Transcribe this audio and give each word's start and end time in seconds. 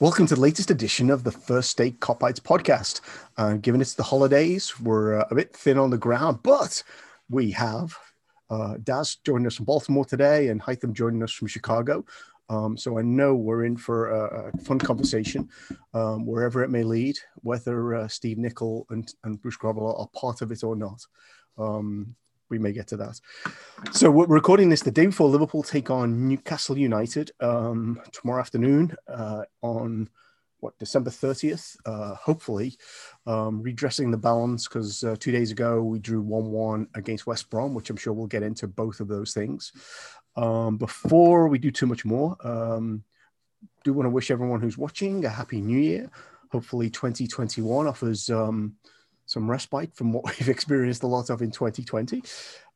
Welcome 0.00 0.28
to 0.28 0.36
the 0.36 0.40
latest 0.40 0.70
edition 0.70 1.10
of 1.10 1.24
the 1.24 1.32
First 1.32 1.70
State 1.70 1.98
Kopites 1.98 2.38
podcast. 2.38 3.00
Uh, 3.36 3.54
given 3.54 3.80
it's 3.80 3.94
the 3.94 4.04
holidays, 4.04 4.78
we're 4.78 5.18
uh, 5.18 5.24
a 5.28 5.34
bit 5.34 5.52
thin 5.52 5.76
on 5.76 5.90
the 5.90 5.98
ground, 5.98 6.38
but 6.44 6.80
we 7.28 7.50
have 7.50 7.98
uh, 8.48 8.76
Daz 8.84 9.16
joining 9.24 9.48
us 9.48 9.56
from 9.56 9.64
Baltimore 9.64 10.04
today 10.04 10.50
and 10.50 10.62
Hytham 10.62 10.92
joining 10.92 11.24
us 11.24 11.32
from 11.32 11.48
Chicago. 11.48 12.04
Um, 12.48 12.76
so 12.76 12.96
I 12.96 13.02
know 13.02 13.34
we're 13.34 13.64
in 13.64 13.76
for 13.76 14.10
a, 14.10 14.50
a 14.54 14.58
fun 14.58 14.78
conversation, 14.78 15.48
um, 15.94 16.24
wherever 16.24 16.62
it 16.62 16.70
may 16.70 16.84
lead, 16.84 17.18
whether 17.42 17.96
uh, 17.96 18.06
Steve 18.06 18.38
Nicol 18.38 18.86
and, 18.90 19.12
and 19.24 19.42
Bruce 19.42 19.58
Grobbelaar 19.58 19.98
are 19.98 20.08
part 20.14 20.42
of 20.42 20.52
it 20.52 20.62
or 20.62 20.76
not. 20.76 21.04
Um, 21.58 22.14
we 22.48 22.58
may 22.58 22.72
get 22.72 22.86
to 22.88 22.96
that. 22.96 23.20
So 23.92 24.10
we're 24.10 24.26
recording 24.26 24.68
this 24.68 24.82
the 24.82 24.90
day 24.90 25.06
before 25.06 25.28
Liverpool 25.28 25.62
take 25.62 25.90
on 25.90 26.28
Newcastle 26.28 26.78
United 26.78 27.30
um, 27.40 28.00
tomorrow 28.12 28.40
afternoon 28.40 28.94
uh, 29.06 29.44
on 29.62 30.08
what 30.60 30.78
December 30.78 31.10
30th. 31.10 31.76
Uh, 31.86 32.14
hopefully, 32.14 32.76
um, 33.26 33.62
redressing 33.62 34.10
the 34.10 34.16
balance 34.16 34.66
because 34.66 35.04
uh, 35.04 35.16
two 35.18 35.32
days 35.32 35.50
ago 35.50 35.82
we 35.82 35.98
drew 35.98 36.22
1-1 36.22 36.88
against 36.94 37.26
West 37.26 37.48
Brom, 37.50 37.74
which 37.74 37.90
I'm 37.90 37.96
sure 37.96 38.12
we'll 38.12 38.26
get 38.26 38.42
into 38.42 38.66
both 38.66 39.00
of 39.00 39.08
those 39.08 39.32
things. 39.32 39.72
Um, 40.36 40.76
before 40.76 41.48
we 41.48 41.58
do 41.58 41.70
too 41.70 41.86
much 41.86 42.04
more, 42.04 42.36
um, 42.46 43.02
do 43.84 43.92
want 43.92 44.06
to 44.06 44.10
wish 44.10 44.30
everyone 44.30 44.60
who's 44.60 44.78
watching 44.78 45.24
a 45.24 45.28
happy 45.28 45.60
New 45.60 45.78
Year. 45.78 46.10
Hopefully, 46.50 46.90
2021 46.90 47.86
offers 47.86 48.30
um, 48.30 48.76
some 49.28 49.48
respite 49.48 49.94
from 49.94 50.12
what 50.12 50.24
we've 50.40 50.48
experienced 50.48 51.04
a 51.04 51.06
lot 51.06 51.30
of 51.30 51.40
in 51.42 51.52
2020. 51.52 52.22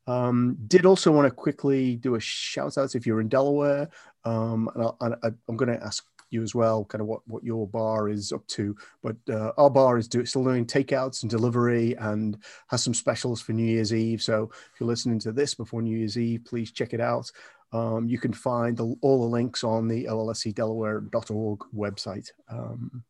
Um, 0.06 0.56
did 0.66 0.86
also 0.86 1.12
want 1.12 1.26
to 1.26 1.34
quickly 1.34 1.96
do 1.96 2.14
a 2.14 2.20
shout 2.20 2.78
out 2.78 2.94
if 2.94 3.06
you're 3.06 3.20
in 3.20 3.28
Delaware. 3.28 3.88
Um, 4.24 4.70
and, 5.00 5.16
I, 5.22 5.28
am 5.48 5.56
going 5.56 5.72
to 5.72 5.84
ask 5.84 6.04
you 6.30 6.42
as 6.42 6.54
well, 6.54 6.84
kind 6.84 7.00
of 7.00 7.06
what, 7.06 7.20
what 7.26 7.44
your 7.44 7.68
bar 7.68 8.08
is 8.08 8.32
up 8.32 8.46
to. 8.48 8.76
But 9.02 9.16
uh, 9.28 9.52
our 9.58 9.70
bar 9.70 9.98
is 9.98 10.08
do, 10.08 10.24
still 10.24 10.44
doing 10.44 10.66
takeouts 10.66 11.22
and 11.22 11.30
delivery 11.30 11.94
and 11.98 12.38
has 12.68 12.82
some 12.82 12.94
specials 12.94 13.40
for 13.40 13.52
New 13.52 13.64
Year's 13.64 13.94
Eve. 13.94 14.22
So 14.22 14.50
if 14.52 14.80
you're 14.80 14.88
listening 14.88 15.18
to 15.20 15.32
this 15.32 15.54
before 15.54 15.82
New 15.82 15.96
Year's 15.96 16.18
Eve, 16.18 16.44
please 16.44 16.72
check 16.72 16.92
it 16.92 17.00
out. 17.00 17.30
Um, 17.72 18.06
you 18.06 18.18
can 18.18 18.32
find 18.32 18.76
the, 18.76 18.94
all 19.00 19.22
the 19.22 19.28
links 19.28 19.64
on 19.64 19.88
the 19.88 20.04
llscdelaware.org 20.04 21.60
website. 21.74 22.28
Um, 22.50 23.04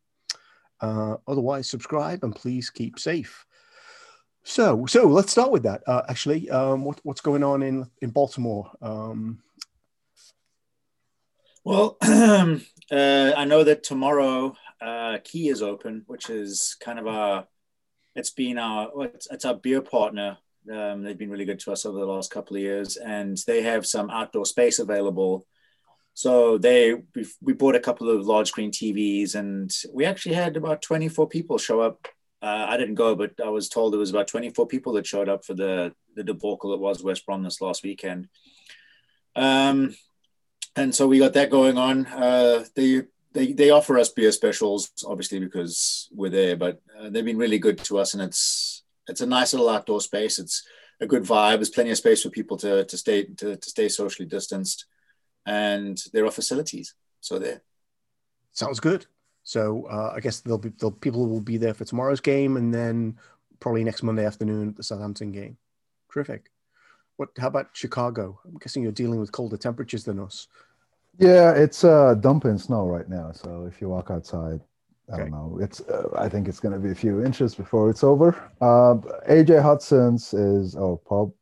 uh, 0.82 1.16
otherwise, 1.28 1.70
subscribe 1.70 2.24
and 2.24 2.34
please 2.34 2.68
keep 2.68 2.98
safe. 2.98 3.46
So, 4.42 4.84
so 4.86 5.06
let's 5.06 5.30
start 5.30 5.52
with 5.52 5.62
that. 5.62 5.82
Uh, 5.86 6.02
actually, 6.08 6.50
um, 6.50 6.84
what, 6.84 7.00
what's 7.04 7.20
going 7.20 7.44
on 7.44 7.62
in 7.62 7.88
in 8.00 8.10
Baltimore? 8.10 8.70
Um, 8.82 9.40
well, 11.64 11.96
uh, 12.02 12.58
I 12.90 13.44
know 13.44 13.62
that 13.62 13.84
tomorrow 13.84 14.56
uh, 14.80 15.18
Key 15.22 15.48
is 15.48 15.62
open, 15.62 16.02
which 16.06 16.28
is 16.28 16.76
kind 16.80 16.98
of 16.98 17.06
our. 17.06 17.46
It's 18.14 18.30
been 18.30 18.58
our 18.58 18.90
it's, 19.04 19.28
it's 19.30 19.44
our 19.44 19.54
beer 19.54 19.80
partner. 19.80 20.38
Um, 20.70 21.02
they've 21.02 21.18
been 21.18 21.30
really 21.30 21.44
good 21.44 21.60
to 21.60 21.72
us 21.72 21.86
over 21.86 21.98
the 21.98 22.06
last 22.06 22.32
couple 22.32 22.56
of 22.56 22.62
years, 22.62 22.96
and 22.96 23.38
they 23.46 23.62
have 23.62 23.86
some 23.86 24.10
outdoor 24.10 24.44
space 24.44 24.80
available 24.80 25.46
so 26.14 26.58
they 26.58 26.94
we, 27.40 27.52
bought 27.54 27.74
a 27.74 27.80
couple 27.80 28.10
of 28.10 28.26
large 28.26 28.48
screen 28.48 28.70
TVs, 28.70 29.34
and 29.34 29.74
we 29.92 30.04
actually 30.04 30.34
had 30.34 30.56
about 30.56 30.82
24 30.82 31.28
people 31.28 31.58
show 31.58 31.80
up. 31.80 32.06
Uh, 32.42 32.66
I 32.68 32.76
didn't 32.76 32.96
go, 32.96 33.14
but 33.14 33.32
I 33.42 33.48
was 33.48 33.68
told 33.68 33.92
there 33.92 34.00
was 34.00 34.10
about 34.10 34.28
24 34.28 34.66
people 34.66 34.92
that 34.94 35.06
showed 35.06 35.28
up 35.28 35.44
for 35.44 35.54
the 35.54 35.94
the 36.14 36.24
debacle 36.24 36.70
that 36.70 36.80
was 36.80 37.02
West 37.02 37.24
Brom 37.24 37.42
this 37.42 37.60
last 37.60 37.82
weekend. 37.82 38.28
Um, 39.34 39.96
and 40.76 40.94
so 40.94 41.06
we 41.06 41.18
got 41.18 41.32
that 41.34 41.50
going 41.50 41.78
on. 41.78 42.06
Uh, 42.06 42.64
they 42.74 43.02
they 43.32 43.52
they 43.52 43.70
offer 43.70 43.98
us 43.98 44.10
beer 44.10 44.32
specials, 44.32 44.90
obviously 45.06 45.38
because 45.38 46.10
we're 46.12 46.28
there, 46.28 46.56
but 46.56 46.82
uh, 46.98 47.08
they've 47.08 47.24
been 47.24 47.38
really 47.38 47.58
good 47.58 47.78
to 47.84 47.98
us, 47.98 48.12
and 48.12 48.22
it's 48.22 48.82
it's 49.08 49.22
a 49.22 49.26
nice 49.26 49.54
little 49.54 49.70
outdoor 49.70 50.02
space. 50.02 50.38
It's 50.38 50.62
a 51.00 51.06
good 51.06 51.22
vibe. 51.22 51.56
There's 51.56 51.70
plenty 51.70 51.90
of 51.90 51.96
space 51.96 52.22
for 52.22 52.28
people 52.28 52.58
to 52.58 52.84
to 52.84 52.96
stay 52.98 53.24
to, 53.24 53.56
to 53.56 53.70
stay 53.70 53.88
socially 53.88 54.28
distanced 54.28 54.84
and 55.46 56.00
there 56.12 56.24
are 56.24 56.30
facilities. 56.30 56.94
So 57.20 57.38
there. 57.38 57.62
Sounds 58.52 58.80
good. 58.80 59.06
So 59.44 59.86
uh, 59.90 60.12
I 60.14 60.20
guess 60.20 60.40
there'll 60.40 60.58
be 60.58 60.70
there'll, 60.78 60.92
people 60.92 61.26
will 61.26 61.40
be 61.40 61.56
there 61.56 61.74
for 61.74 61.84
tomorrow's 61.84 62.20
game, 62.20 62.56
and 62.56 62.72
then 62.72 63.18
probably 63.60 63.84
next 63.84 64.02
Monday 64.02 64.24
afternoon 64.24 64.68
at 64.68 64.76
the 64.76 64.82
Southampton 64.82 65.32
game. 65.32 65.56
Terrific. 66.12 66.50
What? 67.16 67.30
How 67.38 67.48
about 67.48 67.70
Chicago? 67.72 68.38
I'm 68.44 68.58
guessing 68.58 68.82
you're 68.82 68.92
dealing 68.92 69.20
with 69.20 69.32
colder 69.32 69.56
temperatures 69.56 70.04
than 70.04 70.20
us. 70.20 70.48
Yeah, 71.18 71.52
it's 71.52 71.84
uh, 71.84 72.14
dumping 72.14 72.58
snow 72.58 72.86
right 72.86 73.08
now. 73.08 73.32
So 73.32 73.66
if 73.66 73.80
you 73.80 73.88
walk 73.88 74.10
outside, 74.10 74.60
I 75.10 75.14
okay. 75.14 75.22
don't 75.22 75.30
know. 75.30 75.58
It's 75.60 75.80
uh, 75.80 76.08
I 76.16 76.28
think 76.28 76.48
it's 76.48 76.60
going 76.60 76.74
to 76.74 76.80
be 76.80 76.90
a 76.90 76.94
few 76.94 77.24
inches 77.24 77.54
before 77.54 77.90
it's 77.90 78.04
over. 78.04 78.30
Uh, 78.60 78.94
AJ 79.28 79.62
Hudson's 79.62 80.32
is 80.32 80.76
oh 80.76 81.00
pub 81.06 81.32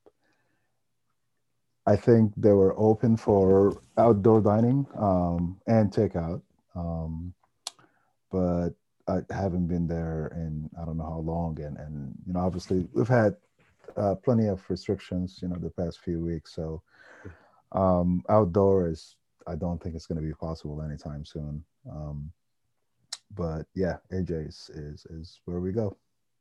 I 1.86 1.96
think 1.96 2.32
they 2.36 2.52
were 2.52 2.78
open 2.78 3.16
for 3.16 3.80
outdoor 3.96 4.40
dining 4.40 4.86
um, 4.98 5.58
and 5.66 5.90
takeout, 5.90 6.42
um, 6.74 7.32
but 8.30 8.70
I 9.08 9.20
haven't 9.30 9.66
been 9.66 9.86
there 9.86 10.32
in 10.36 10.70
I 10.80 10.84
don't 10.84 10.98
know 10.98 11.04
how 11.04 11.18
long. 11.20 11.58
And 11.60 11.76
and 11.78 12.14
you 12.26 12.34
know, 12.34 12.40
obviously 12.40 12.86
we've 12.92 13.08
had 13.08 13.34
uh, 13.96 14.14
plenty 14.14 14.46
of 14.46 14.62
restrictions, 14.68 15.38
you 15.42 15.48
know, 15.48 15.56
the 15.56 15.70
past 15.70 16.00
few 16.00 16.20
weeks. 16.20 16.54
So 16.54 16.82
um, 17.72 18.22
outdoor 18.28 18.88
is 18.88 19.16
I 19.46 19.56
don't 19.56 19.82
think 19.82 19.94
it's 19.94 20.06
going 20.06 20.20
to 20.20 20.26
be 20.26 20.34
possible 20.34 20.82
anytime 20.82 21.24
soon. 21.24 21.64
Um, 21.90 22.30
but 23.34 23.66
yeah, 23.74 23.96
AJ's 24.12 24.70
is 24.74 25.06
is 25.06 25.40
where 25.44 25.60
we 25.60 25.72
go. 25.72 25.96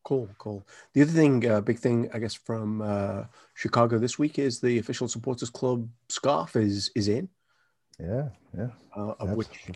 Cool, 0.10 0.28
cool. 0.40 0.66
The 0.94 1.04
other 1.04 1.12
thing, 1.12 1.48
uh, 1.48 1.62
big 1.62 1.78
thing, 1.78 2.10
I 2.12 2.18
guess, 2.18 2.34
from 2.34 2.82
uh, 2.82 3.26
Chicago 3.54 4.00
this 4.00 4.18
week 4.18 4.40
is 4.40 4.60
the 4.60 4.80
official 4.80 5.08
supporters 5.08 5.52
club 5.52 5.88
scarf 6.08 6.56
is 6.56 6.90
is 6.96 7.08
in. 7.08 7.30
Yeah, 8.00 8.30
yeah. 8.58 8.70
Uh, 8.98 9.14
of 9.20 9.34
which, 9.34 9.68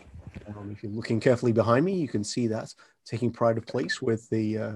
um, 0.48 0.72
if 0.72 0.82
you're 0.82 0.90
looking 0.90 1.20
carefully 1.20 1.52
behind 1.52 1.84
me, 1.84 1.94
you 1.94 2.08
can 2.08 2.24
see 2.24 2.48
that 2.48 2.74
taking 3.06 3.30
pride 3.30 3.58
of 3.58 3.64
place 3.64 4.02
with 4.02 4.28
the 4.28 4.58
uh, 4.58 4.72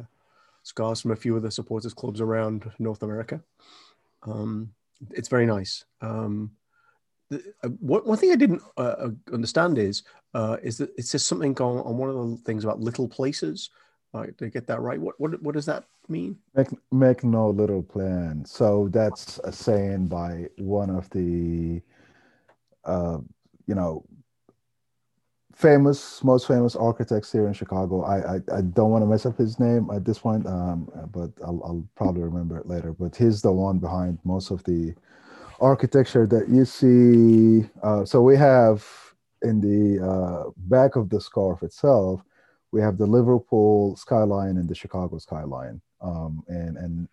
scarves 0.62 1.00
from 1.00 1.10
a 1.10 1.16
few 1.16 1.34
of 1.34 1.42
the 1.42 1.50
supporters 1.50 1.92
clubs 1.92 2.20
around 2.20 2.70
North 2.78 3.02
America. 3.02 3.42
Um, 4.22 4.72
it's 5.10 5.28
very 5.28 5.44
nice. 5.44 5.84
Um, 6.00 6.52
the, 7.30 7.42
uh, 7.64 7.70
one, 7.80 8.02
one 8.02 8.18
thing 8.18 8.30
I 8.30 8.36
didn't 8.36 8.62
uh, 8.76 8.94
uh, 9.06 9.10
understand 9.32 9.76
is 9.76 10.04
uh, 10.34 10.58
is 10.62 10.78
that 10.78 10.90
it 10.96 11.06
says 11.06 11.26
something 11.26 11.56
on, 11.58 11.78
on 11.78 11.98
one 11.98 12.10
of 12.10 12.14
the 12.14 12.36
things 12.44 12.62
about 12.62 12.78
little 12.78 13.08
places. 13.08 13.70
All 14.14 14.22
right, 14.22 14.36
did 14.36 14.52
get 14.52 14.66
that 14.68 14.80
right? 14.80 15.00
What 15.00 15.20
what 15.20 15.42
what 15.42 15.54
does 15.54 15.66
that 15.66 15.84
mean? 16.08 16.38
Make 16.54 16.68
make 16.90 17.24
no 17.24 17.50
little 17.50 17.82
plan. 17.82 18.44
So 18.46 18.88
that's 18.90 19.38
a 19.44 19.52
saying 19.52 20.08
by 20.08 20.46
one 20.56 20.88
of 20.88 21.10
the, 21.10 21.82
uh, 22.84 23.18
you 23.66 23.74
know, 23.74 24.06
famous, 25.54 26.24
most 26.24 26.46
famous 26.46 26.74
architects 26.74 27.30
here 27.30 27.48
in 27.48 27.52
Chicago. 27.52 28.02
I 28.02 28.36
I, 28.36 28.40
I 28.56 28.60
don't 28.62 28.90
want 28.90 29.02
to 29.02 29.06
mess 29.06 29.26
up 29.26 29.36
his 29.36 29.60
name 29.60 29.90
at 29.92 30.06
this 30.06 30.20
point, 30.20 30.46
um, 30.46 30.90
but 31.12 31.30
I'll 31.44 31.60
I'll 31.62 31.84
probably 31.94 32.22
remember 32.22 32.56
it 32.56 32.66
later. 32.66 32.94
But 32.94 33.14
he's 33.14 33.42
the 33.42 33.52
one 33.52 33.78
behind 33.78 34.18
most 34.24 34.50
of 34.50 34.64
the 34.64 34.94
architecture 35.60 36.26
that 36.26 36.48
you 36.48 36.64
see. 36.64 37.68
Uh, 37.82 38.06
so 38.06 38.22
we 38.22 38.36
have 38.36 38.86
in 39.42 39.60
the 39.60 40.02
uh, 40.02 40.50
back 40.56 40.96
of 40.96 41.10
the 41.10 41.20
scarf 41.20 41.62
itself 41.62 42.22
we 42.72 42.80
have 42.80 42.98
the 42.98 43.06
Liverpool 43.06 43.96
skyline 43.96 44.56
and 44.56 44.68
the 44.68 44.74
Chicago 44.74 45.18
skyline. 45.18 45.80
Um, 46.00 46.44
and 46.48 46.76
and 46.76 47.08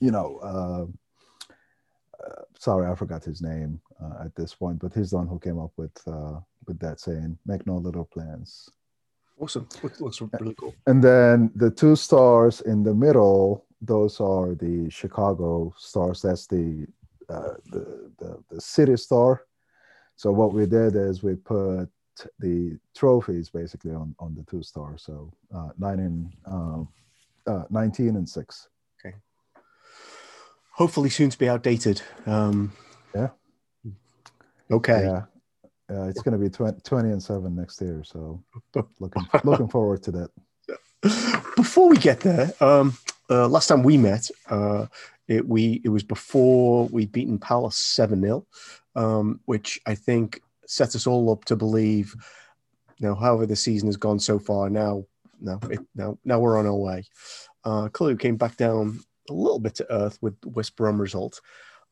you 0.00 0.10
know, 0.10 0.38
uh, 0.42 2.24
uh, 2.24 2.42
sorry, 2.58 2.90
I 2.90 2.94
forgot 2.94 3.24
his 3.24 3.40
name 3.40 3.80
uh, 4.02 4.24
at 4.24 4.34
this 4.34 4.54
point, 4.54 4.80
but 4.80 4.92
he's 4.92 5.10
the 5.10 5.16
one 5.16 5.28
who 5.28 5.38
came 5.38 5.58
up 5.58 5.72
with 5.76 5.96
uh, 6.06 6.40
with 6.66 6.78
that 6.80 7.00
saying, 7.00 7.38
"Make 7.46 7.66
no 7.66 7.76
little 7.76 8.04
plans." 8.04 8.68
Awesome, 9.40 9.68
looks 10.00 10.20
really 10.20 10.54
cool. 10.54 10.74
And 10.86 11.02
then 11.02 11.52
the 11.54 11.70
two 11.70 11.94
stars 11.94 12.60
in 12.60 12.82
the 12.82 12.94
middle, 12.94 13.64
those 13.80 14.20
are 14.20 14.56
the 14.56 14.90
Chicago 14.90 15.72
stars. 15.78 16.22
That's 16.22 16.48
the 16.48 16.86
uh, 17.28 17.54
the, 17.66 18.10
the 18.18 18.42
the 18.50 18.60
city 18.60 18.96
star. 18.96 19.44
So 20.16 20.32
what 20.32 20.52
we 20.52 20.66
did 20.66 20.96
is 20.96 21.22
we 21.22 21.36
put 21.36 21.88
the 22.38 22.78
trophies 22.94 23.50
basically 23.50 23.92
on, 23.92 24.14
on 24.18 24.34
the 24.34 24.44
two 24.50 24.62
stars. 24.62 25.02
So 25.02 25.32
uh, 25.54 25.70
nine 25.78 26.00
and 26.00 26.32
um, 26.46 26.88
uh, 27.46 27.64
19 27.70 28.16
and 28.16 28.28
six. 28.28 28.68
Okay. 29.00 29.16
Hopefully 30.72 31.10
soon 31.10 31.30
to 31.30 31.38
be 31.38 31.48
outdated. 31.48 32.02
Um, 32.26 32.72
yeah. 33.14 33.28
Okay. 34.70 35.02
Yeah. 35.02 35.22
Uh, 35.90 36.04
it's 36.04 36.20
going 36.20 36.32
to 36.32 36.38
be 36.38 36.50
20, 36.50 36.80
20 36.82 37.08
and 37.10 37.22
seven 37.22 37.56
next 37.56 37.80
year. 37.80 38.02
So 38.04 38.42
looking, 39.00 39.26
looking 39.44 39.68
forward 39.68 40.02
to 40.04 40.10
that. 40.12 40.30
Before 41.56 41.88
we 41.88 41.96
get 41.96 42.20
there, 42.20 42.52
um, 42.60 42.96
uh, 43.30 43.48
last 43.48 43.68
time 43.68 43.82
we 43.82 43.96
met, 43.96 44.30
uh, 44.50 44.86
it, 45.28 45.46
we, 45.46 45.80
it 45.84 45.88
was 45.88 46.02
before 46.02 46.86
we'd 46.88 47.12
beaten 47.12 47.38
Palace 47.38 47.76
7 47.76 48.20
0, 48.20 48.46
um, 48.96 49.40
which 49.46 49.80
I 49.86 49.94
think 49.94 50.42
sets 50.68 50.94
us 50.94 51.06
all 51.06 51.30
up 51.30 51.44
to 51.46 51.56
believe 51.56 52.14
now, 53.00 53.14
however, 53.14 53.46
the 53.46 53.56
season 53.56 53.88
has 53.88 53.96
gone 53.96 54.18
so 54.18 54.38
far, 54.38 54.68
now, 54.68 55.04
now, 55.40 55.60
it, 55.70 55.80
now, 55.94 56.18
now 56.24 56.40
we're 56.40 56.58
on 56.58 56.66
our 56.66 56.74
way. 56.74 57.04
Uh, 57.64 57.88
clearly, 57.88 58.16
came 58.16 58.36
back 58.36 58.56
down 58.56 59.00
a 59.30 59.32
little 59.32 59.60
bit 59.60 59.74
to 59.76 59.92
earth 59.92 60.18
with 60.20 60.34
West 60.44 60.76
Brom 60.76 61.00
result. 61.00 61.40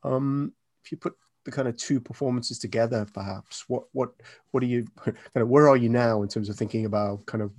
Um, 0.03 0.53
if 0.85 0.91
you 0.91 0.99
put 0.99 1.15
the 1.45 1.53
kind 1.53 1.69
of 1.69 1.77
two 1.77 2.01
performances 2.01 2.59
together, 2.59 3.07
perhaps 3.13 3.65
what 3.69 3.85
what 3.93 4.11
what 4.51 4.63
are 4.63 4.67
you 4.67 4.87
kind 5.05 5.17
of 5.37 5.49
where 5.49 5.69
are 5.69 5.77
you 5.77 5.89
now 5.89 6.23
in 6.23 6.29
terms 6.29 6.49
of 6.49 6.57
thinking 6.57 6.87
about 6.87 7.25
kind 7.27 7.43
of 7.43 7.53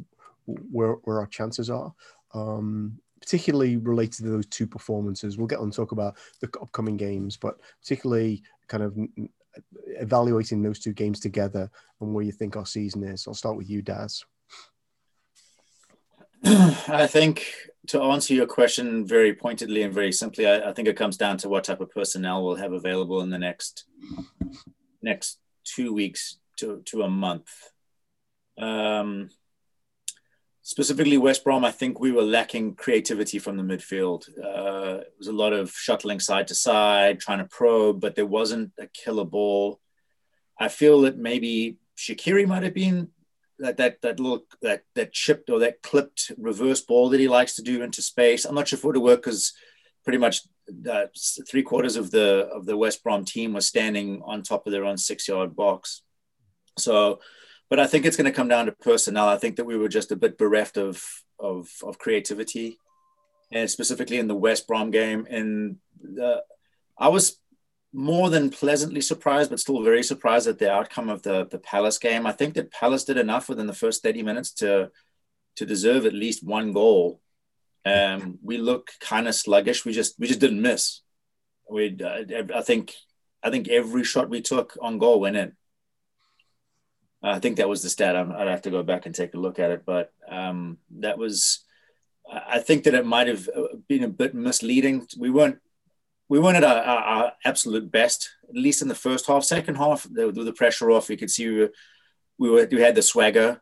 where 0.45 0.93
where 1.03 1.19
our 1.19 1.27
chances 1.27 1.69
are, 1.69 1.93
um, 2.33 2.99
particularly 3.21 3.77
related 3.77 4.25
to 4.25 4.31
those 4.31 4.47
two 4.47 4.67
performances. 4.67 5.37
We'll 5.37 5.47
get 5.47 5.59
on 5.59 5.71
talk 5.71 5.93
about 5.93 6.17
the 6.41 6.49
upcoming 6.61 6.97
games, 6.97 7.37
but 7.37 7.59
particularly 7.81 8.43
kind 8.67 8.83
of 8.83 8.97
evaluating 9.88 10.62
those 10.62 10.80
two 10.80 10.94
games 10.94 11.19
together 11.19 11.69
and 12.01 12.13
where 12.13 12.24
you 12.24 12.31
think 12.31 12.56
our 12.56 12.65
season 12.65 13.04
is. 13.04 13.27
I'll 13.27 13.33
start 13.33 13.57
with 13.57 13.69
you, 13.69 13.81
Daz. 13.81 14.24
I 16.44 17.07
think 17.07 17.45
to 17.88 18.01
answer 18.01 18.33
your 18.33 18.45
question 18.45 19.06
very 19.06 19.33
pointedly 19.33 19.81
and 19.81 19.94
very 19.94 20.12
simply, 20.12 20.48
I, 20.48 20.69
I, 20.69 20.74
think 20.74 20.88
it 20.88 20.98
comes 20.98 21.18
down 21.18 21.38
to 21.38 21.50
what 21.50 21.63
type 21.63 21.81
of 21.81 21.89
personnel 21.89 22.44
we'll 22.44 22.56
have 22.56 22.74
available 22.74 23.21
in 23.21 23.30
the 23.30 23.39
next 23.39 23.86
next 25.01 25.39
two 25.63 25.94
weeks 25.94 26.38
to, 26.57 26.81
to 26.86 27.03
a 27.03 27.10
month. 27.10 27.50
Um, 28.57 29.30
specifically, 30.67 31.17
West 31.17 31.45
Brom, 31.45 31.63
I 31.63 31.71
think 31.71 31.97
we 31.97 32.11
were 32.11 32.21
lacking 32.21 32.75
creativity 32.75 33.39
from 33.39 33.55
the 33.55 33.63
midfield. 33.63 34.27
Uh, 34.37 34.99
it 34.99 35.13
was 35.17 35.29
a 35.29 35.31
lot 35.31 35.53
of 35.53 35.71
shuttling 35.71 36.19
side 36.19 36.49
to 36.49 36.55
side, 36.55 37.21
trying 37.21 37.37
to 37.37 37.45
probe, 37.45 38.01
but 38.01 38.15
there 38.15 38.25
wasn't 38.25 38.73
a 38.77 38.87
killer 38.87 39.23
ball. 39.23 39.79
I 40.59 40.67
feel 40.67 40.99
that 41.03 41.17
maybe 41.17 41.77
Shaqiri 41.97 42.45
might 42.45 42.63
have 42.63 42.73
been 42.73 43.07
that 43.59 43.77
that 43.77 44.01
that 44.01 44.19
little 44.19 44.43
that 44.61 44.83
that 44.95 45.13
chipped 45.13 45.49
or 45.49 45.59
that 45.59 45.81
clipped 45.81 46.33
reverse 46.37 46.81
ball 46.81 47.07
that 47.09 47.21
he 47.21 47.29
likes 47.29 47.55
to 47.55 47.61
do 47.61 47.81
into 47.81 48.01
space. 48.01 48.43
I'm 48.43 48.53
not 48.53 48.67
sure 48.67 48.77
if 48.77 48.83
it 48.83 48.87
would 48.87 48.97
work 48.97 49.21
because 49.21 49.53
pretty 50.03 50.17
much 50.17 50.41
uh, 50.91 51.05
three 51.49 51.63
quarters 51.63 51.95
of 51.95 52.11
the 52.11 52.49
of 52.53 52.65
the 52.65 52.75
West 52.75 53.03
Brom 53.03 53.23
team 53.23 53.53
was 53.53 53.65
standing 53.65 54.21
on 54.25 54.43
top 54.43 54.67
of 54.67 54.73
their 54.73 54.83
own 54.83 54.97
six 54.97 55.29
yard 55.29 55.55
box. 55.55 56.01
So, 56.77 57.21
but 57.69 57.79
I 57.79 57.87
think 57.87 58.05
it's 58.05 58.17
going 58.17 58.25
to 58.25 58.35
come 58.35 58.47
down 58.47 58.65
to 58.67 58.71
personnel. 58.71 59.27
I 59.27 59.37
think 59.37 59.57
that 59.57 59.65
we 59.65 59.77
were 59.77 59.89
just 59.89 60.11
a 60.11 60.15
bit 60.15 60.37
bereft 60.37 60.77
of 60.77 61.03
of 61.39 61.69
of 61.83 61.97
creativity, 61.97 62.79
and 63.51 63.69
specifically 63.69 64.17
in 64.17 64.27
the 64.27 64.35
West 64.35 64.67
Brom 64.67 64.91
game. 64.91 65.27
And 65.29 65.77
the, 66.01 66.43
I 66.97 67.09
was 67.09 67.39
more 67.93 68.29
than 68.29 68.49
pleasantly 68.49 69.01
surprised, 69.01 69.49
but 69.49 69.59
still 69.59 69.81
very 69.81 70.03
surprised 70.03 70.47
at 70.47 70.59
the 70.59 70.71
outcome 70.71 71.09
of 71.09 71.23
the 71.23 71.45
the 71.45 71.59
Palace 71.59 71.97
game. 71.97 72.25
I 72.25 72.31
think 72.31 72.53
that 72.55 72.71
Palace 72.71 73.03
did 73.03 73.17
enough 73.17 73.49
within 73.49 73.67
the 73.67 73.73
first 73.73 74.03
30 74.03 74.23
minutes 74.23 74.51
to 74.55 74.91
to 75.57 75.65
deserve 75.65 76.05
at 76.05 76.13
least 76.13 76.45
one 76.45 76.71
goal. 76.71 77.19
Um, 77.85 78.37
we 78.43 78.57
look 78.57 78.91
kind 78.99 79.27
of 79.27 79.35
sluggish. 79.35 79.85
We 79.85 79.93
just 79.93 80.19
we 80.19 80.27
just 80.27 80.39
didn't 80.39 80.61
miss. 80.61 81.01
We 81.69 81.97
uh, 82.01 82.23
I 82.55 82.61
think 82.61 82.93
I 83.43 83.49
think 83.49 83.67
every 83.67 84.03
shot 84.03 84.29
we 84.29 84.41
took 84.41 84.77
on 84.81 84.99
goal 84.99 85.19
went 85.19 85.37
in. 85.37 85.55
I 87.23 87.39
think 87.39 87.57
that 87.57 87.69
was 87.69 87.81
the 87.81 87.89
stat. 87.89 88.15
i 88.15 88.21
would 88.21 88.47
have 88.47 88.61
to 88.63 88.69
go 88.69 88.83
back 88.83 89.05
and 89.05 89.15
take 89.15 89.33
a 89.33 89.39
look 89.39 89.59
at 89.59 89.71
it, 89.71 89.83
but 89.85 90.13
um, 90.29 90.77
that 90.99 91.17
was. 91.17 91.63
I 92.29 92.59
think 92.59 92.83
that 92.83 92.93
it 92.93 93.05
might 93.05 93.27
have 93.27 93.47
been 93.87 94.03
a 94.03 94.09
bit 94.09 94.35
misleading. 94.35 95.07
We 95.17 95.29
weren't 95.29 95.59
we 96.29 96.39
weren't 96.39 96.57
at 96.57 96.63
our, 96.63 96.83
our, 96.83 97.03
our, 97.03 97.31
absolute 97.45 97.91
best, 97.91 98.29
at 98.49 98.55
least 98.55 98.81
in 98.81 98.87
the 98.87 98.95
first 98.95 99.27
half. 99.27 99.43
Second 99.43 99.75
half, 99.75 100.03
the, 100.03 100.31
the 100.31 100.53
pressure 100.53 100.91
off, 100.91 101.09
we 101.09 101.17
could 101.17 101.31
see 101.31 101.47
we 101.47 101.59
were, 101.59 101.71
we, 102.37 102.49
were, 102.49 102.67
we 102.69 102.81
had 102.81 102.95
the 102.95 103.01
swagger. 103.01 103.61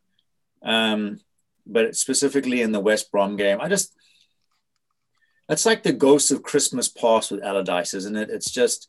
Um, 0.63 1.19
but 1.67 1.95
specifically 1.95 2.61
in 2.61 2.71
the 2.71 2.79
West 2.79 3.11
Brom 3.11 3.35
game, 3.35 3.59
I 3.61 3.69
just, 3.69 3.93
it's 5.47 5.65
like 5.65 5.83
the 5.83 5.93
ghost 5.93 6.31
of 6.31 6.41
Christmas 6.41 6.87
past 6.87 7.29
with 7.29 7.43
Allardyce, 7.43 7.93
isn't 7.93 8.15
it? 8.15 8.31
It's 8.31 8.49
just, 8.49 8.87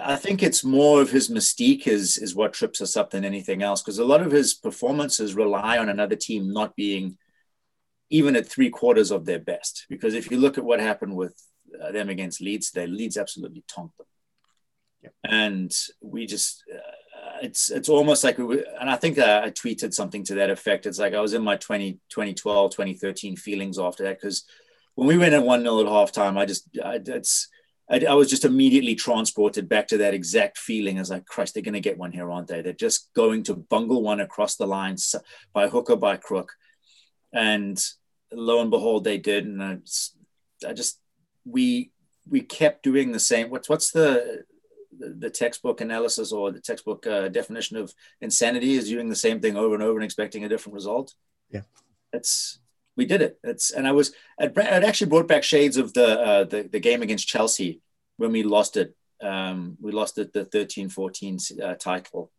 I 0.00 0.16
think 0.16 0.42
it's 0.42 0.64
more 0.64 1.00
of 1.00 1.10
his 1.10 1.28
mystique 1.28 1.86
is, 1.86 2.18
is 2.18 2.34
what 2.34 2.52
trips 2.52 2.80
us 2.80 2.96
up 2.96 3.10
than 3.10 3.24
anything 3.24 3.62
else. 3.62 3.82
Because 3.82 3.98
a 3.98 4.04
lot 4.04 4.22
of 4.22 4.32
his 4.32 4.54
performances 4.54 5.34
rely 5.34 5.78
on 5.78 5.88
another 5.88 6.16
team 6.16 6.52
not 6.52 6.76
being 6.76 7.16
even 8.10 8.36
at 8.36 8.48
three 8.48 8.70
quarters 8.70 9.10
of 9.10 9.24
their 9.24 9.38
best. 9.38 9.86
Because 9.88 10.14
if 10.14 10.30
you 10.30 10.38
look 10.38 10.58
at 10.58 10.64
what 10.64 10.80
happened 10.80 11.16
with 11.16 11.34
uh, 11.80 11.92
them 11.92 12.08
against 12.08 12.40
Leeds 12.40 12.70
today. 12.70 12.86
Leeds 12.86 13.16
absolutely 13.16 13.64
tonked 13.68 13.96
them. 13.98 14.06
Yep. 15.02 15.14
And 15.24 15.72
we 16.00 16.26
just, 16.26 16.64
uh, 16.72 17.38
it's 17.42 17.70
it's 17.70 17.88
almost 17.88 18.24
like 18.24 18.38
we 18.38 18.44
were, 18.44 18.64
and 18.80 18.90
I 18.90 18.96
think 18.96 19.18
I, 19.18 19.44
I 19.44 19.50
tweeted 19.50 19.94
something 19.94 20.24
to 20.24 20.34
that 20.36 20.50
effect. 20.50 20.86
It's 20.86 20.98
like 20.98 21.14
I 21.14 21.20
was 21.20 21.34
in 21.34 21.42
my 21.42 21.56
20, 21.56 21.94
2012, 22.08 22.72
2013 22.72 23.36
feelings 23.36 23.78
after 23.78 24.04
that 24.04 24.20
because 24.20 24.44
when 24.94 25.06
we 25.06 25.18
went 25.18 25.34
at 25.34 25.44
1 25.44 25.62
0 25.62 25.80
at 25.80 25.86
halftime, 25.86 26.36
I 26.36 26.46
just, 26.46 26.68
I, 26.84 27.00
it's, 27.04 27.48
I, 27.90 28.04
I, 28.10 28.14
was 28.14 28.28
just 28.28 28.44
immediately 28.44 28.94
transported 28.94 29.68
back 29.68 29.88
to 29.88 29.98
that 29.98 30.14
exact 30.14 30.58
feeling 30.58 30.98
as 30.98 31.10
like, 31.10 31.26
Christ, 31.26 31.54
they're 31.54 31.62
going 31.62 31.74
to 31.74 31.80
get 31.80 31.98
one 31.98 32.12
here, 32.12 32.30
aren't 32.30 32.48
they? 32.48 32.60
They're 32.60 32.72
just 32.72 33.12
going 33.14 33.44
to 33.44 33.54
bungle 33.54 34.02
one 34.02 34.20
across 34.20 34.56
the 34.56 34.66
lines 34.66 35.14
by 35.52 35.68
hook 35.68 35.90
or 35.90 35.96
by 35.96 36.16
crook. 36.16 36.52
And 37.32 37.82
lo 38.32 38.60
and 38.60 38.70
behold, 38.70 39.04
they 39.04 39.18
did. 39.18 39.46
And 39.46 39.62
I, 39.62 39.78
I 40.66 40.72
just, 40.72 41.00
we 41.44 41.92
we 42.30 42.40
kept 42.42 42.82
doing 42.82 43.12
the 43.12 43.20
same. 43.20 43.50
What's 43.50 43.68
what's 43.68 43.90
the 43.90 44.44
the, 44.98 45.30
textbook 45.30 45.80
analysis 45.80 46.32
or 46.32 46.50
the 46.50 46.60
textbook 46.60 47.06
uh, 47.06 47.28
definition 47.28 47.76
of 47.76 47.92
insanity 48.20 48.74
is 48.74 48.88
doing 48.88 49.08
the 49.08 49.16
same 49.16 49.40
thing 49.40 49.56
over 49.56 49.74
and 49.74 49.82
over 49.82 49.98
and 49.98 50.04
expecting 50.04 50.44
a 50.44 50.48
different 50.48 50.74
result. 50.74 51.14
Yeah, 51.50 51.62
it's 52.12 52.58
we 52.98 53.06
did 53.06 53.22
it. 53.22 53.38
It's 53.44 53.70
and 53.70 53.86
I 53.86 53.92
was 53.92 54.12
it, 54.38 54.58
actually 54.58 55.08
brought 55.08 55.28
back 55.28 55.44
shades 55.44 55.76
of 55.78 55.94
the, 55.94 56.20
uh, 56.20 56.44
the 56.44 56.62
the 56.64 56.80
game 56.80 57.00
against 57.00 57.28
Chelsea 57.28 57.80
when 58.18 58.32
we 58.32 58.42
lost 58.42 58.76
it. 58.76 58.94
Um, 59.22 59.78
we 59.80 59.92
lost 59.92 60.18
it 60.18 60.32
the 60.32 60.44
13-14 60.44 61.60
uh, 61.60 61.74
title. 61.74 62.30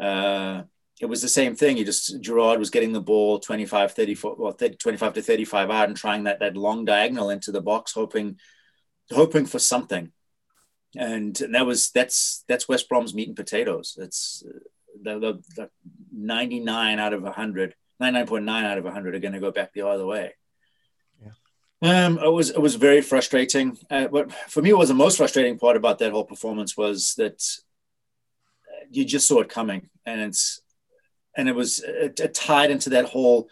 Uh, 0.00 0.62
it 1.00 1.06
was 1.06 1.20
the 1.22 1.28
same 1.28 1.56
thing. 1.56 1.76
You 1.76 1.84
just 1.84 2.20
Gerard 2.20 2.58
was 2.58 2.70
getting 2.70 2.92
the 2.92 3.00
ball 3.00 3.38
25, 3.38 3.92
34, 3.92 4.36
well, 4.38 4.52
30, 4.52 4.76
25 4.76 5.14
to 5.14 5.22
35 5.22 5.70
out 5.70 5.88
and 5.88 5.96
trying 5.96 6.24
that 6.24 6.40
that 6.40 6.56
long 6.56 6.84
diagonal 6.84 7.30
into 7.30 7.50
the 7.50 7.62
box, 7.62 7.92
hoping 7.92 8.38
hoping 9.10 9.46
for 9.46 9.58
something. 9.58 10.12
And 10.96 11.34
that 11.52 11.64
was 11.64 11.90
that's 11.90 12.44
that's 12.48 12.68
West 12.68 12.88
Brom's 12.88 13.14
meat 13.14 13.28
and 13.28 13.36
potatoes. 13.36 13.96
It's 13.98 14.44
the, 15.02 15.18
the, 15.18 15.42
the 15.56 15.70
99 16.12 16.98
out 16.98 17.14
of 17.14 17.22
100, 17.22 17.74
99.9 18.00 18.64
out 18.64 18.78
of 18.78 18.84
100 18.84 19.14
are 19.14 19.18
going 19.18 19.34
to 19.34 19.40
go 19.40 19.50
back 19.50 19.72
the 19.72 19.86
other 19.86 20.06
way. 20.06 20.34
Yeah. 21.22 22.06
Um, 22.06 22.18
it 22.18 22.28
was 22.28 22.50
it 22.50 22.60
was 22.60 22.76
very 22.76 23.02
frustrating. 23.02 23.78
Uh, 23.90 24.08
but 24.08 24.32
for 24.32 24.62
me, 24.62 24.72
what 24.72 24.80
was 24.80 24.88
the 24.88 24.94
most 24.94 25.16
frustrating 25.16 25.58
part 25.58 25.76
about 25.76 25.98
that 25.98 26.12
whole 26.12 26.24
performance 26.24 26.76
was 26.76 27.14
that 27.16 27.42
you 28.90 29.04
just 29.04 29.28
saw 29.28 29.40
it 29.40 29.48
coming, 29.48 29.90
and 30.06 30.20
it's 30.20 30.60
and 31.36 31.48
it 31.48 31.54
was 31.54 31.80
it, 31.80 32.18
it 32.20 32.34
tied 32.34 32.70
into 32.70 32.90
that 32.90 33.06
whole 33.06 33.48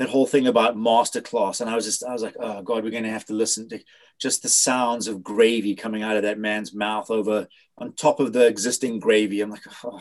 that 0.00 0.08
whole 0.08 0.26
thing 0.26 0.46
about 0.46 0.78
masterclass. 0.78 1.60
And 1.60 1.68
I 1.68 1.74
was 1.74 1.84
just, 1.84 2.02
I 2.02 2.14
was 2.14 2.22
like, 2.22 2.34
oh 2.40 2.62
God, 2.62 2.82
we're 2.82 2.90
going 2.90 3.02
to 3.04 3.10
have 3.10 3.26
to 3.26 3.34
listen 3.34 3.68
to 3.68 3.80
just 4.18 4.42
the 4.42 4.48
sounds 4.48 5.08
of 5.08 5.22
gravy 5.22 5.74
coming 5.74 6.02
out 6.02 6.16
of 6.16 6.22
that 6.22 6.38
man's 6.38 6.72
mouth 6.72 7.10
over 7.10 7.46
on 7.80 7.92
top 7.94 8.20
of 8.20 8.32
the 8.32 8.46
existing 8.46 9.00
gravy. 9.00 9.40
I'm 9.40 9.50
like, 9.50 9.64
oh. 9.84 10.00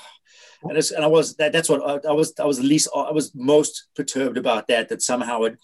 and, 0.63 0.77
and 0.77 1.03
I 1.03 1.07
was, 1.07 1.36
that, 1.38 1.51
that's 1.51 1.69
what 1.69 2.05
I, 2.05 2.09
I, 2.09 2.12
was, 2.12 2.33
I 2.39 2.45
was 2.45 2.62
least, 2.62 2.89
I 2.95 3.12
was 3.12 3.33
most 3.33 3.88
perturbed 3.95 4.38
about 4.38 4.67
that, 4.67 4.89
that 4.89 5.01
somehow 5.01 5.43
it, 5.43 5.57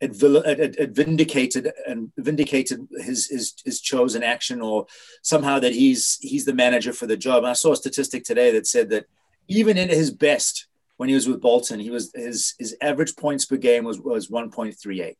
it, 0.00 0.22
it, 0.22 0.76
it 0.78 0.90
vindicated 0.90 1.72
and 1.86 2.12
vindicated 2.18 2.86
his, 2.98 3.28
his, 3.28 3.54
his 3.64 3.80
chosen 3.80 4.22
action 4.22 4.60
or 4.60 4.86
somehow 5.22 5.58
that 5.58 5.72
he's, 5.72 6.18
he's 6.20 6.44
the 6.44 6.54
manager 6.54 6.92
for 6.92 7.06
the 7.06 7.16
job. 7.16 7.38
And 7.38 7.46
I 7.48 7.54
saw 7.54 7.72
a 7.72 7.76
statistic 7.76 8.24
today 8.24 8.52
that 8.52 8.66
said 8.66 8.90
that 8.90 9.06
even 9.48 9.78
in 9.78 9.88
his 9.88 10.10
best, 10.10 10.66
when 10.96 11.08
he 11.08 11.14
was 11.14 11.28
with 11.28 11.40
Bolton, 11.40 11.80
he 11.80 11.90
was 11.90 12.12
his 12.14 12.54
his 12.58 12.76
average 12.80 13.16
points 13.16 13.44
per 13.44 13.56
game 13.56 13.84
was 13.84 14.00
was 14.00 14.28
1.38. 14.28 15.16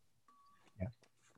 Yeah. 0.80 0.86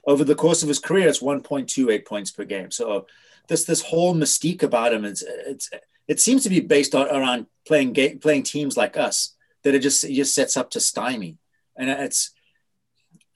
Over 0.06 0.24
the 0.24 0.34
course 0.34 0.62
of 0.62 0.68
his 0.68 0.78
career, 0.78 1.08
it's 1.08 1.22
1.28 1.22 2.06
points 2.06 2.30
per 2.30 2.44
game. 2.44 2.70
So 2.70 3.06
this 3.48 3.64
this 3.64 3.82
whole 3.82 4.14
mystique 4.14 4.62
about 4.62 4.92
him 4.92 5.04
is 5.04 5.24
it's 5.26 5.70
it 6.08 6.20
seems 6.20 6.42
to 6.44 6.48
be 6.48 6.60
based 6.60 6.94
on, 6.94 7.08
around 7.08 7.46
playing 7.66 7.92
game, 7.92 8.18
playing 8.18 8.44
teams 8.44 8.76
like 8.76 8.96
us 8.96 9.34
that 9.62 9.74
it 9.74 9.80
just 9.80 10.04
it 10.04 10.14
just 10.14 10.34
sets 10.34 10.56
up 10.56 10.70
to 10.70 10.80
stymie, 10.80 11.38
and 11.76 11.90
it's 11.90 12.30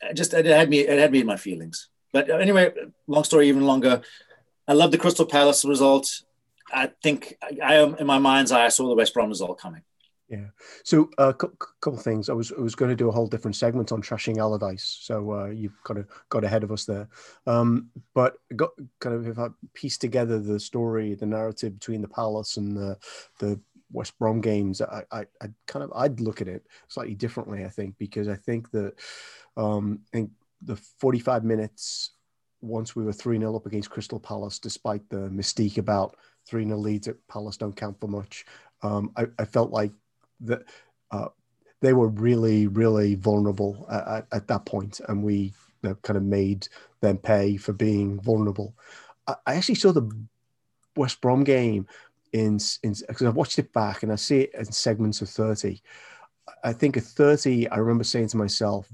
it 0.01 0.15
just 0.15 0.33
it 0.35 0.47
had 0.47 0.71
me 0.71 0.81
it 0.81 0.99
had 0.99 1.13
me 1.13 1.21
in 1.21 1.27
my 1.27 1.37
feelings. 1.37 1.89
But 2.13 2.31
anyway, 2.31 2.73
long 3.07 3.25
story 3.25 3.49
even 3.49 3.67
longer. 3.67 4.03
I 4.67 4.73
love 4.73 4.91
the 4.91 4.99
Crystal 4.99 5.27
Palace 5.27 5.65
result. 5.65 6.23
I 6.73 6.91
think 7.03 7.37
I, 7.63 7.83
in 7.83 8.07
my 8.07 8.19
mind's 8.19 8.53
eye. 8.53 8.67
I 8.67 8.69
saw 8.69 8.89
the 8.89 8.95
West 8.95 9.15
Brom 9.15 9.29
result 9.29 9.59
coming. 9.59 9.83
Yeah. 10.31 10.47
So 10.85 11.11
a 11.19 11.23
uh, 11.23 11.33
couple 11.33 11.99
things. 11.99 12.29
I 12.29 12.33
was 12.33 12.53
I 12.57 12.61
was 12.61 12.77
going 12.77 12.89
to 12.89 12.97
do 12.97 13.09
a 13.09 13.13
whole 13.13 13.27
different 13.27 13.57
segment 13.57 13.91
on 13.91 14.01
trashing 14.01 14.39
Allardyce. 14.39 14.99
So 15.01 15.33
uh, 15.33 15.47
you've 15.47 15.83
kind 15.83 15.99
of 15.99 16.07
got 16.29 16.45
ahead 16.45 16.63
of 16.63 16.71
us 16.71 16.85
there. 16.85 17.09
Um, 17.49 17.91
but 18.15 18.37
got 18.55 18.71
kind 19.01 19.17
of 19.17 19.27
if 19.27 19.41
I 19.41 19.49
piece 19.75 19.99
together 19.99 20.39
the 20.39 20.61
story, 20.61 21.15
the 21.17 21.27
narrative 21.27 21.75
between 21.75 22.01
the 22.01 22.09
Palace 22.09 22.59
and 22.59 22.77
the 22.77 22.97
the 23.41 23.61
West 23.93 24.17
Brom 24.21 24.41
games, 24.41 24.81
I, 24.81 25.03
I, 25.11 25.21
I 25.43 25.49
kind 25.67 25.83
of 25.83 25.93
I'd 25.97 26.21
look 26.21 26.41
at 26.41 26.47
it 26.47 26.65
slightly 26.87 27.17
differently. 27.17 27.65
I 27.65 27.69
think 27.69 27.99
because 27.99 28.29
I 28.29 28.37
think 28.37 28.71
that 28.71 28.95
um, 29.57 29.99
I 30.15 30.17
think 30.17 30.31
the 30.63 30.77
45 30.77 31.43
minutes 31.43 32.13
once 32.61 32.95
we 32.95 33.03
were 33.03 33.13
3 33.13 33.39
0 33.39 33.57
up 33.57 33.67
against 33.67 33.91
Crystal 33.91 34.21
Palace, 34.21 34.61
despite 34.61 35.09
the 35.09 35.29
mystique 35.31 35.79
about 35.79 36.17
3 36.47 36.65
0 36.65 36.77
leads 36.77 37.09
at 37.09 37.17
Palace 37.27 37.57
don't 37.57 37.75
count 37.75 37.99
for 37.99 38.07
much, 38.07 38.45
um, 38.83 39.11
I, 39.17 39.27
I, 39.39 39.45
felt 39.45 39.71
like 39.71 39.93
that 40.43 40.63
uh, 41.11 41.29
they 41.81 41.93
were 41.93 42.09
really, 42.09 42.67
really 42.67 43.15
vulnerable 43.15 43.87
at, 43.91 44.27
at, 44.33 44.49
that 44.49 44.65
point, 44.65 45.01
and 45.09 45.23
we 45.23 45.53
you 45.83 45.91
know, 45.91 45.95
kind 45.97 46.17
of 46.17 46.23
made 46.23 46.69
them 47.01 47.19
pay 47.19 47.57
for 47.57 47.73
being 47.73 48.21
vulnerable. 48.21 48.75
I, 49.27 49.35
I 49.47 49.55
actually 49.55 49.77
saw 49.77 49.93
the 49.93 50.11
West 50.97 51.21
Brom 51.21 51.45
game 51.45 51.87
in 52.33 52.59
because 52.83 53.23
I've 53.23 53.37
watched 53.37 53.59
it 53.59 53.73
back 53.73 54.03
and 54.03 54.13
I 54.13 54.17
see 54.17 54.43
it 54.43 54.55
in 54.55 54.67
segments 54.67 55.21
of 55.21 55.29
30. 55.29 55.81
I 56.63 56.73
think 56.73 56.97
at 56.97 57.03
30, 57.03 57.69
I 57.69 57.77
remember 57.79 58.05
saying 58.05 58.29
to 58.29 58.37
myself, 58.37 58.91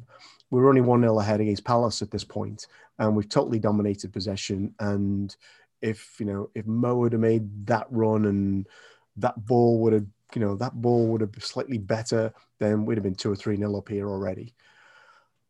we 0.51 0.61
are 0.61 0.69
only 0.69 0.81
1 0.81 1.01
0 1.01 1.19
ahead 1.19 1.41
against 1.41 1.65
Palace 1.65 2.03
at 2.03 2.11
this 2.11 2.25
point, 2.25 2.67
and 2.99 3.17
we've 3.17 3.29
totally 3.29 3.59
dominated 3.59 4.13
possession. 4.13 4.75
And 4.79 5.35
if, 5.83 6.19
you 6.21 6.27
know, 6.27 6.51
if 6.55 6.67
Mo 6.67 6.95
would 6.97 7.13
have 7.13 7.21
made 7.21 7.67
that 7.67 7.87
run 7.91 8.27
and 8.27 8.67
that 9.17 9.45
ball 9.45 9.81
would 9.81 9.93
have, 9.93 10.07
you 10.35 10.41
know, 10.41 10.57
that 10.57 10.75
ball 10.75 11.07
would 11.09 11.21
have 11.21 11.33
been 11.33 11.41
slightly 11.41 11.79
better, 11.79 12.33
then 12.59 12.85
we'd 12.85 12.99
have 12.99 13.05
been 13.05 13.15
2 13.15 13.31
or 13.31 13.37
3 13.37 13.57
nil 13.57 13.77
up 13.77 13.89
here 13.89 14.09
already. 14.09 14.55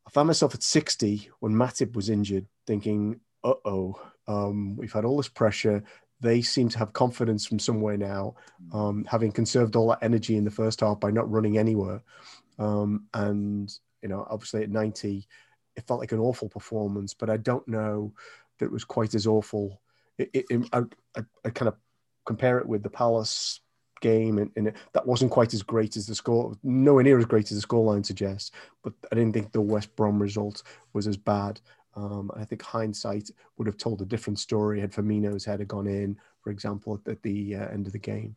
I 0.06 0.11
found 0.11 0.26
myself 0.28 0.54
at 0.54 0.62
60 0.62 1.30
when 1.40 1.52
Matip 1.52 1.97
was 1.97 2.11
injured, 2.11 2.47
thinking, 2.66 3.21
uh 3.42 3.54
oh, 3.64 4.00
um, 4.28 4.76
we've 4.76 4.92
had 4.92 5.04
all 5.04 5.16
this 5.16 5.28
pressure 5.28 5.83
they 6.21 6.40
seem 6.40 6.68
to 6.71 6.78
have 6.78 6.92
confidence 6.92 7.47
from 7.47 7.59
somewhere 7.59 7.97
now, 7.97 8.35
um, 8.73 9.04
having 9.04 9.33
conserved 9.33 9.76
all 9.76 9.88
that 9.88 9.99
energy 10.02 10.37
in 10.37 10.45
the 10.45 10.50
first 10.50 10.80
half 10.80 10.99
by 10.99 11.11
not 11.11 11.30
running 11.30 11.59
anywhere. 11.59 12.02
Um, 12.59 13.06
and, 13.12 13.73
you 14.02 14.09
know, 14.09 14.26
obviously 14.30 14.62
at 14.62 14.71
90, 14.71 15.26
it 15.76 15.87
felt 15.87 16.00
like 16.00 16.12
an 16.12 16.18
awful 16.18 16.49
performance, 16.49 17.12
but 17.12 17.28
I 17.28 17.37
don't 17.37 17.66
know 17.68 18.14
that 18.59 18.66
it 18.66 18.73
was 18.73 18.85
quite 18.85 19.14
as 19.14 19.26
awful. 19.26 19.80
It, 20.16 20.30
it, 20.33 20.47
it, 20.49 20.68
I, 20.73 20.78
I, 21.16 21.25
I, 21.45 21.50
kind 21.50 21.68
of 21.68 21.76
compare 22.25 22.59
it 22.59 22.66
with 22.66 22.83
the 22.83 22.88
Palace 22.88 23.61
game, 24.00 24.38
and, 24.38 24.50
and 24.56 24.72
that 24.92 25.06
wasn't 25.06 25.30
quite 25.30 25.54
as 25.54 25.62
great 25.62 25.96
as 25.96 26.06
the 26.06 26.14
score, 26.14 26.54
nowhere 26.62 27.02
near 27.04 27.18
as 27.18 27.24
great 27.24 27.50
as 27.50 27.60
the 27.60 27.66
scoreline 27.66 28.04
suggests, 28.04 28.50
but 28.82 28.92
I 29.10 29.14
didn't 29.14 29.32
think 29.32 29.52
the 29.52 29.60
West 29.60 29.94
Brom 29.96 30.20
result 30.20 30.62
was 30.92 31.06
as 31.06 31.16
bad. 31.16 31.60
Um, 31.94 32.30
I 32.36 32.44
think 32.44 32.62
hindsight 32.62 33.30
would 33.56 33.66
have 33.66 33.78
told 33.78 34.02
a 34.02 34.04
different 34.04 34.38
story 34.38 34.80
had 34.80 34.92
Firmino's 34.92 35.44
head 35.44 35.66
gone 35.66 35.86
in, 35.86 36.18
for 36.42 36.50
example, 36.50 37.00
at, 37.06 37.22
the 37.22 37.56
uh, 37.56 37.68
end 37.68 37.86
of 37.86 37.92
the 37.92 37.98
game. 37.98 38.36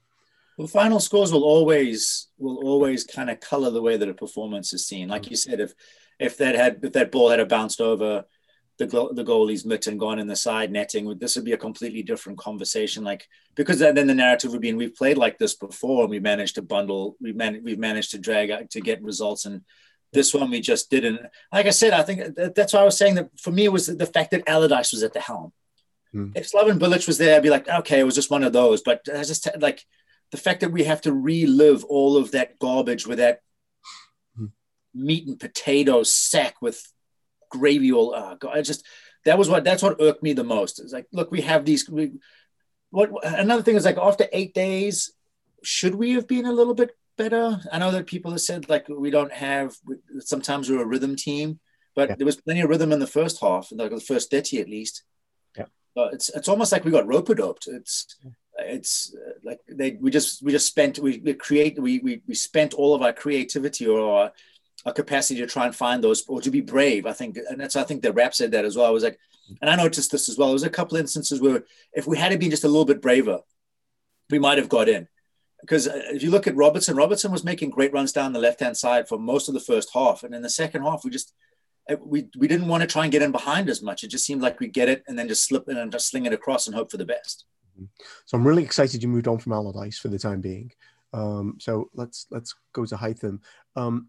Well, 0.57 0.67
the 0.67 0.71
final 0.71 0.99
scores 0.99 1.31
will 1.31 1.43
always 1.43 2.27
will 2.37 2.57
always 2.57 3.03
kind 3.03 3.29
of 3.29 3.39
color 3.39 3.69
the 3.69 3.81
way 3.81 3.97
that 3.97 4.09
a 4.09 4.13
performance 4.13 4.73
is 4.73 4.87
seen. 4.87 5.09
Like 5.09 5.29
you 5.29 5.35
said, 5.35 5.59
if 5.59 5.73
if 6.19 6.37
that 6.37 6.55
had 6.55 6.79
if 6.83 6.93
that 6.93 7.11
ball 7.11 7.29
had 7.29 7.47
bounced 7.47 7.81
over 7.81 8.25
the 8.79 8.87
the 9.13 9.23
goalie's 9.23 9.65
mitt 9.65 9.87
and 9.87 9.99
gone 9.99 10.19
in 10.19 10.27
the 10.27 10.35
side 10.35 10.71
netting, 10.71 11.05
would 11.05 11.19
this 11.19 11.35
would 11.35 11.45
be 11.45 11.53
a 11.53 11.57
completely 11.57 12.01
different 12.01 12.39
conversation. 12.39 13.03
Like 13.03 13.27
because 13.55 13.79
then 13.79 14.07
the 14.07 14.15
narrative 14.15 14.51
would 14.51 14.61
be, 14.61 14.69
and 14.69 14.77
we've 14.77 14.95
played 14.95 15.17
like 15.17 15.37
this 15.37 15.53
before, 15.53 16.01
and 16.01 16.09
we 16.09 16.19
managed 16.19 16.55
to 16.55 16.61
bundle, 16.61 17.17
we 17.21 17.33
man, 17.33 17.61
we've 17.63 17.77
managed 17.77 18.11
to 18.11 18.17
drag 18.17 18.49
out 18.49 18.69
to 18.71 18.81
get 18.81 19.03
results 19.03 19.45
and 19.45 19.61
this 20.11 20.33
one 20.33 20.49
we 20.49 20.59
just 20.59 20.89
didn't. 20.89 21.21
Like 21.53 21.67
I 21.67 21.71
said, 21.71 21.93
I 21.93 22.03
think 22.03 22.35
that's 22.35 22.73
why 22.73 22.81
I 22.81 22.85
was 22.85 22.97
saying 22.97 23.15
that 23.15 23.29
for 23.39 23.51
me 23.51 23.65
it 23.65 23.71
was 23.71 23.87
the 23.87 24.05
fact 24.05 24.31
that 24.31 24.47
Allardyce 24.47 24.91
was 24.91 25.03
at 25.03 25.13
the 25.13 25.19
helm. 25.19 25.53
Hmm. 26.11 26.31
If 26.35 26.51
Slaven 26.51 26.79
Bilic 26.79 27.05
was 27.05 27.17
there, 27.17 27.35
I'd 27.35 27.43
be 27.43 27.51
like, 27.51 27.67
okay, 27.67 27.99
it 27.99 28.05
was 28.05 28.15
just 28.15 28.31
one 28.31 28.43
of 28.43 28.53
those. 28.53 28.81
But 28.81 29.07
I 29.13 29.23
just 29.23 29.47
like 29.59 29.85
the 30.31 30.37
fact 30.37 30.61
that 30.61 30.71
we 30.71 30.83
have 30.85 31.01
to 31.01 31.13
relive 31.13 31.83
all 31.85 32.17
of 32.17 32.31
that 32.31 32.57
garbage 32.59 33.05
with 33.05 33.19
that 33.19 33.41
hmm. 34.35 34.47
meat 34.93 35.27
and 35.27 35.39
potatoes 35.39 36.11
sack 36.11 36.55
with 36.61 36.91
gravy 37.49 37.91
all. 37.91 38.13
Uh, 38.13 38.35
I 38.51 38.61
just 38.61 38.85
that 39.25 39.37
was 39.37 39.49
what 39.49 39.63
that's 39.63 39.83
what 39.83 40.01
irked 40.01 40.23
me 40.23 40.33
the 40.33 40.43
most. 40.43 40.79
It's 40.79 40.93
like, 40.93 41.07
look, 41.11 41.31
we 41.31 41.41
have 41.41 41.65
these. 41.65 41.89
We, 41.89 42.13
what 42.91 43.11
another 43.23 43.61
thing 43.61 43.75
is 43.75 43.85
like 43.85 43.97
after 43.97 44.27
eight 44.31 44.53
days, 44.53 45.11
should 45.63 45.95
we 45.95 46.13
have 46.13 46.27
been 46.27 46.45
a 46.45 46.53
little 46.53 46.73
bit 46.73 46.91
better. 47.17 47.59
I 47.71 47.77
know 47.77 47.91
that 47.91 48.07
people 48.07 48.31
have 48.31 48.41
said 48.41 48.69
like 48.69 48.87
we 48.89 49.11
don't 49.11 49.31
have. 49.31 49.75
Sometimes 50.19 50.69
we're 50.69 50.81
a 50.81 50.85
rhythm 50.85 51.15
team, 51.15 51.59
but 51.95 52.09
yeah. 52.09 52.15
there 52.15 52.25
was 52.25 52.41
plenty 52.41 52.61
of 52.61 52.69
rhythm 52.69 52.91
in 52.91 52.99
the 52.99 53.07
first 53.07 53.39
half, 53.41 53.69
like 53.71 53.91
the 53.91 53.99
first 53.99 54.31
thirty 54.31 54.59
at 54.59 54.69
least. 54.69 55.03
Yeah, 55.57 55.65
but 55.93 56.13
it's 56.13 56.29
it's 56.29 56.47
almost 56.47 56.71
like 56.71 56.85
we 56.85 56.91
got 56.91 57.07
rope 57.07 57.35
doped. 57.35 57.67
It's 57.67 58.15
it's 58.57 59.15
uh, 59.15 59.33
like 59.43 59.59
they 59.67 59.91
we 60.01 60.09
just 60.09 60.41
we 60.41 60.51
just 60.51 60.67
spent 60.67 60.99
we, 60.99 61.19
we 61.19 61.33
create 61.33 61.79
we, 61.79 61.99
we 61.99 62.21
we 62.27 62.33
spent 62.33 62.73
all 62.73 62.95
of 62.95 63.01
our 63.01 63.13
creativity 63.13 63.85
or 63.85 63.99
our, 64.01 64.31
our 64.85 64.93
capacity 64.93 65.39
to 65.41 65.47
try 65.47 65.65
and 65.65 65.75
find 65.75 66.03
those 66.03 66.25
or 66.27 66.41
to 66.41 66.51
be 66.51 66.61
brave. 66.61 67.05
I 67.05 67.13
think, 67.13 67.37
and 67.49 67.59
that's 67.59 67.75
I 67.75 67.83
think 67.83 68.01
the 68.01 68.13
Wrap 68.13 68.33
said 68.33 68.51
that 68.51 68.65
as 68.65 68.75
well. 68.75 68.85
I 68.85 68.91
was 68.91 69.03
like, 69.03 69.19
and 69.61 69.69
I 69.69 69.75
noticed 69.75 70.11
this 70.11 70.29
as 70.29 70.37
well. 70.37 70.49
There 70.49 70.53
was 70.53 70.63
a 70.63 70.69
couple 70.69 70.97
instances 70.97 71.41
where 71.41 71.63
if 71.93 72.07
we 72.07 72.17
had 72.17 72.29
to 72.29 72.37
be 72.37 72.49
just 72.49 72.63
a 72.63 72.67
little 72.67 72.85
bit 72.85 73.01
braver, 73.01 73.39
we 74.29 74.39
might 74.39 74.57
have 74.57 74.69
got 74.69 74.89
in 74.89 75.07
because 75.61 75.87
uh, 75.87 76.01
if 76.11 76.23
you 76.23 76.31
look 76.31 76.47
at 76.47 76.55
Robertson, 76.55 76.95
Robertson 76.95 77.31
was 77.31 77.43
making 77.43 77.69
great 77.69 77.93
runs 77.93 78.11
down 78.11 78.33
the 78.33 78.39
left 78.39 78.59
hand 78.59 78.77
side 78.77 79.07
for 79.07 79.17
most 79.17 79.47
of 79.47 79.53
the 79.53 79.59
first 79.59 79.89
half, 79.93 80.23
and 80.23 80.33
in 80.33 80.41
the 80.41 80.49
second 80.49 80.83
half, 80.83 81.03
we 81.03 81.09
just 81.09 81.33
uh, 81.89 81.95
we 82.01 82.27
we 82.37 82.47
didn't 82.47 82.67
want 82.67 82.81
to 82.81 82.87
try 82.87 83.03
and 83.03 83.11
get 83.11 83.21
in 83.21 83.31
behind 83.31 83.69
as 83.69 83.81
much. 83.81 84.03
It 84.03 84.09
just 84.09 84.25
seemed 84.25 84.41
like 84.41 84.59
we 84.59 84.67
get 84.67 84.89
it 84.89 85.03
and 85.07 85.17
then 85.17 85.27
just 85.27 85.45
slip 85.45 85.67
in 85.67 85.77
and 85.77 85.91
just 85.91 86.09
sling 86.09 86.25
it 86.25 86.33
across 86.33 86.67
and 86.67 86.75
hope 86.75 86.91
for 86.91 86.97
the 86.97 87.05
best. 87.05 87.45
Mm-hmm. 87.75 87.85
So 88.25 88.37
I'm 88.37 88.47
really 88.47 88.63
excited 88.63 89.01
you 89.01 89.09
moved 89.09 89.27
on 89.27 89.39
from 89.39 89.53
Allardyce 89.53 89.99
for 89.99 90.07
the 90.07 90.19
time 90.19 90.41
being. 90.41 90.71
Um, 91.13 91.57
so 91.59 91.89
let's 91.93 92.27
let's 92.29 92.55
go 92.73 92.85
to 92.85 92.95
Hytham. 92.95 93.39
Um, 93.75 94.07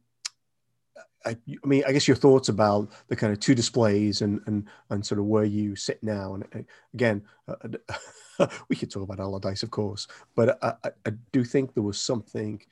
I, 1.25 1.31
I, 1.31 1.67
mean, 1.67 1.83
I 1.87 1.93
guess 1.93 2.09
your 2.09 2.17
thoughts 2.17 2.49
about 2.49 2.91
the 3.09 3.17
kind 3.17 3.33
of 3.33 3.41
two 3.41 3.55
displays 3.55 4.23
and 4.23 4.41
and 4.47 4.67
and 4.91 5.05
sort 5.05 5.19
of 5.19 5.27
where 5.27 5.45
you 5.45 5.77
sit 5.77 6.03
now. 6.03 6.35
And 6.35 6.45
uh, 6.55 6.59
again, 6.95 7.23
uh, 7.49 8.47
we 8.69 8.77
could 8.77 8.91
talk 8.91 9.03
about 9.03 9.21
Allardyce, 9.21 9.63
of 9.63 9.71
course, 9.71 10.07
but 10.35 10.63
I, 10.63 10.75
I, 11.07 11.13
do 11.33 11.45
think 11.45 11.75
there 11.75 11.83
was 11.83 12.01
something 12.01 12.63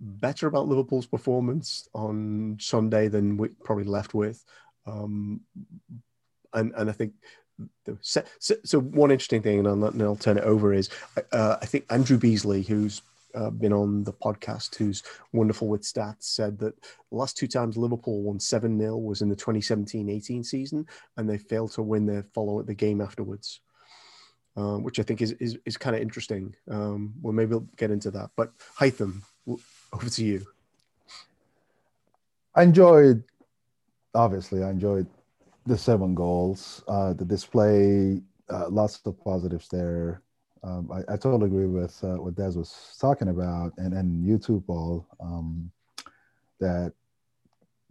better 0.00 0.48
about 0.48 0.66
Liverpool's 0.66 1.06
performance 1.06 1.88
on 1.94 2.56
Sunday 2.60 3.08
than 3.08 3.36
we 3.36 3.48
probably 3.62 3.84
left 3.84 4.14
with. 4.14 4.44
Um, 4.84 5.42
and 6.54 6.72
and 6.76 6.90
I 6.90 6.92
think 6.92 7.14
so, 8.00 8.22
so, 8.38 8.80
one 8.80 9.10
interesting 9.10 9.42
thing, 9.42 9.58
and 9.58 9.68
I'll, 9.68 10.02
I'll 10.02 10.16
turn 10.16 10.38
it 10.38 10.44
over 10.44 10.72
is 10.72 10.88
uh, 11.32 11.58
I 11.60 11.66
think 11.66 11.84
Andrew 11.90 12.18
Beasley, 12.18 12.62
who's 12.62 13.02
uh, 13.34 13.50
been 13.50 13.72
on 13.72 14.04
the 14.04 14.12
podcast 14.12 14.74
who's 14.74 15.02
wonderful 15.32 15.68
with 15.68 15.82
stats 15.82 16.24
said 16.24 16.58
that 16.58 16.80
the 16.82 17.16
last 17.16 17.36
two 17.36 17.46
times 17.46 17.76
Liverpool 17.76 18.22
won 18.22 18.38
7 18.38 18.78
0 18.78 18.96
was 18.96 19.22
in 19.22 19.28
the 19.28 19.36
2017 19.36 20.08
18 20.08 20.44
season, 20.44 20.86
and 21.16 21.28
they 21.28 21.38
failed 21.38 21.72
to 21.72 21.82
win 21.82 22.06
their 22.06 22.24
follow 22.34 22.62
the 22.62 22.74
game 22.74 23.00
afterwards. 23.00 23.60
Um, 24.54 24.82
which 24.82 25.00
I 25.00 25.02
think 25.02 25.22
is 25.22 25.32
is, 25.32 25.56
is 25.64 25.78
kind 25.78 25.96
of 25.96 26.02
interesting. 26.02 26.54
Um, 26.70 27.14
well, 27.22 27.32
maybe 27.32 27.52
we'll 27.52 27.68
get 27.78 27.90
into 27.90 28.10
that. 28.10 28.30
But 28.36 28.52
Hytham, 28.78 29.22
over 29.46 30.10
to 30.10 30.24
you. 30.24 30.46
I 32.54 32.64
enjoyed, 32.64 33.24
obviously, 34.14 34.62
I 34.62 34.68
enjoyed 34.68 35.06
the 35.64 35.78
seven 35.78 36.14
goals, 36.14 36.84
uh, 36.86 37.14
the 37.14 37.24
display, 37.24 38.20
uh, 38.50 38.68
lots 38.68 39.00
of 39.06 39.18
positives 39.24 39.68
there 39.68 40.20
um, 40.64 40.90
I, 40.92 41.14
I, 41.14 41.16
totally 41.16 41.46
agree 41.46 41.66
with 41.66 41.98
uh, 42.04 42.22
what 42.22 42.36
Des 42.36 42.56
was 42.56 42.96
talking 43.00 43.28
about, 43.28 43.72
and 43.78 43.92
and 43.92 44.24
YouTube 44.24 44.62
all 44.68 45.06
um, 45.20 45.70
that 46.60 46.92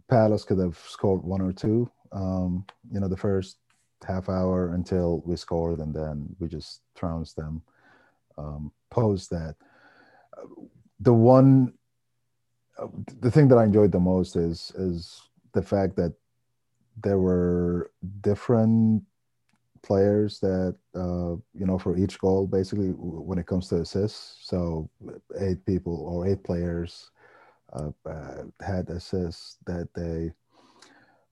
Palace 0.08 0.44
could 0.44 0.58
have 0.58 0.78
scored 0.88 1.22
one 1.22 1.42
or 1.42 1.52
two. 1.52 1.90
Um, 2.12 2.64
you 2.90 3.00
know, 3.00 3.08
the 3.08 3.16
first 3.16 3.58
half 4.06 4.28
hour 4.28 4.74
until 4.74 5.22
we 5.26 5.36
scored, 5.36 5.80
and 5.80 5.94
then 5.94 6.34
we 6.38 6.48
just 6.48 6.80
trounced 6.94 7.36
them. 7.36 7.62
Um, 8.38 8.72
post 8.90 9.28
that, 9.30 9.56
the 11.00 11.12
one, 11.12 11.74
the 13.20 13.30
thing 13.30 13.48
that 13.48 13.58
I 13.58 13.64
enjoyed 13.64 13.92
the 13.92 14.00
most 14.00 14.34
is 14.34 14.72
is 14.76 15.20
the 15.52 15.62
fact 15.62 15.96
that 15.96 16.14
there 17.02 17.18
were 17.18 17.90
different 18.22 19.04
players 19.82 20.38
that 20.40 20.76
uh, 20.94 21.34
you 21.54 21.66
know 21.66 21.78
for 21.78 21.96
each 21.96 22.18
goal 22.18 22.46
basically 22.46 22.90
when 22.96 23.38
it 23.38 23.46
comes 23.46 23.68
to 23.68 23.76
assists. 23.76 24.38
So 24.42 24.88
eight 25.40 25.64
people 25.66 25.96
or 26.06 26.26
eight 26.26 26.42
players 26.44 27.10
uh, 27.72 27.90
uh, 28.06 28.44
had 28.64 28.88
assists 28.90 29.58
that 29.66 29.88
day. 29.94 30.32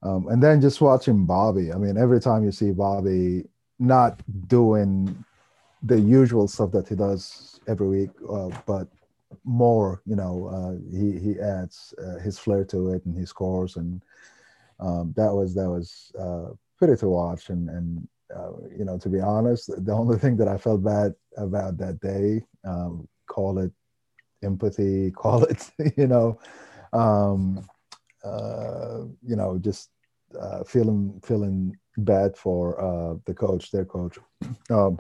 Um, 0.02 0.28
and 0.28 0.42
then 0.42 0.62
just 0.62 0.80
watching 0.80 1.26
bobby 1.26 1.70
i 1.74 1.76
mean 1.76 1.98
every 1.98 2.20
time 2.20 2.42
you 2.42 2.50
see 2.52 2.70
bobby 2.70 3.44
not 3.78 4.22
doing 4.48 5.14
the 5.82 6.00
usual 6.00 6.48
stuff 6.48 6.70
that 6.70 6.88
he 6.88 6.94
does 6.94 7.60
every 7.68 7.86
week 7.86 8.10
uh, 8.30 8.48
but 8.64 8.88
more 9.44 10.02
you 10.06 10.16
know 10.16 10.46
uh, 10.46 10.96
he 10.96 11.18
he 11.18 11.40
adds 11.40 11.94
uh, 11.98 12.18
his 12.18 12.38
flair 12.38 12.64
to 12.64 12.90
it 12.90 13.04
and 13.04 13.16
he 13.16 13.24
scores. 13.24 13.76
And 13.76 14.02
um, 14.78 15.12
that 15.16 15.32
was 15.32 15.54
that 15.54 15.68
was 15.68 16.12
pretty 16.78 16.96
to 16.96 17.08
watch 17.08 17.50
and 17.50 17.68
and 17.68 18.08
uh, 18.34 18.52
you 18.76 18.84
know, 18.84 18.98
to 18.98 19.08
be 19.08 19.20
honest, 19.20 19.70
the 19.84 19.92
only 19.92 20.18
thing 20.18 20.36
that 20.36 20.48
I 20.48 20.56
felt 20.56 20.82
bad 20.84 21.14
about 21.36 21.76
that 21.78 22.00
day, 22.00 22.42
um, 22.64 23.08
call 23.26 23.58
it 23.58 23.72
empathy, 24.42 25.10
call 25.16 25.44
it, 25.44 25.70
you 25.96 26.06
know, 26.06 26.38
um, 26.92 27.66
uh, 28.24 29.00
you 29.26 29.36
know, 29.36 29.58
just 29.58 29.90
uh, 30.40 30.62
feeling 30.64 31.20
feeling 31.24 31.76
bad 31.98 32.36
for 32.36 32.80
uh, 32.80 33.16
the 33.26 33.34
coach, 33.34 33.70
their 33.70 33.84
coach, 33.84 34.18
um, 34.70 34.96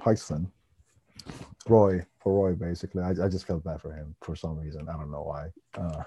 Roy, 1.68 2.04
for 2.18 2.32
Roy, 2.32 2.54
basically. 2.54 3.02
I, 3.02 3.10
I 3.10 3.28
just 3.28 3.46
felt 3.46 3.64
bad 3.64 3.80
for 3.80 3.92
him 3.92 4.14
for 4.22 4.34
some 4.34 4.56
reason. 4.58 4.88
I 4.88 4.92
don't 4.92 5.10
know 5.10 5.22
why. 5.22 5.48
Uh, 5.74 6.02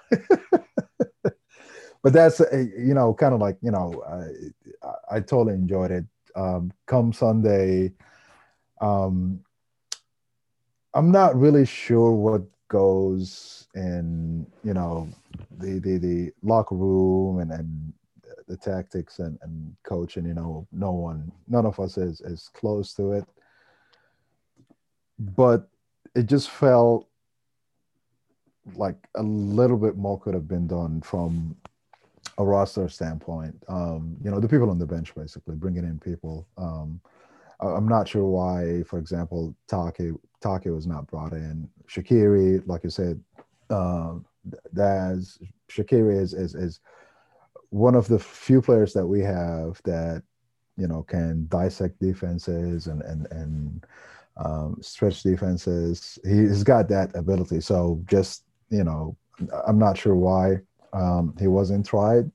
but 2.03 2.13
that's, 2.13 2.39
you 2.51 2.93
know, 2.93 3.13
kind 3.13 3.33
of 3.33 3.39
like, 3.39 3.57
you 3.61 3.71
know, 3.71 4.03
I, 5.11 5.17
I 5.17 5.19
totally 5.19 5.53
enjoyed 5.53 5.91
it. 5.91 6.05
Um, 6.35 6.71
come 6.85 7.13
Sunday, 7.13 7.93
um, 8.81 9.39
I'm 10.93 11.11
not 11.11 11.35
really 11.35 11.65
sure 11.65 12.11
what 12.11 12.43
goes 12.67 13.67
in, 13.75 14.45
you 14.63 14.73
know, 14.73 15.07
the 15.57 15.79
the, 15.79 15.97
the 15.97 16.31
locker 16.41 16.75
room 16.75 17.39
and, 17.39 17.51
and 17.51 17.93
the 18.47 18.57
tactics 18.57 19.19
and, 19.19 19.37
and 19.41 19.75
coaching, 19.83 20.25
you 20.25 20.33
know, 20.33 20.67
no 20.71 20.91
one, 20.91 21.31
none 21.47 21.65
of 21.65 21.79
us 21.79 21.97
is, 21.97 22.21
is 22.21 22.49
close 22.53 22.93
to 22.95 23.13
it. 23.13 23.25
But 25.19 25.69
it 26.15 26.25
just 26.25 26.49
felt 26.49 27.07
like 28.75 28.95
a 29.15 29.23
little 29.23 29.77
bit 29.77 29.97
more 29.97 30.19
could 30.19 30.33
have 30.33 30.47
been 30.47 30.67
done 30.67 31.01
from 31.01 31.55
a 32.37 32.43
roster 32.43 32.89
standpoint. 32.89 33.55
Um, 33.67 34.17
you 34.23 34.31
know, 34.31 34.39
the 34.39 34.47
people 34.47 34.69
on 34.69 34.79
the 34.79 34.85
bench 34.85 35.13
basically 35.15 35.55
bringing 35.55 35.83
in 35.83 35.99
people. 35.99 36.47
Um, 36.57 36.99
I'm 37.59 37.87
not 37.87 38.07
sure 38.07 38.25
why, 38.25 38.83
for 38.83 38.99
example, 38.99 39.55
Take 39.67 40.11
Take 40.41 40.65
was 40.65 40.87
not 40.87 41.07
brought 41.07 41.33
in. 41.33 41.69
Shaqiri, 41.87 42.67
like 42.67 42.83
you 42.83 42.89
said, 42.89 43.21
uh, 43.69 44.15
Daz 44.73 45.39
Shaqiri 45.69 46.19
is, 46.19 46.33
is 46.33 46.55
is 46.55 46.79
one 47.69 47.95
of 47.95 48.07
the 48.07 48.19
few 48.19 48.61
players 48.61 48.93
that 48.93 49.05
we 49.05 49.21
have 49.21 49.81
that 49.85 50.23
you 50.77 50.87
know 50.87 51.03
can 51.03 51.47
dissect 51.49 51.99
defenses 51.99 52.87
and 52.87 53.01
and 53.03 53.27
and 53.31 53.85
um, 54.37 54.77
stretch 54.81 55.23
defenses. 55.23 56.19
He's 56.25 56.63
got 56.63 56.89
that 56.89 57.15
ability. 57.15 57.61
So 57.61 58.01
just 58.05 58.43
you 58.69 58.83
know, 58.83 59.15
I'm 59.65 59.79
not 59.79 59.97
sure 59.97 60.15
why 60.15 60.59
um, 60.93 61.35
he 61.39 61.47
wasn't 61.47 61.85
tried. 61.85 62.31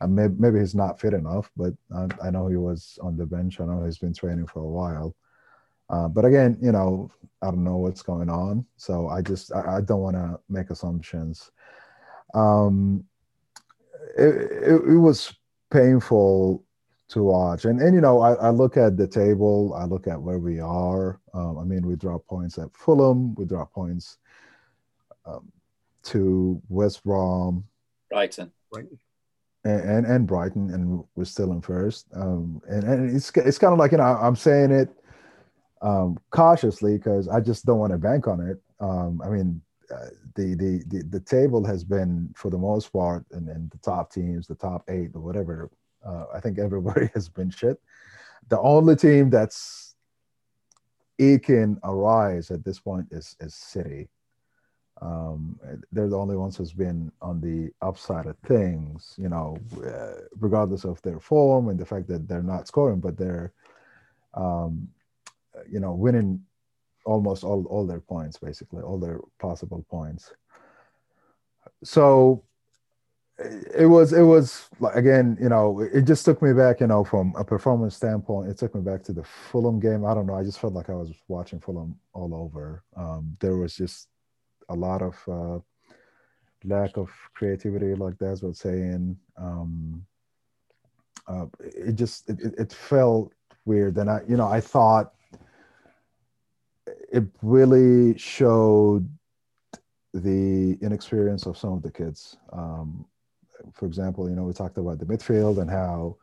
And 0.00 0.14
maybe, 0.16 0.34
maybe 0.38 0.60
he's 0.60 0.74
not 0.74 0.98
fit 0.98 1.12
enough, 1.12 1.50
but 1.56 1.74
I, 1.94 2.06
I, 2.24 2.30
know 2.30 2.48
he 2.48 2.56
was 2.56 2.98
on 3.02 3.18
the 3.18 3.26
bench. 3.26 3.60
I 3.60 3.66
know 3.66 3.84
he's 3.84 3.98
been 3.98 4.14
training 4.14 4.46
for 4.46 4.60
a 4.60 4.68
while. 4.68 5.14
Uh, 5.90 6.08
but 6.08 6.24
again, 6.24 6.56
you 6.62 6.72
know, 6.72 7.10
I 7.42 7.46
don't 7.46 7.64
know 7.64 7.76
what's 7.76 8.02
going 8.02 8.30
on. 8.30 8.64
So 8.76 9.08
I 9.08 9.20
just, 9.20 9.52
I, 9.52 9.76
I 9.76 9.80
don't 9.82 10.00
want 10.00 10.16
to 10.16 10.40
make 10.48 10.70
assumptions. 10.70 11.50
Um, 12.32 13.04
it, 14.16 14.34
it, 14.52 14.80
it, 14.88 14.98
was 14.98 15.34
painful 15.70 16.64
to 17.08 17.24
watch. 17.24 17.64
And, 17.64 17.80
and 17.80 17.94
you 17.94 18.00
know, 18.00 18.20
I, 18.20 18.34
I 18.34 18.50
look 18.50 18.76
at 18.76 18.96
the 18.96 19.06
table, 19.06 19.74
I 19.74 19.84
look 19.84 20.06
at 20.06 20.20
where 20.20 20.38
we 20.38 20.60
are. 20.60 21.20
Um, 21.34 21.58
I 21.58 21.64
mean, 21.64 21.86
we 21.86 21.96
drop 21.96 22.26
points 22.26 22.56
at 22.56 22.74
Fulham, 22.74 23.34
we 23.34 23.44
drop 23.44 23.72
points 23.72 24.18
um, 25.26 25.50
to 26.04 26.62
West 26.68 27.04
Brom, 27.04 27.64
Brighton, 28.10 28.52
right. 28.74 28.86
And, 29.64 29.80
and, 29.82 30.06
and 30.06 30.26
Brighton, 30.26 30.72
and 30.72 31.04
we're 31.14 31.24
still 31.24 31.52
in 31.52 31.60
first. 31.60 32.06
Um, 32.14 32.62
and 32.68 32.84
and 32.84 33.16
it's 33.16 33.30
it's 33.36 33.58
kind 33.58 33.72
of 33.72 33.78
like 33.78 33.92
you 33.92 33.98
know 33.98 34.04
I'm 34.04 34.36
saying 34.36 34.70
it 34.70 34.88
um, 35.82 36.18
cautiously 36.30 36.96
because 36.96 37.28
I 37.28 37.40
just 37.40 37.64
don't 37.64 37.78
want 37.78 37.92
to 37.92 37.98
bank 37.98 38.26
on 38.26 38.40
it. 38.40 38.58
Um, 38.80 39.20
I 39.24 39.28
mean, 39.28 39.60
uh, 39.92 40.06
the, 40.34 40.54
the 40.54 40.84
the 40.86 41.04
the 41.04 41.20
table 41.20 41.64
has 41.64 41.84
been 41.84 42.32
for 42.36 42.50
the 42.50 42.58
most 42.58 42.92
part, 42.92 43.24
and, 43.32 43.48
and 43.48 43.70
the 43.70 43.78
top 43.78 44.12
teams, 44.12 44.46
the 44.46 44.54
top 44.54 44.84
eight 44.88 45.10
or 45.14 45.20
whatever. 45.20 45.70
Uh, 46.04 46.24
I 46.34 46.40
think 46.40 46.58
everybody 46.58 47.10
has 47.14 47.28
been 47.28 47.50
shit. 47.50 47.78
The 48.48 48.60
only 48.60 48.96
team 48.96 49.30
that's 49.30 49.94
eking 51.18 51.78
a 51.82 51.94
rise 51.94 52.50
at 52.50 52.64
this 52.64 52.80
point 52.80 53.08
is 53.10 53.36
is 53.40 53.54
City. 53.54 54.08
Um, 55.00 55.58
they're 55.92 56.08
the 56.08 56.18
only 56.18 56.36
ones 56.36 56.56
who's 56.56 56.72
been 56.72 57.10
on 57.22 57.40
the 57.40 57.70
upside 57.80 58.26
of 58.26 58.36
things, 58.46 59.14
you 59.16 59.28
know, 59.30 59.56
uh, 59.84 60.26
regardless 60.38 60.84
of 60.84 61.00
their 61.02 61.18
form 61.18 61.68
and 61.68 61.78
the 61.78 61.86
fact 61.86 62.06
that 62.08 62.28
they're 62.28 62.42
not 62.42 62.68
scoring, 62.68 63.00
but 63.00 63.16
they're, 63.16 63.52
um, 64.34 64.88
you 65.70 65.80
know, 65.80 65.94
winning 65.94 66.44
almost 67.06 67.44
all, 67.44 67.64
all 67.66 67.86
their 67.86 68.00
points, 68.00 68.36
basically, 68.36 68.82
all 68.82 68.98
their 68.98 69.20
possible 69.38 69.84
points. 69.88 70.32
So 71.82 72.44
it 73.74 73.86
was, 73.86 74.12
it 74.12 74.22
was 74.22 74.68
again, 74.92 75.38
you 75.40 75.48
know, 75.48 75.80
it 75.80 76.02
just 76.02 76.26
took 76.26 76.42
me 76.42 76.52
back, 76.52 76.80
you 76.80 76.86
know, 76.86 77.04
from 77.04 77.32
a 77.38 77.44
performance 77.44 77.96
standpoint, 77.96 78.50
it 78.50 78.58
took 78.58 78.74
me 78.74 78.82
back 78.82 79.02
to 79.04 79.14
the 79.14 79.24
Fulham 79.24 79.80
game. 79.80 80.04
I 80.04 80.12
don't 80.12 80.26
know. 80.26 80.34
I 80.34 80.44
just 80.44 80.60
felt 80.60 80.74
like 80.74 80.90
I 80.90 80.94
was 80.94 81.10
watching 81.26 81.58
Fulham 81.58 81.98
all 82.12 82.34
over. 82.34 82.84
Um, 82.94 83.38
there 83.40 83.56
was 83.56 83.74
just 83.74 84.08
a 84.70 84.74
lot 84.74 85.02
of 85.02 85.16
uh, 85.28 85.58
lack 86.64 86.96
of 86.96 87.10
creativity, 87.34 87.94
like 87.94 88.18
Daz 88.18 88.42
was 88.42 88.58
saying. 88.58 89.16
Um, 89.36 90.06
uh, 91.26 91.46
it 91.60 91.94
just 91.94 92.28
it, 92.30 92.54
it 92.58 92.72
felt 92.72 93.32
weird, 93.64 93.96
and 93.98 94.10
I 94.10 94.20
you 94.28 94.36
know 94.36 94.48
I 94.48 94.60
thought 94.60 95.12
it 97.12 97.24
really 97.42 98.16
showed 98.18 99.08
the 100.12 100.76
inexperience 100.80 101.46
of 101.46 101.56
some 101.56 101.72
of 101.72 101.82
the 101.82 101.90
kids. 101.90 102.36
Um, 102.52 103.04
for 103.72 103.86
example, 103.86 104.28
you 104.28 104.34
know 104.34 104.44
we 104.44 104.52
talked 104.52 104.78
about 104.78 104.98
the 104.98 105.04
midfield 105.06 105.60
and 105.60 105.70
how 105.70 106.16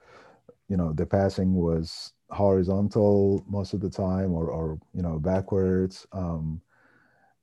you 0.67 0.77
know 0.77 0.93
the 0.93 1.05
passing 1.05 1.53
was 1.53 2.13
horizontal 2.29 3.45
most 3.47 3.73
of 3.73 3.79
the 3.79 3.89
time 3.89 4.33
or, 4.33 4.47
or 4.47 4.79
you 4.93 5.01
know 5.01 5.17
backwards 5.19 6.05
um, 6.12 6.62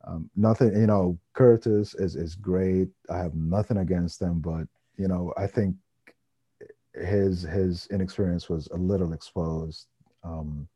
um, 0.06 0.30
nothing, 0.36 0.72
you 0.74 0.86
know, 0.86 1.18
Curtis 1.32 1.94
is 1.94 2.16
is 2.16 2.34
great. 2.34 2.88
I 3.10 3.18
have 3.18 3.34
nothing 3.34 3.78
against 3.78 4.20
him, 4.20 4.40
but 4.40 4.66
you 4.96 5.08
know, 5.08 5.32
I 5.36 5.46
think 5.46 5.76
his 6.94 7.42
his 7.42 7.88
inexperience 7.90 8.48
was 8.48 8.68
a 8.68 8.76
little 8.76 9.12
exposed. 9.12 9.86
Um, 10.22 10.68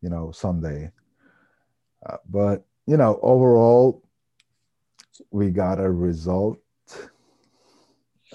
you 0.00 0.10
know, 0.10 0.30
Sunday, 0.32 0.90
uh, 2.06 2.18
but 2.28 2.64
you 2.86 2.96
know, 2.96 3.18
overall, 3.22 4.02
we 5.30 5.50
got 5.50 5.80
a 5.80 5.90
result. 5.90 6.58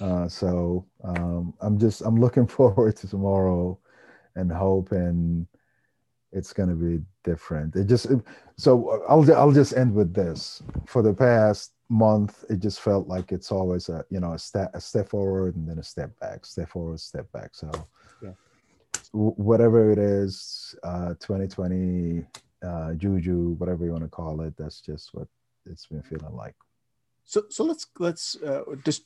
Uh, 0.00 0.26
so 0.26 0.86
um, 1.04 1.54
I'm 1.60 1.78
just 1.78 2.00
I'm 2.00 2.16
looking 2.16 2.46
forward 2.58 2.96
to 2.96 3.08
tomorrow, 3.08 3.78
and 4.34 4.50
hoping 4.50 5.46
it's 6.32 6.52
going 6.52 6.68
to 6.68 6.74
be 6.74 7.02
different. 7.24 7.76
It 7.76 7.86
just 7.86 8.06
it, 8.06 8.20
so 8.56 9.02
I'll 9.08 9.32
I'll 9.34 9.52
just 9.52 9.76
end 9.76 9.94
with 9.94 10.14
this. 10.14 10.62
For 10.86 11.02
the 11.02 11.14
past 11.14 11.72
month, 11.88 12.44
it 12.48 12.60
just 12.60 12.80
felt 12.80 13.08
like 13.08 13.32
it's 13.32 13.50
always 13.50 13.88
a 13.88 14.04
you 14.10 14.20
know 14.20 14.34
a 14.34 14.38
step 14.38 14.70
a 14.74 14.80
step 14.80 15.08
forward 15.08 15.56
and 15.56 15.68
then 15.68 15.78
a 15.78 15.82
step 15.82 16.10
back, 16.20 16.46
step 16.46 16.68
forward, 16.68 17.00
step 17.00 17.30
back. 17.32 17.50
So 17.52 17.70
yeah. 18.22 18.32
w- 19.12 19.34
whatever 19.36 19.90
it 19.90 19.98
is, 19.98 20.74
uh, 20.82 21.14
2020 21.20 22.24
uh, 22.62 22.94
juju, 22.94 23.56
whatever 23.58 23.84
you 23.84 23.92
want 23.92 24.04
to 24.04 24.08
call 24.08 24.40
it, 24.42 24.54
that's 24.56 24.80
just 24.80 25.10
what 25.12 25.28
it's 25.66 25.86
been 25.86 26.02
feeling 26.02 26.34
like. 26.34 26.54
So, 27.24 27.44
so 27.48 27.64
let's 27.64 27.86
let's 27.98 28.36
uh, 28.42 28.62
just 28.84 29.04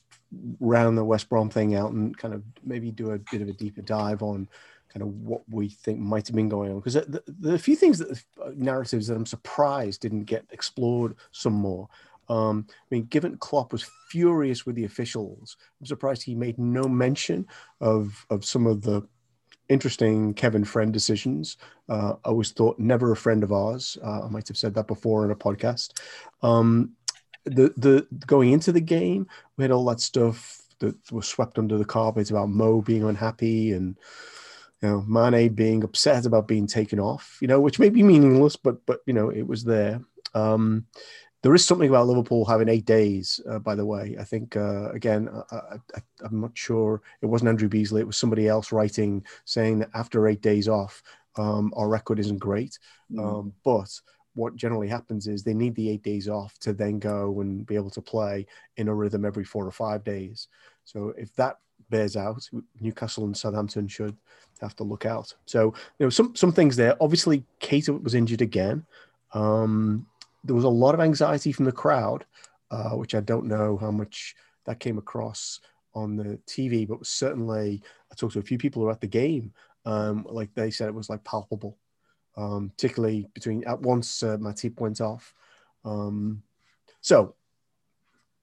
round 0.59 0.97
the 0.97 1.03
West 1.03 1.29
Brom 1.29 1.49
thing 1.49 1.75
out 1.75 1.91
and 1.91 2.17
kind 2.17 2.33
of 2.33 2.41
maybe 2.63 2.89
do 2.91 3.11
a 3.11 3.19
bit 3.19 3.41
of 3.41 3.49
a 3.49 3.53
deeper 3.53 3.81
dive 3.81 4.23
on 4.23 4.47
kind 4.95 5.03
of 5.03 5.13
what 5.21 5.41
we 5.49 5.67
think 5.67 5.99
might 5.99 6.25
have 6.25 6.35
been 6.35 6.47
going 6.47 6.71
on 6.71 6.79
because 6.79 6.93
the, 6.93 7.21
the, 7.27 7.59
few 7.59 7.75
things 7.75 7.99
that 7.99 8.23
uh, 8.41 8.51
narratives 8.55 9.07
that 9.07 9.15
I'm 9.15 9.25
surprised 9.25 10.01
didn't 10.01 10.23
get 10.23 10.45
explored 10.51 11.15
some 11.33 11.51
more. 11.51 11.89
Um, 12.29 12.65
I 12.69 12.73
mean, 12.89 13.03
given 13.07 13.37
Klopp 13.37 13.73
was 13.73 13.89
furious 14.09 14.65
with 14.65 14.75
the 14.75 14.85
officials, 14.85 15.57
I'm 15.81 15.85
surprised 15.85 16.23
he 16.23 16.33
made 16.33 16.57
no 16.57 16.83
mention 16.83 17.45
of 17.81 18.25
of 18.29 18.45
some 18.45 18.65
of 18.65 18.83
the 18.83 19.05
interesting 19.67 20.33
Kevin 20.33 20.63
Friend 20.63 20.93
decisions. 20.93 21.57
Uh, 21.89 22.13
I 22.23 22.29
always 22.29 22.51
thought 22.51 22.79
never 22.79 23.11
a 23.11 23.17
friend 23.17 23.43
of 23.43 23.51
ours. 23.51 23.97
Uh, 24.01 24.21
I 24.21 24.29
might 24.29 24.47
have 24.47 24.57
said 24.57 24.73
that 24.75 24.87
before 24.87 25.25
in 25.25 25.31
a 25.31 25.35
podcast. 25.35 25.99
Um, 26.41 26.91
the 27.43 27.73
the 27.75 28.07
going 28.25 28.53
into 28.53 28.71
the 28.71 28.79
game, 28.79 29.27
we 29.57 29.65
had 29.65 29.71
all 29.71 29.85
that 29.85 29.99
stuff 29.99 30.61
that 30.79 30.95
was 31.11 31.27
swept 31.27 31.59
under 31.59 31.77
the 31.77 31.85
carpet 31.85 32.31
about 32.31 32.49
Mo 32.49 32.81
being 32.81 33.03
unhappy 33.03 33.73
and 33.73 33.97
you 34.85 34.91
know, 34.91 35.01
Mane 35.07 35.53
being 35.53 35.83
upset 35.83 36.25
about 36.25 36.47
being 36.47 36.67
taken 36.67 36.99
off, 36.99 37.39
you 37.41 37.47
know, 37.47 37.59
which 37.59 37.79
may 37.79 37.89
be 37.89 38.03
meaningless, 38.03 38.55
but 38.55 38.85
but 38.85 38.99
you 39.05 39.13
know, 39.13 39.29
it 39.29 39.47
was 39.47 39.63
there. 39.63 39.99
Um, 40.33 40.85
there 41.41 41.55
is 41.55 41.65
something 41.65 41.89
about 41.89 42.07
Liverpool 42.07 42.45
having 42.45 42.69
eight 42.69 42.85
days. 42.85 43.39
Uh, 43.49 43.59
by 43.59 43.75
the 43.75 43.85
way, 43.85 44.15
I 44.19 44.23
think 44.23 44.55
uh, 44.55 44.91
again, 44.91 45.29
I, 45.51 45.77
am 46.23 46.41
not 46.41 46.51
sure 46.55 47.01
it 47.21 47.25
wasn't 47.25 47.49
Andrew 47.49 47.67
Beasley; 47.67 48.01
it 48.01 48.07
was 48.07 48.17
somebody 48.17 48.47
else 48.47 48.71
writing 48.71 49.25
saying 49.45 49.79
that 49.79 49.89
after 49.95 50.27
eight 50.27 50.41
days 50.41 50.67
off, 50.67 51.01
um, 51.35 51.73
our 51.75 51.89
record 51.89 52.19
isn't 52.19 52.37
great. 52.37 52.77
Mm. 53.11 53.25
Um, 53.25 53.53
but 53.63 53.89
what 54.35 54.55
generally 54.55 54.87
happens 54.87 55.27
is 55.27 55.43
they 55.43 55.53
need 55.53 55.73
the 55.75 55.89
eight 55.89 56.03
days 56.03 56.27
off 56.27 56.59
to 56.59 56.73
then 56.73 56.99
go 56.99 57.41
and 57.41 57.65
be 57.65 57.75
able 57.75 57.89
to 57.89 58.01
play 58.01 58.45
in 58.77 58.87
a 58.87 58.93
rhythm 58.93 59.25
every 59.25 59.45
four 59.45 59.65
or 59.65 59.71
five 59.71 60.03
days. 60.03 60.47
So 60.83 61.13
if 61.17 61.33
that 61.37 61.57
bears 61.89 62.15
out, 62.15 62.47
Newcastle 62.79 63.25
and 63.25 63.35
Southampton 63.35 63.87
should 63.87 64.15
have 64.61 64.75
to 64.77 64.83
look 64.83 65.05
out. 65.05 65.33
So 65.45 65.73
you 65.99 66.05
know 66.05 66.09
some 66.09 66.35
some 66.35 66.51
things 66.51 66.75
there. 66.75 66.95
Obviously, 67.01 67.43
Keita 67.59 68.01
was 68.01 68.15
injured 68.15 68.41
again. 68.41 68.85
Um, 69.33 70.07
there 70.43 70.55
was 70.55 70.63
a 70.63 70.69
lot 70.69 70.93
of 70.93 71.01
anxiety 71.01 71.51
from 71.51 71.65
the 71.65 71.71
crowd, 71.71 72.25
uh, 72.71 72.91
which 72.91 73.15
I 73.15 73.19
don't 73.19 73.47
know 73.47 73.77
how 73.77 73.91
much 73.91 74.35
that 74.65 74.79
came 74.79 74.97
across 74.97 75.59
on 75.93 76.15
the 76.15 76.39
TV, 76.47 76.87
but 76.87 77.05
certainly 77.05 77.81
I 78.11 78.15
talked 78.15 78.33
to 78.33 78.39
a 78.39 78.43
few 78.43 78.57
people 78.57 78.81
who 78.81 78.87
were 78.87 78.91
at 78.91 79.01
the 79.01 79.07
game. 79.07 79.53
Um, 79.85 80.25
like 80.29 80.53
they 80.53 80.71
said, 80.71 80.87
it 80.87 80.95
was 80.95 81.09
like 81.09 81.23
palpable, 81.23 81.77
um, 82.35 82.69
particularly 82.69 83.27
between 83.33 83.63
at 83.65 83.81
once 83.81 84.23
uh, 84.23 84.37
Matip 84.37 84.79
went 84.79 85.01
off. 85.01 85.33
Um, 85.83 86.43
so 87.01 87.35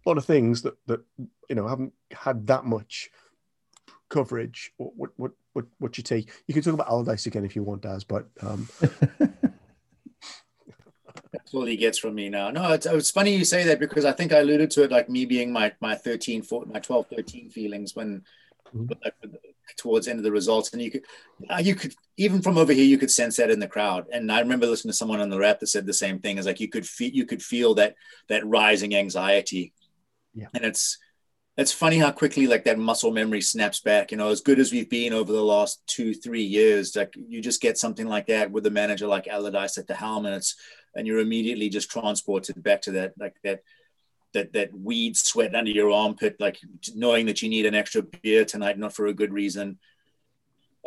a 0.05 0.09
lot 0.09 0.18
of 0.18 0.25
things 0.25 0.62
that 0.62 0.75
that 0.87 1.01
you 1.49 1.55
know 1.55 1.66
haven't 1.66 1.92
had 2.12 2.47
that 2.47 2.64
much 2.64 3.11
coverage. 4.12 4.72
What 4.77 5.11
what 5.16 5.33
what 5.55 5.64
what 5.79 5.96
you 5.98 6.05
take? 6.05 6.31
You 6.46 6.55
can 6.55 6.62
talk 6.62 6.75
about 6.75 6.88
Allardyce 6.88 7.27
again 7.27 7.44
if 7.44 7.57
you 7.57 7.62
want, 7.62 7.83
Daz, 7.83 8.05
but 8.05 8.29
um, 8.42 8.68
That's 11.33 11.55
all 11.55 11.64
he 11.64 11.77
gets 11.77 11.98
from 11.98 12.14
me 12.14 12.29
now. 12.29 12.51
No, 12.51 12.72
it's, 12.72 12.87
it's 12.87 13.11
funny 13.11 13.35
you 13.35 13.44
say 13.44 13.64
that 13.64 13.81
because 13.81 14.05
I 14.05 14.12
think 14.12 14.33
I 14.33 14.38
alluded 14.40 14.70
to 14.72 14.83
it 14.85 14.90
like 14.90 15.09
me 15.09 15.25
being 15.25 15.53
my 15.53 15.72
my 15.81 15.94
13, 15.94 16.42
14, 16.42 16.72
my 16.72 16.79
12, 16.79 17.07
13 17.09 17.51
feelings 17.51 17.96
when 17.96 18.22
Mhm. 18.75 18.90
like, 19.05 19.14
towards 19.77 20.07
the 20.07 20.11
end 20.12 20.18
of 20.18 20.25
the 20.25 20.33
results. 20.33 20.72
And 20.72 20.81
you 20.81 20.90
could, 20.90 21.05
uh, 21.51 21.61
you 21.62 21.75
could 21.75 21.94
even 22.16 22.40
from 22.40 22.57
over 22.57 22.72
here, 22.72 22.85
you 22.87 22.96
could 22.96 23.11
sense 23.11 23.37
that 23.37 23.51
in 23.51 23.61
the 23.61 23.68
crowd. 23.68 24.07
And 24.11 24.33
I 24.33 24.40
remember 24.40 24.66
listening 24.66 24.92
to 24.92 24.96
someone 24.96 25.20
on 25.20 25.29
the 25.29 25.38
Wrap 25.38 25.61
that 25.61 25.66
said 25.66 25.85
the 25.85 25.92
same 25.92 26.20
thing. 26.20 26.38
Is 26.38 26.46
like 26.46 26.61
you 26.61 26.68
could 26.68 26.87
feel 26.87 27.11
you 27.11 27.27
could 27.27 27.42
feel 27.42 27.75
that 27.75 27.96
that 28.29 28.46
rising 28.46 28.94
anxiety. 28.94 29.72
Yeah. 30.35 30.48
And 30.55 30.64
it's 30.64 30.98
it's 31.57 31.73
funny 31.73 31.99
how 31.99 32.11
quickly 32.11 32.47
like 32.47 32.65
that 32.65 32.79
muscle 32.79 33.12
memory 33.12 33.43
snaps 33.43 33.81
back. 33.81 34.11
You 34.11 34.17
know, 34.17 34.31
as 34.31 34.41
good 34.41 34.59
as 34.59 34.73
we've 34.73 34.88
been 34.88 35.12
over 35.12 35.33
the 35.33 35.45
last 35.45 35.83
two, 35.87 36.15
three 36.15 36.43
years, 36.43 36.97
like 36.97 37.15
you 37.15 37.43
just 37.43 37.61
get 37.61 37.77
something 37.77 38.07
like 38.07 38.27
that 38.29 38.51
with 38.51 38.65
a 38.67 38.71
manager 38.71 39.07
like 39.07 39.29
Allardyce 39.29 39.77
at 39.77 39.87
the 39.87 39.95
helm, 39.95 40.25
and 40.25 40.35
it's 40.35 40.57
and 40.95 41.07
you're 41.07 41.19
immediately 41.19 41.69
just 41.69 41.91
transported 41.91 42.62
back 42.62 42.83
to 42.83 42.93
that 42.93 43.12
like 43.19 43.37
that 43.45 43.62
that 44.33 44.55
that 44.55 44.71
weed 44.73 45.15
sweat 45.17 45.55
under 45.55 45.71
your 45.71 45.91
armpit, 45.91 46.37
like 46.41 46.59
knowing 46.95 47.27
that 47.27 47.43
you 47.43 47.51
need 47.51 47.67
an 47.67 47.75
extra 47.75 48.03
beer 48.03 48.47
tonight, 48.47 48.79
not 48.79 48.95
for 48.95 49.07
a 49.07 49.15
good 49.15 49.33
reason. 49.33 49.79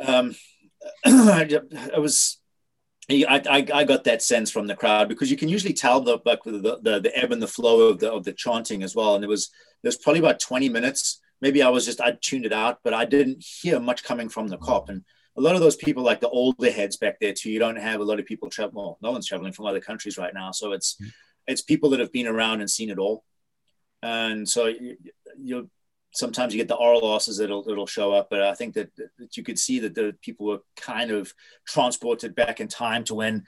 Um, 0.03 0.35
I, 1.05 1.59
I 1.93 1.99
was. 1.99 2.39
I, 3.07 3.39
I, 3.47 3.67
I 3.71 3.83
got 3.83 4.05
that 4.05 4.23
sense 4.23 4.49
from 4.49 4.65
the 4.65 4.75
crowd 4.75 5.09
because 5.09 5.29
you 5.29 5.37
can 5.37 5.47
usually 5.47 5.75
tell 5.75 6.01
the 6.01 6.17
like 6.25 6.41
the, 6.43 6.79
the, 6.81 6.99
the 7.01 7.11
ebb 7.15 7.31
and 7.31 7.39
the 7.39 7.47
flow 7.47 7.89
of 7.89 7.99
the 7.99 8.11
of 8.11 8.23
the 8.23 8.33
chanting 8.33 8.81
as 8.81 8.95
well. 8.95 9.13
And 9.13 9.23
it 9.23 9.27
was 9.27 9.51
there's 9.85 9.97
probably 9.97 10.19
about 10.19 10.39
20 10.39 10.67
minutes. 10.67 11.21
Maybe 11.41 11.61
I 11.61 11.69
was 11.69 11.85
just 11.85 12.01
I 12.01 12.17
tuned 12.19 12.47
it 12.47 12.51
out, 12.51 12.79
but 12.83 12.93
I 12.93 13.05
didn't 13.05 13.43
hear 13.61 13.79
much 13.79 14.03
coming 14.03 14.29
from 14.29 14.47
the 14.47 14.57
Kop. 14.57 14.89
And 14.89 15.03
a 15.37 15.41
lot 15.41 15.53
of 15.53 15.61
those 15.61 15.75
people, 15.75 16.01
like 16.01 16.21
the 16.21 16.29
older 16.29 16.71
heads 16.71 16.97
back 16.97 17.19
there 17.19 17.33
too, 17.33 17.51
you 17.51 17.59
don't 17.59 17.75
have 17.75 17.99
a 18.01 18.03
lot 18.03 18.19
of 18.19 18.25
people 18.25 18.49
travel. 18.49 18.73
Well, 18.73 18.97
no 19.03 19.11
one's 19.11 19.27
traveling 19.27 19.53
from 19.53 19.67
other 19.67 19.79
countries 19.79 20.17
right 20.17 20.33
now, 20.33 20.51
so 20.51 20.71
it's 20.71 20.97
Mm. 20.99 21.11
it's 21.45 21.61
people 21.61 21.91
that 21.91 21.99
have 21.99 22.11
been 22.11 22.25
around 22.25 22.61
and 22.61 22.69
seen 22.71 22.89
it 22.89 22.97
all. 22.97 23.23
And 24.01 24.49
so 24.49 24.65
you, 24.65 24.97
you 25.37 25.69
sometimes 26.13 26.53
you 26.53 26.59
get 26.59 26.67
the 26.67 26.75
oral 26.75 27.01
losses 27.01 27.37
that'll 27.37 27.61
that'll 27.63 27.85
show 27.85 28.11
up, 28.11 28.27
but 28.31 28.41
I 28.41 28.55
think 28.55 28.73
that, 28.73 28.89
that 28.95 29.37
you 29.37 29.43
could 29.43 29.59
see 29.59 29.79
that 29.81 29.93
the 29.93 30.15
people 30.23 30.47
were 30.47 30.61
kind 30.77 31.11
of 31.11 31.31
transported 31.67 32.33
back 32.33 32.59
in 32.59 32.67
time 32.67 33.03
to 33.03 33.13
when 33.13 33.45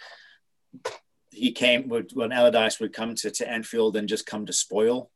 he 1.31 1.51
came 1.51 1.89
when 1.89 2.31
Allardyce 2.31 2.79
would 2.79 2.93
come 2.93 3.15
to, 3.15 3.31
to 3.31 3.49
Anfield 3.49 3.95
and 3.95 4.07
just 4.07 4.25
come 4.25 4.45
to 4.45 4.53
spoil. 4.53 5.09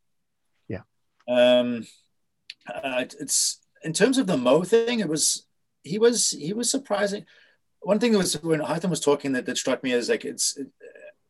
Um, 1.28 1.88
uh, 2.68 3.06
it's 3.20 3.60
in 3.84 3.94
terms 3.94 4.18
of 4.18 4.28
the 4.28 4.38
Mo 4.38 4.64
thing, 4.64 5.00
it 5.00 5.10
was 5.10 5.48
he 5.84 5.98
was 5.98 6.32
he 6.32 6.54
was 6.54 6.70
surprising. 6.70 7.26
One 7.80 8.00
thing 8.00 8.16
was 8.16 8.42
when 8.44 8.62
Hytham 8.62 8.92
was 8.92 9.00
talking 9.00 9.32
that, 9.34 9.46
that 9.48 9.58
struck 9.58 9.84
me 9.84 9.92
as 9.94 10.10
like 10.10 10.26
it's 10.26 10.58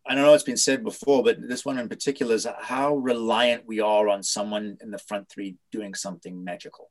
I 0.05 0.15
don't 0.15 0.23
know 0.23 0.33
it's 0.33 0.43
been 0.43 0.57
said 0.57 0.83
before, 0.83 1.23
but 1.23 1.37
this 1.47 1.63
one 1.63 1.77
in 1.77 1.87
particular 1.87 2.35
is 2.35 2.47
how 2.59 2.95
reliant 2.95 3.65
we 3.65 3.79
are 3.79 4.09
on 4.09 4.23
someone 4.23 4.77
in 4.81 4.91
the 4.91 4.97
front 4.97 5.29
three 5.29 5.55
doing 5.71 5.93
something 5.93 6.43
magical. 6.43 6.89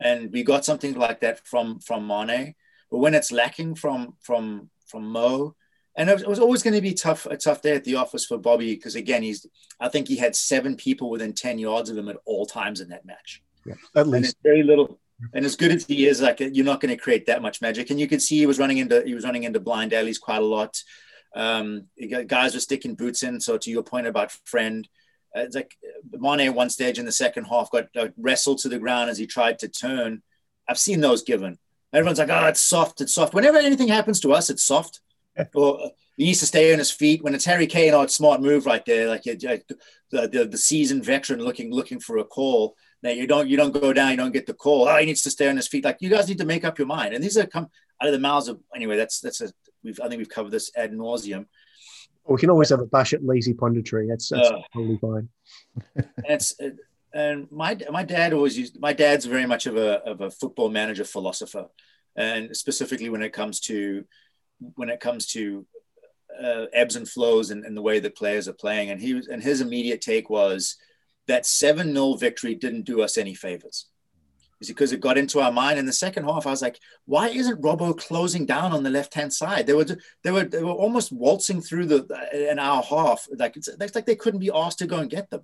And 0.00 0.30
we 0.32 0.44
got 0.44 0.64
something 0.64 0.94
like 0.94 1.20
that 1.20 1.46
from 1.46 1.80
from 1.80 2.06
Mane, 2.06 2.54
but 2.90 2.98
when 2.98 3.14
it's 3.14 3.32
lacking 3.32 3.74
from 3.74 4.14
from 4.20 4.70
from 4.86 5.10
Mo, 5.10 5.56
and 5.98 6.08
it 6.08 6.26
was 6.26 6.38
always 6.38 6.62
going 6.62 6.74
to 6.74 6.80
be 6.80 6.94
tough 6.94 7.26
a 7.26 7.36
tough 7.36 7.60
day 7.60 7.74
at 7.74 7.84
the 7.84 7.96
office 7.96 8.24
for 8.24 8.38
Bobby 8.38 8.74
because 8.74 8.94
again 8.94 9.22
he's 9.22 9.46
I 9.80 9.88
think 9.88 10.08
he 10.08 10.16
had 10.16 10.34
seven 10.34 10.76
people 10.76 11.10
within 11.10 11.34
ten 11.34 11.58
yards 11.58 11.90
of 11.90 11.98
him 11.98 12.08
at 12.08 12.16
all 12.24 12.46
times 12.46 12.80
in 12.80 12.88
that 12.88 13.04
match. 13.04 13.42
Yeah, 13.66 13.74
at 13.96 14.06
And 14.12 14.22
least 14.22 14.30
it's 14.30 14.42
very 14.42 14.62
little. 14.62 14.98
And 15.34 15.44
as 15.44 15.56
good 15.56 15.72
as 15.72 15.84
he 15.84 16.06
is, 16.06 16.22
like 16.22 16.38
you're 16.38 16.64
not 16.64 16.80
going 16.80 16.96
to 16.96 17.02
create 17.02 17.26
that 17.26 17.42
much 17.42 17.60
magic. 17.60 17.90
And 17.90 17.98
you 17.98 18.06
could 18.06 18.22
see 18.22 18.38
he 18.38 18.46
was 18.46 18.60
running 18.60 18.78
into 18.78 19.02
he 19.04 19.14
was 19.14 19.24
running 19.24 19.42
into 19.42 19.60
blind 19.60 19.92
alleys 19.92 20.18
quite 20.18 20.40
a 20.40 20.44
lot. 20.44 20.80
Um, 21.34 21.88
guys 22.26 22.54
were 22.54 22.60
sticking 22.60 22.94
boots 22.94 23.22
in. 23.24 23.40
So 23.40 23.58
to 23.58 23.70
your 23.70 23.82
point 23.82 24.06
about 24.06 24.30
friend, 24.44 24.88
uh, 25.36 25.40
it's 25.40 25.56
like 25.56 25.76
Mane 26.12 26.48
at 26.48 26.54
one 26.54 26.70
stage 26.70 26.98
in 26.98 27.04
the 27.04 27.12
second 27.12 27.44
half 27.44 27.70
got 27.70 27.88
uh, 27.96 28.08
wrestled 28.16 28.58
to 28.58 28.68
the 28.68 28.78
ground 28.78 29.10
as 29.10 29.18
he 29.18 29.26
tried 29.26 29.58
to 29.58 29.68
turn. 29.68 30.22
I've 30.68 30.78
seen 30.78 31.00
those 31.00 31.22
given. 31.22 31.58
Everyone's 31.92 32.18
like, 32.18 32.30
oh, 32.30 32.46
it's 32.46 32.60
soft, 32.60 33.00
it's 33.00 33.14
soft. 33.14 33.34
Whenever 33.34 33.58
anything 33.58 33.88
happens 33.88 34.20
to 34.20 34.32
us, 34.32 34.50
it's 34.50 34.62
soft. 34.62 35.00
Uh, 35.38 35.88
he 36.16 36.24
needs 36.24 36.40
to 36.40 36.46
stay 36.46 36.72
on 36.72 36.78
his 36.78 36.90
feet. 36.90 37.22
When 37.22 37.34
it's 37.34 37.44
Harry 37.44 37.66
Kane, 37.66 37.94
oh, 37.94 38.02
it's 38.02 38.14
smart 38.14 38.40
move 38.42 38.66
right 38.66 38.84
there. 38.84 39.08
Like 39.08 39.22
the, 39.22 39.76
the, 40.10 40.48
the 40.50 40.58
seasoned 40.58 41.04
veteran 41.04 41.40
looking 41.40 41.72
looking 41.72 42.00
for 42.00 42.18
a 42.18 42.24
call. 42.24 42.74
Now 43.02 43.10
you 43.10 43.26
don't 43.26 43.48
you 43.48 43.56
don't 43.56 43.72
go 43.72 43.92
down, 43.92 44.10
you 44.10 44.16
don't 44.16 44.32
get 44.32 44.46
the 44.46 44.54
call. 44.54 44.88
Oh, 44.88 44.96
he 44.96 45.06
needs 45.06 45.22
to 45.22 45.30
stay 45.30 45.48
on 45.48 45.56
his 45.56 45.68
feet. 45.68 45.84
Like 45.84 45.98
you 46.00 46.10
guys 46.10 46.28
need 46.28 46.38
to 46.38 46.44
make 46.44 46.64
up 46.64 46.78
your 46.78 46.88
mind. 46.88 47.14
And 47.14 47.22
these 47.22 47.36
are 47.38 47.46
come 47.46 47.68
out 48.00 48.08
of 48.08 48.12
the 48.12 48.18
mouths 48.18 48.48
of 48.48 48.58
anyway. 48.74 48.96
That's 48.96 49.20
that's 49.20 49.40
a 49.40 49.52
we've 49.84 50.00
I 50.00 50.08
think 50.08 50.18
we've 50.18 50.28
covered 50.28 50.50
this 50.50 50.72
ad 50.76 50.92
nauseum. 50.92 51.46
we 52.26 52.38
can 52.38 52.50
always 52.50 52.70
have 52.70 52.80
a 52.80 52.86
bash 52.86 53.12
at 53.12 53.24
lazy 53.24 53.54
punditry. 53.54 54.08
That's, 54.08 54.28
that's 54.30 54.48
Uh. 54.48 54.60
totally 54.74 54.98
fine. 54.98 55.28
and 55.96 56.06
it's 56.28 56.54
and 57.14 57.46
my 57.52 57.78
my 57.90 58.02
dad 58.04 58.32
always 58.32 58.58
used 58.58 58.80
my 58.80 58.92
dad's 58.92 59.24
very 59.26 59.46
much 59.46 59.66
of 59.66 59.76
a 59.76 60.02
of 60.04 60.20
a 60.20 60.30
football 60.30 60.68
manager 60.68 61.04
philosopher, 61.04 61.66
and 62.16 62.56
specifically 62.56 63.08
when 63.08 63.22
it 63.22 63.32
comes 63.32 63.60
to 63.60 64.04
when 64.74 64.88
it 64.88 65.00
comes 65.00 65.26
to 65.28 65.66
uh, 66.42 66.66
ebbs 66.72 66.96
and 66.96 67.08
flows 67.08 67.50
and, 67.50 67.76
the 67.76 67.82
way 67.82 68.00
that 68.00 68.16
players 68.16 68.48
are 68.48 68.54
playing. 68.54 68.90
And 68.90 69.00
he 69.00 69.14
was 69.14 69.28
and 69.28 69.42
his 69.42 69.60
immediate 69.60 70.00
take 70.00 70.30
was 70.30 70.76
that 71.26 71.46
seven 71.46 71.92
0 71.92 72.14
victory 72.14 72.54
didn't 72.54 72.82
do 72.82 73.02
us 73.02 73.18
any 73.18 73.34
favors. 73.34 73.86
Is 74.60 74.68
because 74.68 74.92
it 74.92 75.00
got 75.00 75.18
into 75.18 75.38
our 75.38 75.52
mind 75.52 75.78
in 75.78 75.86
the 75.86 75.92
second 75.92 76.24
half. 76.24 76.44
I 76.44 76.50
was 76.50 76.62
like, 76.62 76.80
why 77.04 77.28
isn't 77.28 77.62
Robbo 77.62 77.96
closing 77.96 78.44
down 78.44 78.72
on 78.72 78.82
the 78.82 78.90
left 78.90 79.14
hand 79.14 79.32
side? 79.32 79.66
They 79.66 79.72
were 79.72 79.86
they 80.24 80.32
were 80.32 80.44
they 80.44 80.64
were 80.64 80.72
almost 80.72 81.12
waltzing 81.12 81.60
through 81.60 81.86
the 81.86 82.48
an 82.50 82.58
hour 82.58 82.82
half. 82.82 83.26
Like 83.36 83.56
it's, 83.56 83.68
it's 83.68 83.94
like 83.94 84.06
they 84.06 84.16
couldn't 84.16 84.40
be 84.40 84.50
asked 84.52 84.80
to 84.80 84.88
go 84.88 84.98
and 84.98 85.08
get 85.08 85.30
them. 85.30 85.42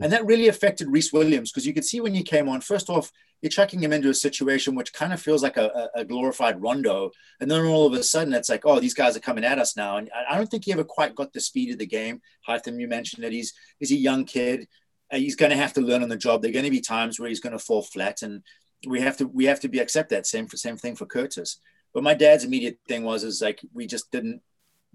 And 0.00 0.12
that 0.12 0.26
really 0.26 0.48
affected 0.48 0.88
Rhys 0.90 1.12
Williams 1.12 1.50
because 1.50 1.66
you 1.66 1.74
could 1.74 1.84
see 1.84 2.00
when 2.00 2.14
he 2.14 2.22
came 2.22 2.48
on, 2.48 2.60
first 2.60 2.88
off, 2.88 3.10
you're 3.42 3.50
chucking 3.50 3.82
him 3.82 3.92
into 3.92 4.10
a 4.10 4.14
situation 4.14 4.74
which 4.74 4.92
kind 4.92 5.12
of 5.12 5.20
feels 5.20 5.42
like 5.42 5.56
a, 5.56 5.88
a, 5.94 6.04
glorified 6.04 6.60
rondo. 6.60 7.10
And 7.40 7.50
then 7.50 7.64
all 7.66 7.86
of 7.86 7.92
a 7.92 8.02
sudden 8.02 8.32
it's 8.32 8.48
like, 8.48 8.62
oh, 8.64 8.80
these 8.80 8.94
guys 8.94 9.16
are 9.16 9.20
coming 9.20 9.44
at 9.44 9.58
us 9.58 9.76
now. 9.76 9.96
And 9.96 10.10
I 10.28 10.36
don't 10.36 10.48
think 10.48 10.64
he 10.64 10.72
ever 10.72 10.84
quite 10.84 11.14
got 11.14 11.32
the 11.32 11.40
speed 11.40 11.72
of 11.72 11.78
the 11.78 11.86
game. 11.86 12.20
Hytham, 12.48 12.80
you 12.80 12.88
mentioned 12.88 13.24
that 13.24 13.32
he's 13.32 13.52
he's 13.78 13.92
a 13.92 13.96
young 13.96 14.24
kid. 14.24 14.66
He's 15.10 15.36
going 15.36 15.50
to 15.50 15.56
have 15.56 15.72
to 15.74 15.80
learn 15.80 16.02
on 16.02 16.08
the 16.08 16.16
job. 16.16 16.42
There 16.42 16.50
are 16.50 16.52
going 16.52 16.64
to 16.64 16.70
be 16.70 16.80
times 16.80 17.18
where 17.18 17.28
he's 17.28 17.40
going 17.40 17.54
to 17.54 17.58
fall 17.58 17.82
flat, 17.82 18.22
and 18.22 18.42
we 18.86 19.00
have 19.00 19.16
to 19.18 19.26
we 19.26 19.46
have 19.46 19.60
to 19.60 19.68
be 19.68 19.78
accept 19.78 20.10
that. 20.10 20.26
Same 20.26 20.46
for 20.46 20.56
same 20.56 20.76
thing 20.76 20.96
for 20.96 21.06
Curtis. 21.06 21.60
But 21.94 22.02
my 22.02 22.14
dad's 22.14 22.44
immediate 22.44 22.78
thing 22.86 23.04
was 23.04 23.24
is 23.24 23.40
like 23.40 23.60
we 23.72 23.86
just 23.86 24.10
didn't 24.10 24.42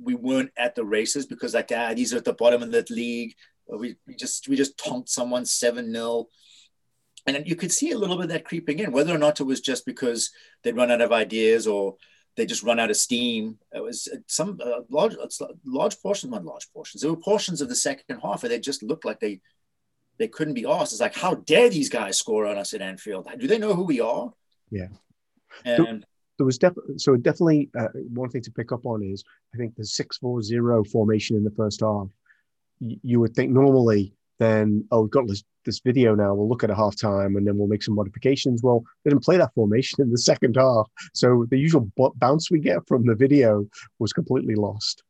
we 0.02 0.16
weren't 0.16 0.52
at 0.58 0.76
the 0.76 0.84
races 0.84 1.26
because 1.26 1.54
like 1.54 1.72
ah 1.76 1.94
these 1.94 2.14
are 2.14 2.18
at 2.18 2.26
the 2.26 2.34
bottom 2.34 2.62
of 2.62 2.72
the 2.72 2.86
league. 2.90 3.36
We, 3.68 3.96
we 4.08 4.16
just 4.16 4.48
we 4.48 4.56
just 4.56 4.78
tonked 4.78 5.10
someone 5.10 5.46
seven 5.46 5.92
0 5.92 6.28
and 7.26 7.48
you 7.48 7.56
could 7.56 7.72
see 7.72 7.92
a 7.92 7.98
little 7.98 8.18
bit 8.18 8.26
of 8.26 8.30
that 8.32 8.46
creeping 8.46 8.80
in, 8.80 8.92
whether 8.92 9.16
or 9.16 9.18
not 9.18 9.40
it 9.40 9.46
was 9.46 9.62
just 9.62 9.86
because 9.86 10.32
they'd 10.62 10.76
run 10.76 10.92
out 10.92 11.02
of 11.02 11.12
ideas 11.12 11.68
or 11.68 11.96
they 12.36 12.46
just 12.46 12.64
run 12.64 12.80
out 12.80 12.90
of 12.90 12.98
steam. 12.98 13.58
It 13.72 13.82
was 13.82 14.10
some 14.28 14.60
uh, 14.64 14.82
large 14.90 15.16
large 15.66 16.00
portions, 16.02 16.32
not 16.32 16.46
large 16.46 16.68
portions. 16.74 17.02
There 17.02 17.12
were 17.12 17.18
portions 17.18 17.62
of 17.62 17.70
the 17.70 17.76
second 17.76 18.20
half 18.20 18.44
where 18.44 18.50
they 18.50 18.60
just 18.60 18.84
looked 18.84 19.06
like 19.06 19.20
they 19.20 19.40
they 20.20 20.28
couldn't 20.28 20.54
be 20.54 20.66
asked. 20.66 20.94
It's 20.94 21.02
like, 21.02 21.16
how 21.16 21.36
dare 21.36 21.70
these 21.70 21.90
guys 21.90 22.18
score 22.18 22.46
on 22.46 22.58
us 22.58 22.74
at 22.74 22.82
Anfield? 22.82 23.28
Do 23.40 23.48
they 23.48 23.58
know 23.58 23.74
who 23.74 23.84
we 23.84 24.00
are? 24.00 24.32
Yeah. 24.70 24.88
And 25.66 26.06
there 26.38 26.46
was 26.46 26.58
definitely 26.58 26.98
so 26.98 27.16
definitely 27.16 27.70
uh, 27.78 27.90
one 28.14 28.30
thing 28.30 28.42
to 28.42 28.52
pick 28.52 28.72
up 28.72 28.86
on 28.86 29.04
is 29.04 29.24
I 29.54 29.58
think 29.58 29.76
the 29.76 29.86
six 29.86 30.18
four 30.18 30.42
zero 30.42 30.84
formation 30.84 31.38
in 31.38 31.44
the 31.44 31.52
first 31.52 31.82
half. 31.82 32.10
You 32.80 33.20
would 33.20 33.36
think 33.36 33.52
normally 33.52 34.14
then 34.40 34.86
oh 34.92 35.02
we've 35.02 35.12
got 35.12 35.28
this 35.28 35.44
this 35.64 35.80
video 35.80 36.14
now 36.14 36.34
we'll 36.34 36.50
look 36.50 36.64
at 36.64 36.70
a 36.70 36.76
half 36.76 36.96
time 36.98 37.38
and 37.38 37.48
then 37.48 37.58
we'll 37.58 37.68
make 37.68 37.84
some 37.84 37.96
modifications. 37.96 38.62
Well, 38.62 38.84
they 39.04 39.10
didn't 39.10 39.24
play 39.24 39.38
that 39.38 39.54
formation 39.54 40.02
in 40.02 40.12
the 40.12 40.18
second 40.32 40.56
half, 40.56 40.90
so 41.14 41.46
the 41.50 41.58
usual 41.58 41.92
bounce 42.16 42.52
we 42.52 42.60
get 42.60 42.88
from 42.88 43.06
the 43.06 43.16
video 43.16 43.66
was 44.00 44.14
completely 44.14 44.56
lost. 44.56 45.04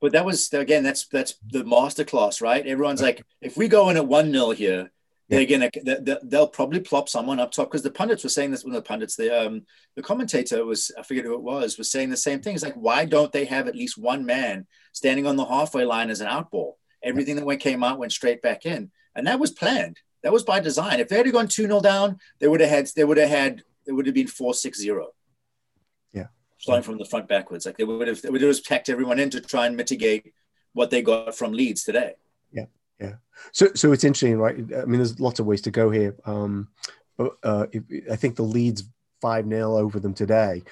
But 0.00 0.12
that 0.12 0.24
was 0.24 0.52
again, 0.52 0.82
that's 0.82 1.06
that's 1.08 1.34
the 1.50 1.64
masterclass, 1.64 2.40
right? 2.40 2.66
Everyone's 2.66 3.02
like, 3.02 3.24
if 3.40 3.56
we 3.56 3.66
go 3.68 3.88
in 3.88 3.96
at 3.96 4.06
one 4.06 4.30
0 4.30 4.50
here, 4.50 4.90
they're 5.28 5.46
gonna 5.46 5.70
they'll 6.22 6.46
probably 6.46 6.80
plop 6.80 7.08
someone 7.08 7.40
up 7.40 7.50
top 7.50 7.68
because 7.68 7.82
the 7.82 7.90
pundits 7.90 8.22
were 8.22 8.30
saying 8.30 8.50
this. 8.50 8.64
One 8.64 8.74
of 8.74 8.82
the 8.82 8.86
pundits, 8.88 9.16
the 9.16 9.46
um 9.46 9.62
the 9.96 10.02
commentator 10.02 10.64
was 10.64 10.92
I 10.96 11.02
forget 11.02 11.24
who 11.24 11.34
it 11.34 11.42
was 11.42 11.78
was 11.78 11.90
saying 11.90 12.10
the 12.10 12.16
same 12.16 12.40
thing. 12.40 12.54
It's 12.54 12.62
like 12.62 12.74
why 12.74 13.06
don't 13.06 13.32
they 13.32 13.46
have 13.46 13.66
at 13.66 13.74
least 13.74 13.98
one 13.98 14.24
man 14.24 14.66
standing 14.92 15.26
on 15.26 15.36
the 15.36 15.44
halfway 15.44 15.84
line 15.84 16.10
as 16.10 16.20
an 16.20 16.28
outball? 16.28 16.74
Everything 17.06 17.36
that 17.36 17.46
went 17.46 17.60
came 17.60 17.84
out 17.84 17.98
went 17.98 18.12
straight 18.12 18.42
back 18.42 18.66
in, 18.66 18.90
and 19.14 19.26
that 19.26 19.40
was 19.40 19.52
planned. 19.52 19.98
That 20.22 20.32
was 20.32 20.42
by 20.42 20.60
design. 20.60 21.00
If 21.00 21.08
they 21.08 21.16
had 21.16 21.32
gone 21.32 21.48
two 21.48 21.62
0 21.62 21.80
down, 21.80 22.18
they 22.40 22.48
would 22.48 22.60
have 22.60 22.68
had 22.68 22.88
they 22.96 23.04
would 23.04 23.16
have 23.16 23.28
had 23.30 23.62
it 23.86 23.92
would 23.92 24.06
have 24.06 24.14
been 24.14 24.26
four 24.26 24.52
six 24.54 24.78
zero. 24.78 25.08
Yeah, 26.12 26.26
starting 26.58 26.82
from 26.82 26.98
the 26.98 27.04
front 27.04 27.28
backwards, 27.28 27.64
like 27.64 27.78
they 27.78 27.84
would 27.84 28.08
have 28.08 28.20
they 28.20 28.30
would 28.30 28.42
have 28.42 28.64
packed 28.64 28.88
everyone 28.88 29.20
in 29.20 29.30
to 29.30 29.40
try 29.40 29.66
and 29.66 29.76
mitigate 29.76 30.34
what 30.72 30.90
they 30.90 31.00
got 31.00 31.36
from 31.36 31.52
Leeds 31.52 31.84
today. 31.84 32.14
Yeah, 32.52 32.66
yeah. 33.00 33.14
So 33.52 33.68
so 33.74 33.92
it's 33.92 34.04
interesting, 34.04 34.38
right? 34.38 34.56
I 34.56 34.84
mean, 34.84 34.98
there's 34.98 35.20
lots 35.20 35.38
of 35.38 35.46
ways 35.46 35.62
to 35.62 35.70
go 35.70 35.90
here. 35.90 36.16
Um, 36.24 36.68
but 37.16 37.36
uh, 37.42 37.66
I 38.10 38.16
think 38.16 38.36
the 38.36 38.42
Leeds 38.42 38.82
five 39.20 39.48
0 39.48 39.76
over 39.76 39.98
them 39.98 40.12
today 40.12 40.62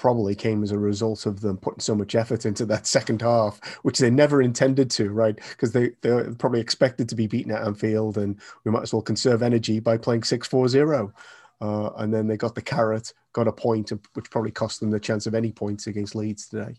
probably 0.00 0.34
came 0.34 0.62
as 0.62 0.72
a 0.72 0.78
result 0.78 1.26
of 1.26 1.40
them 1.40 1.56
putting 1.56 1.80
so 1.80 1.94
much 1.94 2.14
effort 2.14 2.46
into 2.46 2.64
that 2.66 2.86
second 2.86 3.22
half, 3.22 3.60
which 3.82 3.98
they 3.98 4.10
never 4.10 4.42
intended 4.42 4.90
to, 4.90 5.10
right? 5.10 5.36
Because 5.36 5.72
they 5.72 5.90
they're 6.00 6.34
probably 6.34 6.60
expected 6.60 7.08
to 7.08 7.14
be 7.14 7.26
beaten 7.26 7.52
at 7.52 7.64
Anfield, 7.64 8.18
and 8.18 8.40
we 8.64 8.70
might 8.70 8.82
as 8.82 8.92
well 8.92 9.02
conserve 9.02 9.42
energy 9.42 9.80
by 9.80 9.96
playing 9.96 10.22
6-4-0. 10.22 11.12
Uh, 11.60 11.90
and 11.98 12.12
then 12.12 12.26
they 12.26 12.36
got 12.36 12.56
the 12.56 12.62
carrot, 12.62 13.12
got 13.32 13.46
a 13.46 13.52
point, 13.52 13.92
which 14.14 14.30
probably 14.30 14.50
cost 14.50 14.80
them 14.80 14.90
the 14.90 14.98
chance 14.98 15.26
of 15.26 15.34
any 15.34 15.52
points 15.52 15.86
against 15.86 16.16
Leeds 16.16 16.48
today. 16.48 16.74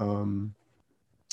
Um, 0.00 0.54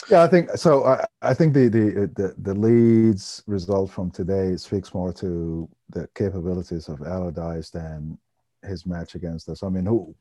yeah, 0.09 0.23
I 0.23 0.27
think 0.27 0.49
so. 0.51 0.83
I, 0.83 1.05
I 1.21 1.33
think 1.33 1.53
the, 1.53 1.69
the 1.69 2.11
the 2.15 2.35
the 2.37 2.53
Leeds 2.53 3.41
result 3.47 3.89
from 3.91 4.11
today 4.11 4.57
speaks 4.57 4.93
more 4.93 5.13
to 5.13 5.69
the 5.89 6.09
capabilities 6.13 6.89
of 6.89 7.01
Allardyce 7.01 7.69
than 7.69 8.17
his 8.63 8.85
match 8.85 9.15
against 9.15 9.47
us. 9.49 9.63
I 9.63 9.69
mean, 9.69 9.85
who 9.85 10.13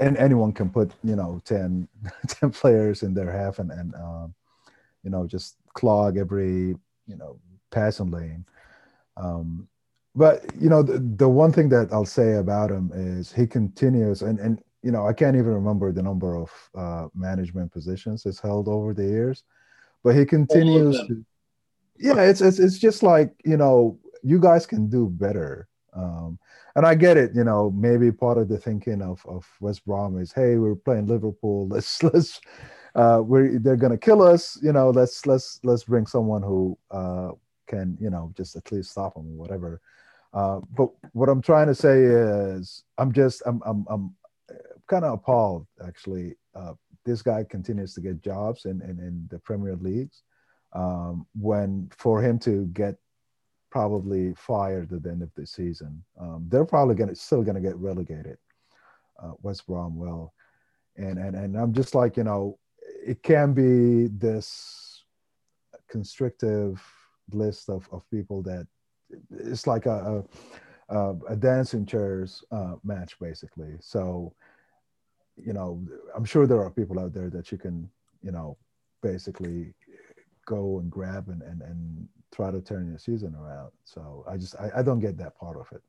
and 0.00 0.16
anyone 0.16 0.52
can 0.52 0.70
put 0.70 0.92
you 1.02 1.16
know 1.16 1.40
10, 1.44 1.88
10 2.28 2.50
players 2.50 3.02
in 3.02 3.14
their 3.14 3.30
half 3.30 3.58
and 3.58 3.70
and 3.70 3.94
um, 3.94 4.34
you 5.02 5.10
know 5.10 5.26
just 5.26 5.56
clog 5.74 6.16
every 6.16 6.76
you 7.06 7.16
know 7.16 7.38
passing 7.70 8.10
lane. 8.10 8.44
Um, 9.16 9.68
but 10.14 10.44
you 10.58 10.68
know 10.68 10.82
the, 10.82 10.98
the 10.98 11.28
one 11.28 11.52
thing 11.52 11.68
that 11.70 11.92
I'll 11.92 12.04
say 12.04 12.34
about 12.34 12.70
him 12.70 12.90
is 12.94 13.32
he 13.32 13.46
continues 13.46 14.22
and 14.22 14.38
and 14.38 14.62
you 14.82 14.90
know 14.90 15.06
I 15.06 15.12
can't 15.12 15.36
even 15.36 15.52
remember 15.52 15.92
the 15.92 16.02
number 16.02 16.36
of 16.36 16.50
uh, 16.74 17.08
management 17.14 17.72
positions 17.72 18.22
he's 18.22 18.40
held 18.40 18.68
over 18.68 18.94
the 18.94 19.04
years, 19.04 19.42
but 20.02 20.14
he 20.14 20.24
continues. 20.24 20.96
To, 21.06 21.24
yeah, 21.98 22.20
it's 22.22 22.40
it's 22.40 22.58
it's 22.58 22.78
just 22.78 23.02
like 23.02 23.32
you 23.44 23.56
know 23.56 23.98
you 24.22 24.40
guys 24.40 24.66
can 24.66 24.88
do 24.88 25.08
better. 25.08 25.68
Um, 25.94 26.38
and 26.76 26.84
I 26.84 26.94
get 26.94 27.16
it, 27.16 27.32
you 27.34 27.44
know, 27.44 27.70
maybe 27.70 28.10
part 28.10 28.38
of 28.38 28.48
the 28.48 28.58
thinking 28.58 29.00
of, 29.00 29.24
of 29.26 29.46
West 29.60 29.84
Brom 29.86 30.18
is, 30.18 30.32
hey, 30.32 30.56
we're 30.56 30.74
playing 30.74 31.06
Liverpool. 31.06 31.68
Let's 31.70 32.02
let's 32.02 32.40
uh, 32.94 33.20
we're 33.24 33.58
they're 33.58 33.76
gonna 33.76 33.98
kill 33.98 34.22
us, 34.22 34.58
you 34.62 34.72
know. 34.72 34.90
Let's 34.90 35.26
let's 35.26 35.60
let's 35.64 35.84
bring 35.84 36.06
someone 36.06 36.42
who 36.42 36.78
uh, 36.90 37.30
can, 37.66 37.96
you 38.00 38.10
know, 38.10 38.32
just 38.36 38.56
at 38.56 38.70
least 38.70 38.90
stop 38.92 39.14
them 39.14 39.26
or 39.26 39.36
whatever. 39.36 39.80
Uh, 40.32 40.60
but 40.76 40.90
what 41.12 41.28
I'm 41.28 41.42
trying 41.42 41.66
to 41.68 41.74
say 41.74 42.02
is, 42.02 42.84
I'm 42.98 43.12
just 43.12 43.42
I'm 43.46 43.62
I'm 43.64 43.84
I'm 43.88 44.14
kind 44.86 45.04
of 45.04 45.14
appalled 45.14 45.66
actually. 45.86 46.34
Uh, 46.54 46.74
this 47.04 47.20
guy 47.20 47.44
continues 47.44 47.94
to 47.94 48.00
get 48.00 48.22
jobs 48.22 48.64
in 48.64 48.80
in, 48.82 48.98
in 48.98 49.26
the 49.30 49.38
Premier 49.38 49.76
Leagues. 49.76 50.22
Um, 50.72 51.26
when 51.38 51.88
for 51.96 52.20
him 52.20 52.38
to 52.40 52.66
get 52.66 52.96
probably 53.74 54.32
fired 54.36 54.92
at 54.92 55.02
the 55.02 55.10
end 55.10 55.20
of 55.20 55.34
the 55.34 55.44
season. 55.44 56.00
Um, 56.20 56.46
they're 56.48 56.64
probably 56.64 56.94
to 56.94 57.16
still 57.16 57.42
going 57.42 57.56
to 57.56 57.60
get 57.60 57.76
relegated. 57.76 58.38
Uh, 59.20 59.32
West 59.42 59.66
Brom 59.66 59.96
will, 59.96 60.32
and 60.96 61.18
and 61.18 61.34
and 61.34 61.56
I'm 61.56 61.72
just 61.72 61.92
like 61.92 62.16
you 62.16 62.22
know, 62.22 62.56
it 63.04 63.20
can 63.24 63.52
be 63.52 64.06
this 64.16 65.02
constrictive 65.88 66.80
list 67.32 67.68
of 67.68 67.88
of 67.90 68.08
people 68.12 68.42
that 68.42 68.68
it's 69.30 69.66
like 69.66 69.86
a 69.86 70.24
a, 70.88 71.14
a 71.30 71.36
dancing 71.36 71.84
chairs 71.84 72.44
uh, 72.52 72.74
match 72.84 73.18
basically. 73.18 73.74
So, 73.80 74.34
you 75.36 75.52
know, 75.52 75.84
I'm 76.14 76.24
sure 76.24 76.46
there 76.46 76.62
are 76.62 76.70
people 76.70 77.00
out 77.00 77.12
there 77.12 77.30
that 77.30 77.50
you 77.50 77.58
can 77.58 77.90
you 78.22 78.30
know 78.30 78.56
basically 79.02 79.74
go 80.46 80.78
and 80.78 80.88
grab 80.92 81.26
and 81.28 81.42
and, 81.42 81.60
and 81.62 82.08
try 82.34 82.50
to 82.50 82.60
turn 82.60 82.88
your 82.88 82.98
season 82.98 83.34
around. 83.34 83.72
So 83.84 84.24
I 84.28 84.36
just 84.36 84.56
I, 84.56 84.70
I 84.76 84.82
don't 84.82 85.00
get 85.00 85.16
that 85.18 85.38
part 85.38 85.56
of 85.56 85.66
it. 85.72 85.82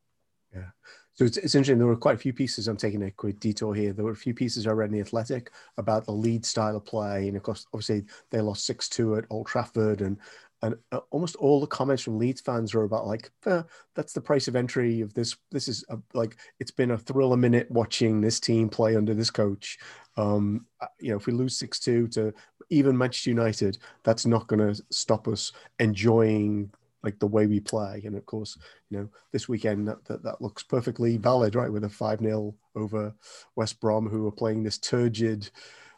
Yeah. 0.54 0.70
So 1.14 1.26
it's, 1.26 1.38
it's 1.38 1.56
interesting. 1.56 1.78
There 1.78 1.88
were 1.88 1.96
quite 1.96 2.16
a 2.16 2.20
few 2.20 2.34
pieces. 2.34 2.68
I'm 2.68 2.78
taking 2.78 3.04
a 3.04 3.12
quick 3.12 3.40
detour 3.40 3.74
here. 3.74 3.94
There 3.94 4.06
were 4.06 4.12
a 4.12 4.16
few 4.16 4.34
pieces 4.34 4.68
I 4.68 4.72
read 4.72 4.90
in 4.90 4.96
the 4.96 5.02
Athletic 5.02 5.52
about 5.78 6.06
the 6.06 6.12
lead 6.12 6.46
style 6.46 6.78
of 6.78 6.86
play, 6.86 7.28
and 7.28 7.36
of 7.36 7.44
course, 7.44 7.66
obviously 7.74 8.06
they 8.32 8.42
lost 8.42 8.66
six 8.66 8.88
two 8.88 9.16
at 9.16 9.26
Old 9.30 9.48
Trafford, 9.48 10.02
and 10.02 10.18
and 10.62 10.76
uh, 10.92 11.02
almost 11.12 11.36
all 11.36 11.60
the 11.60 11.68
comments 11.68 12.02
from 12.02 12.18
Leeds 12.18 12.42
fans 12.42 12.74
were 12.74 12.84
about 12.84 13.06
like, 13.06 13.32
eh, 13.46 13.62
that's 13.94 14.14
the 14.14 14.22
price 14.22 14.48
of 14.48 14.56
entry 14.56 15.02
of 15.02 15.14
this. 15.14 15.36
This 15.52 15.68
is 15.68 15.84
a, 15.90 15.98
like 16.14 16.38
it's 16.60 16.72
been 16.72 16.92
a 16.92 16.98
thrill 16.98 17.34
a 17.34 17.38
minute 17.38 17.70
watching 17.70 18.22
this 18.22 18.40
team 18.40 18.70
play 18.70 18.96
under 18.96 19.14
this 19.14 19.30
coach. 19.30 19.78
Um, 20.18 20.66
uh, 20.80 20.88
you 21.00 21.12
know, 21.12 21.18
if 21.18 21.28
we 21.28 21.34
lose 21.34 21.58
six 21.58 21.80
two 21.80 22.08
to 22.10 22.34
even 22.70 22.98
Manchester 22.98 23.30
United, 23.30 23.78
that's 24.04 24.26
not 24.26 24.48
going 24.48 24.74
to 24.74 24.82
stop 24.92 25.28
us 25.28 25.52
enjoying 25.80 26.72
like 27.04 27.20
the 27.20 27.28
way 27.28 27.46
we 27.46 27.60
play. 27.60 28.02
And 28.04 28.16
of 28.16 28.26
course, 28.26 28.58
you 28.90 28.98
know, 28.98 29.10
this 29.32 29.48
weekend 29.48 29.88
that, 29.88 30.04
that, 30.06 30.24
that 30.24 30.42
looks 30.42 30.64
perfectly 30.64 31.18
valid, 31.18 31.56
right? 31.56 31.72
With 31.72 31.84
a 31.84 31.90
5 31.90 32.20
0 32.20 32.56
over 32.76 33.14
West 33.56 33.80
Brom, 33.80 34.10
who 34.10 34.28
are 34.28 34.32
playing 34.32 34.64
this 34.64 34.80
turgid, 34.80 35.50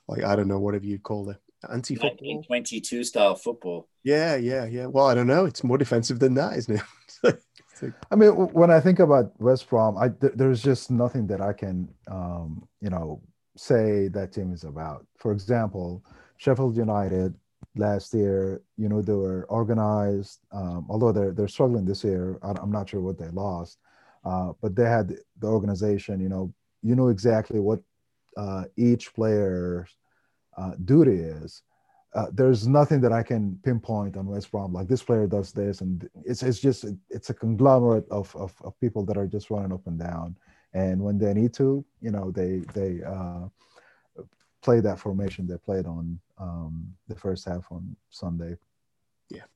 like, 0.08 0.23
I 0.23 0.36
don't 0.36 0.49
know, 0.49 0.60
whatever 0.60 0.86
you'd 0.86 1.03
call 1.03 1.30
it, 1.30 1.38
anti 1.71 1.95
football. 1.95 2.43
22 2.43 3.03
style 3.06 3.36
football. 3.36 3.88
Yeah, 4.03 4.36
yeah, 4.36 4.65
yeah. 4.65 4.86
Well, 4.86 5.08
I 5.08 5.15
don't 5.15 5.27
know. 5.27 5.45
It's 5.45 5.63
more 5.63 5.77
defensive 5.77 6.19
than 6.19 6.36
that, 6.36 6.58
isn't 6.58 6.82
it? 7.23 7.41
I 8.12 8.15
mean, 8.15 8.32
when 8.32 8.71
I 8.71 8.80
think 8.80 8.99
about 8.99 9.39
West 9.39 9.69
Brom, 9.69 9.97
I 9.97 10.10
th- 10.10 10.34
there's 10.36 10.62
just 10.62 10.91
nothing 10.91 11.27
that 11.27 11.41
I 11.41 11.53
can, 11.53 11.88
um, 12.10 12.67
you 12.82 12.89
know, 12.89 13.21
say 13.56 14.08
that 14.10 14.34
team 14.34 14.51
is 14.51 14.63
about. 14.63 15.06
For 15.17 15.32
example, 15.32 16.03
Sheffield 16.38 16.78
United 16.78 17.36
last 17.76 18.13
year, 18.13 18.62
you 18.78 18.89
know, 18.89 19.02
they 19.02 19.13
were 19.13 19.45
organized, 19.50 20.39
um, 20.52 20.86
although 20.89 21.12
they're, 21.12 21.32
they're 21.32 21.47
struggling 21.47 21.86
this 21.86 22.04
year. 22.04 22.39
I'm 22.41 22.71
not 22.71 22.89
sure 22.89 23.02
what 23.02 23.17
they 23.17 23.30
lost, 23.30 23.78
uh, 24.26 24.54
but 24.62 24.76
they 24.76 24.86
had 24.86 25.15
the 25.39 25.47
organization, 25.47 26.19
you 26.19 26.30
know, 26.30 26.54
you 26.82 26.95
know 26.95 27.10
exactly 27.10 27.60
what 27.60 27.80
uh, 28.38 28.65
each 28.78 29.13
player's 29.13 29.89
uh, 30.58 30.71
duty 30.86 31.15
is. 31.15 31.63
Uh, 32.13 32.28
there's 32.34 32.67
nothing 32.67 33.02
that 33.02 33.12
I 33.12 33.21
can 33.21 33.60
pinpoint 33.63 34.17
on 34.17 34.26
West 34.28 34.50
Brom. 34.52 34.73
Like 34.73 34.88
this 34.88 35.04
player 35.04 35.28
does 35.28 35.52
this, 35.52 35.82
and 35.82 36.10
it's 36.26 36.41
it's 36.41 36.60
just 36.60 36.86
it's 37.10 37.30
a 37.30 37.34
conglomerate 37.34 38.06
of, 38.10 38.34
of, 38.36 38.54
of 38.63 38.80
people 38.80 39.06
that 39.06 39.17
are 39.17 39.28
just 39.28 39.50
running 39.50 39.73
up 39.73 39.86
and 39.86 40.00
down. 40.00 40.36
And 40.73 41.02
when 41.02 41.17
they 41.17 41.34
need 41.34 41.54
to, 41.56 41.86
you 42.02 42.12
know, 42.12 42.32
they 42.32 42.63
they 42.73 43.04
uh, 43.04 43.50
play 44.67 44.82
that 44.82 44.99
formation 44.99 45.47
they 45.47 45.56
played 45.56 45.86
on 45.86 46.19
um, 46.38 46.93
the 47.08 47.15
first 47.15 47.47
half 47.47 47.65
on 47.71 47.95
Sunday. 48.10 48.58
Yeah. 49.30 49.47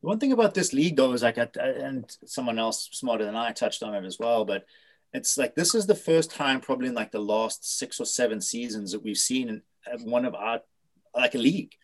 One 0.00 0.18
thing 0.18 0.32
about 0.32 0.54
this 0.54 0.72
league, 0.72 0.96
though, 0.96 1.12
is 1.12 1.22
like, 1.22 1.38
and 1.38 2.04
someone 2.26 2.58
else 2.58 2.88
smarter 2.90 3.24
than 3.24 3.36
I 3.36 3.52
touched 3.52 3.84
on 3.84 3.94
it 3.94 4.04
as 4.04 4.18
well, 4.18 4.44
but 4.44 4.66
it's 5.12 5.38
like 5.38 5.54
this 5.54 5.72
is 5.76 5.86
the 5.86 5.94
first 5.94 6.32
time, 6.32 6.60
probably 6.60 6.88
in 6.88 6.94
like 6.94 7.12
the 7.12 7.20
last 7.20 7.78
six 7.78 8.00
or 8.00 8.06
seven 8.06 8.40
seasons, 8.40 8.90
that 8.90 9.04
we've 9.04 9.16
seen 9.16 9.62
one 10.02 10.24
of 10.24 10.34
our 10.34 10.62
like 11.14 11.36
a 11.36 11.38
league. 11.38 11.74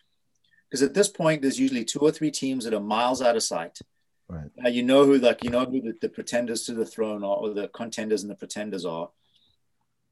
Because 0.65 0.83
at 0.83 0.93
this 0.93 1.07
point, 1.07 1.41
there's 1.41 1.59
usually 1.65 1.85
two 1.85 1.99
or 1.99 2.11
three 2.11 2.31
teams 2.31 2.65
that 2.65 2.73
are 2.73 2.81
miles 2.81 3.21
out 3.21 3.37
of 3.37 3.43
sight. 3.43 3.79
Right. 4.27 4.51
Uh, 4.65 4.67
you 4.67 4.83
know 4.83 5.05
who, 5.05 5.19
like, 5.19 5.41
you 5.45 5.51
know 5.51 5.63
who 5.63 5.79
the, 5.79 5.93
the 6.01 6.09
pretenders 6.09 6.63
to 6.65 6.73
the 6.73 6.85
throne 6.85 7.23
are, 7.23 7.37
or 7.37 7.53
the 7.53 7.69
contenders 7.69 8.23
and 8.23 8.29
the 8.29 8.35
pretenders 8.35 8.83
are. 8.83 9.09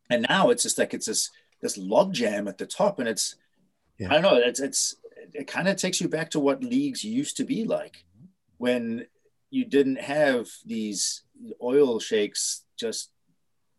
And 0.10 0.26
now 0.30 0.52
it's 0.52 0.64
just 0.64 0.78
like 0.78 0.94
it's 0.94 1.08
this 1.08 1.32
this 1.66 1.78
logjam 1.78 2.48
at 2.48 2.58
the 2.58 2.66
top, 2.66 3.00
and 3.00 3.08
it's 3.08 3.36
yeah. 3.98 4.10
I 4.10 4.14
don't 4.14 4.24
know. 4.24 4.36
It's 4.36 4.60
it's 4.60 4.96
it 5.34 5.48
kind 5.48 5.68
of 5.68 5.76
takes 5.78 6.00
you 6.00 6.08
back 6.08 6.30
to 6.32 6.40
what 6.40 6.64
leagues 6.64 7.04
used 7.04 7.38
to 7.38 7.44
be 7.44 7.64
like 7.66 8.06
when 8.58 9.06
you 9.50 9.66
didn't 9.66 10.00
have 10.00 10.48
these 10.66 11.24
oil 11.62 12.00
sheikhs 12.00 12.64
just 12.78 13.12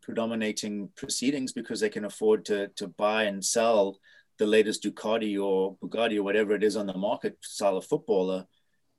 predominating 0.03 0.89
proceedings 0.97 1.53
because 1.53 1.81
they 1.81 1.89
can 1.89 2.05
afford 2.05 2.45
to 2.47 2.69
to 2.77 2.89
buy 2.89 3.25
and 3.25 3.45
sell 3.45 3.99
the 4.39 4.47
latest 4.47 4.83
Ducati 4.83 5.43
or 5.43 5.77
Bugatti 5.77 6.19
or 6.19 6.23
whatever 6.23 6.55
it 6.55 6.63
is 6.63 6.77
on 6.77 6.87
the 6.87 6.97
market 6.97 7.39
style 7.41 7.77
of 7.77 7.87
footballer. 7.87 8.47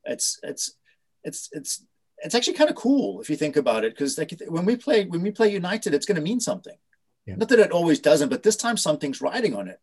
It's 0.05 0.39
it's 0.43 0.77
it's 1.23 1.49
it's 1.51 1.85
it's 2.19 2.35
actually 2.35 2.57
kind 2.57 2.69
of 2.69 2.75
cool 2.75 3.21
if 3.21 3.29
you 3.29 3.35
think 3.35 3.57
about 3.57 3.85
it 3.85 3.93
because 3.93 4.17
like 4.17 4.33
when 4.47 4.65
we 4.65 4.75
play 4.75 5.05
when 5.05 5.21
we 5.21 5.31
play 5.31 5.51
United, 5.51 5.93
it's 5.93 6.05
going 6.05 6.15
to 6.15 6.29
mean 6.29 6.39
something. 6.39 6.77
Yeah. 7.27 7.35
Not 7.35 7.49
that 7.49 7.59
it 7.59 7.71
always 7.71 7.99
doesn't, 7.99 8.29
but 8.29 8.41
this 8.41 8.55
time 8.55 8.77
something's 8.77 9.21
riding 9.21 9.53
on 9.55 9.67
it. 9.67 9.79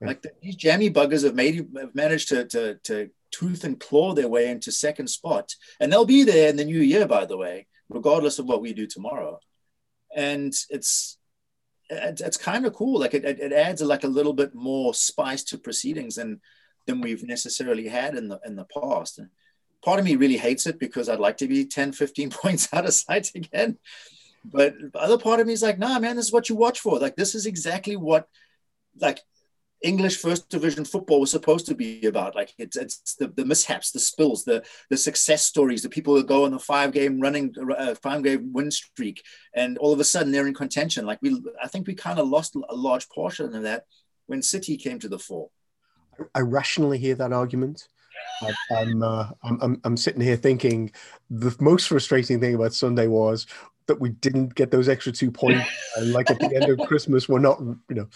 Yeah. 0.00 0.06
Like 0.08 0.22
the, 0.22 0.30
these 0.40 0.56
jammy 0.56 0.90
buggers 0.90 1.24
have 1.24 1.34
made 1.34 1.68
have 1.76 1.94
managed 1.94 2.28
to, 2.28 2.44
to 2.46 2.74
to 2.84 3.10
tooth 3.32 3.64
and 3.64 3.78
claw 3.80 4.14
their 4.14 4.28
way 4.28 4.48
into 4.50 4.70
second 4.70 5.08
spot, 5.08 5.54
and 5.80 5.92
they'll 5.92 6.04
be 6.04 6.22
there 6.22 6.48
in 6.48 6.56
the 6.56 6.64
new 6.64 6.80
year, 6.80 7.06
by 7.06 7.24
the 7.26 7.36
way, 7.36 7.66
regardless 7.88 8.38
of 8.38 8.46
what 8.46 8.62
we 8.62 8.72
do 8.72 8.86
tomorrow. 8.86 9.38
And 10.14 10.54
it's 10.70 11.18
it- 11.90 12.20
it's 12.20 12.36
kind 12.36 12.66
of 12.66 12.72
cool. 12.74 13.00
Like 13.00 13.14
it, 13.14 13.24
it, 13.24 13.40
it 13.40 13.52
adds 13.52 13.80
like 13.82 14.04
a 14.04 14.08
little 14.08 14.32
bit 14.32 14.54
more 14.54 14.92
spice 14.94 15.42
to 15.44 15.58
proceedings 15.58 16.16
than 16.16 16.40
than 16.86 17.00
we've 17.00 17.24
necessarily 17.24 17.88
had 17.88 18.14
in 18.16 18.28
the 18.28 18.38
in 18.46 18.54
the 18.56 18.66
past. 18.66 19.18
And 19.18 19.30
part 19.82 19.98
of 19.98 20.04
me 20.04 20.16
really 20.16 20.36
hates 20.36 20.66
it 20.66 20.78
because 20.78 21.08
I'd 21.08 21.20
like 21.20 21.38
to 21.38 21.48
be 21.48 21.64
10, 21.64 21.92
15 21.92 22.30
points 22.42 22.68
out 22.72 22.86
of 22.86 22.92
sight 22.94 23.30
again. 23.34 23.78
But 24.48 24.74
the 24.92 24.98
other 24.98 25.18
part 25.18 25.40
of 25.40 25.46
me 25.46 25.52
is 25.52 25.62
like, 25.62 25.78
nah, 25.78 25.98
man, 25.98 26.16
this 26.16 26.26
is 26.26 26.32
what 26.32 26.48
you 26.48 26.54
watch 26.54 26.80
for. 26.80 26.98
Like 26.98 27.16
this 27.16 27.34
is 27.34 27.46
exactly 27.46 27.96
what 27.96 28.28
like 29.00 29.20
English 29.82 30.16
first 30.18 30.48
division 30.48 30.84
football 30.84 31.20
was 31.20 31.30
supposed 31.30 31.66
to 31.66 31.74
be 31.74 32.06
about. 32.06 32.34
Like 32.34 32.54
it's, 32.56 32.76
it's 32.76 33.14
the, 33.16 33.28
the 33.28 33.44
mishaps, 33.44 33.90
the 33.90 33.98
spills, 33.98 34.44
the 34.44 34.64
the 34.88 34.96
success 34.96 35.42
stories, 35.42 35.82
the 35.82 35.88
people 35.88 36.14
that 36.14 36.26
go 36.26 36.44
on 36.44 36.52
the 36.52 36.58
five 36.58 36.92
game 36.92 37.20
running, 37.20 37.54
uh, 37.76 37.94
five 37.96 38.22
game 38.22 38.52
win 38.52 38.70
streak, 38.70 39.22
and 39.54 39.78
all 39.78 39.92
of 39.92 40.00
a 40.00 40.04
sudden 40.04 40.32
they're 40.32 40.46
in 40.46 40.54
contention. 40.54 41.06
Like 41.06 41.20
we, 41.22 41.42
I 41.62 41.68
think 41.68 41.86
we 41.86 41.94
kind 41.94 42.18
of 42.18 42.28
lost 42.28 42.56
a 42.56 42.74
large 42.74 43.08
portion 43.08 43.54
of 43.54 43.62
that 43.64 43.84
when 44.26 44.42
City 44.42 44.76
came 44.76 44.98
to 45.00 45.08
the 45.08 45.18
fore. 45.18 45.50
I 46.34 46.40
rationally 46.40 46.98
hear 46.98 47.14
that 47.16 47.32
argument. 47.32 47.88
I'm, 48.70 49.02
uh, 49.02 49.28
I'm, 49.42 49.58
I'm, 49.60 49.80
I'm 49.84 49.96
sitting 49.96 50.20
here 50.20 50.36
thinking 50.36 50.90
the 51.30 51.54
most 51.60 51.88
frustrating 51.88 52.40
thing 52.40 52.54
about 52.54 52.72
Sunday 52.72 53.06
was 53.06 53.46
that 53.86 54.00
we 54.00 54.10
didn't 54.10 54.54
get 54.54 54.70
those 54.70 54.88
extra 54.88 55.12
two 55.12 55.30
points. 55.30 55.68
and 55.96 56.12
like 56.12 56.30
at 56.30 56.38
the 56.38 56.54
end 56.54 56.64
of 56.64 56.86
Christmas, 56.86 57.28
we're 57.28 57.38
not, 57.38 57.60
you 57.60 57.78
know, 57.90 58.08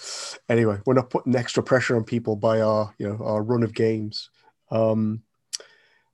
anyway, 0.48 0.78
we're 0.86 0.94
not 0.94 1.10
putting 1.10 1.36
extra 1.36 1.62
pressure 1.62 1.96
on 1.96 2.04
people 2.04 2.36
by 2.36 2.60
our, 2.60 2.94
you 2.98 3.08
know, 3.08 3.24
our 3.24 3.42
run 3.42 3.62
of 3.62 3.74
games. 3.74 4.30
Um, 4.70 5.22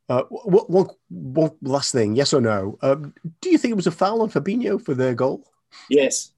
uh, 0.09 0.23
what, 0.31 0.71
what, 0.71 0.95
what 1.09 1.57
last 1.62 1.92
thing? 1.92 2.14
Yes 2.14 2.33
or 2.33 2.40
no? 2.40 2.79
Um, 2.83 3.14
do 3.40 3.51
you 3.51 3.59
think 3.59 3.73
it 3.73 3.77
was 3.77 3.88
a 3.88 3.92
foul 3.92 4.23
on 4.23 4.31
Fabinho 4.31 4.81
for 4.83 4.95
their 4.95 5.14
goal? 5.14 5.45
Yes. 5.90 6.33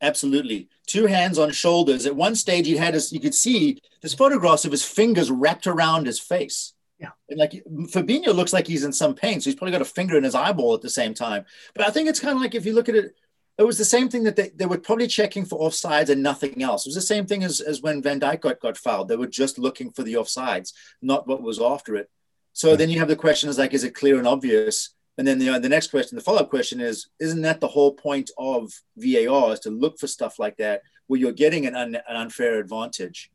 Absolutely. 0.00 0.68
Two 0.86 1.06
hands 1.06 1.38
on 1.38 1.52
shoulders. 1.52 2.06
At 2.06 2.16
one 2.16 2.34
stage, 2.34 2.66
he 2.66 2.76
had 2.76 2.94
his, 2.94 3.12
you 3.12 3.20
could 3.20 3.34
see 3.34 3.78
there's 4.00 4.14
photographs 4.14 4.64
of 4.64 4.72
his 4.72 4.84
fingers 4.84 5.30
wrapped 5.30 5.68
around 5.68 6.06
his 6.06 6.18
face. 6.18 6.72
Yeah. 7.02 7.10
And 7.28 7.38
like 7.40 7.50
Fabinho 7.90 8.32
looks 8.32 8.52
like 8.52 8.68
he's 8.68 8.84
in 8.84 8.92
some 8.92 9.14
pain. 9.14 9.40
So 9.40 9.50
he's 9.50 9.56
probably 9.56 9.72
got 9.72 9.82
a 9.82 9.84
finger 9.84 10.16
in 10.16 10.22
his 10.22 10.36
eyeball 10.36 10.74
at 10.74 10.82
the 10.82 10.88
same 10.88 11.14
time. 11.14 11.44
But 11.74 11.84
I 11.84 11.90
think 11.90 12.08
it's 12.08 12.20
kind 12.20 12.36
of 12.36 12.40
like 12.40 12.54
if 12.54 12.64
you 12.64 12.74
look 12.74 12.88
at 12.88 12.94
it, 12.94 13.16
it 13.58 13.64
was 13.64 13.76
the 13.76 13.84
same 13.84 14.08
thing 14.08 14.22
that 14.22 14.36
they, 14.36 14.50
they 14.54 14.66
were 14.66 14.78
probably 14.78 15.08
checking 15.08 15.44
for 15.44 15.58
offsides 15.58 16.10
and 16.10 16.22
nothing 16.22 16.62
else. 16.62 16.86
It 16.86 16.90
was 16.90 16.94
the 16.94 17.02
same 17.02 17.26
thing 17.26 17.42
as, 17.42 17.60
as 17.60 17.82
when 17.82 18.02
Van 18.02 18.20
Dijk 18.20 18.40
got, 18.40 18.60
got 18.60 18.76
fouled. 18.78 19.08
They 19.08 19.16
were 19.16 19.26
just 19.26 19.58
looking 19.58 19.90
for 19.90 20.04
the 20.04 20.14
offsides, 20.14 20.72
not 21.02 21.26
what 21.26 21.42
was 21.42 21.60
after 21.60 21.96
it. 21.96 22.08
So 22.52 22.76
then 22.76 22.88
you 22.88 23.00
have 23.00 23.08
the 23.08 23.16
question 23.16 23.50
is 23.50 23.58
like, 23.58 23.74
is 23.74 23.82
it 23.82 23.96
clear 23.96 24.18
and 24.18 24.26
obvious? 24.26 24.90
And 25.18 25.26
then 25.26 25.38
the, 25.38 25.58
the 25.58 25.68
next 25.68 25.90
question, 25.90 26.16
the 26.16 26.22
follow 26.22 26.40
up 26.40 26.50
question 26.50 26.80
is, 26.80 27.08
isn't 27.18 27.42
that 27.42 27.60
the 27.60 27.68
whole 27.68 27.94
point 27.94 28.30
of 28.38 28.72
VAR 28.96 29.52
is 29.52 29.60
to 29.60 29.70
look 29.70 29.98
for 29.98 30.06
stuff 30.06 30.38
like 30.38 30.56
that 30.58 30.82
where 31.08 31.18
you're 31.18 31.32
getting 31.32 31.66
an, 31.66 31.74
un, 31.74 31.96
an 31.96 32.16
unfair 32.16 32.58
advantage? 32.58 33.30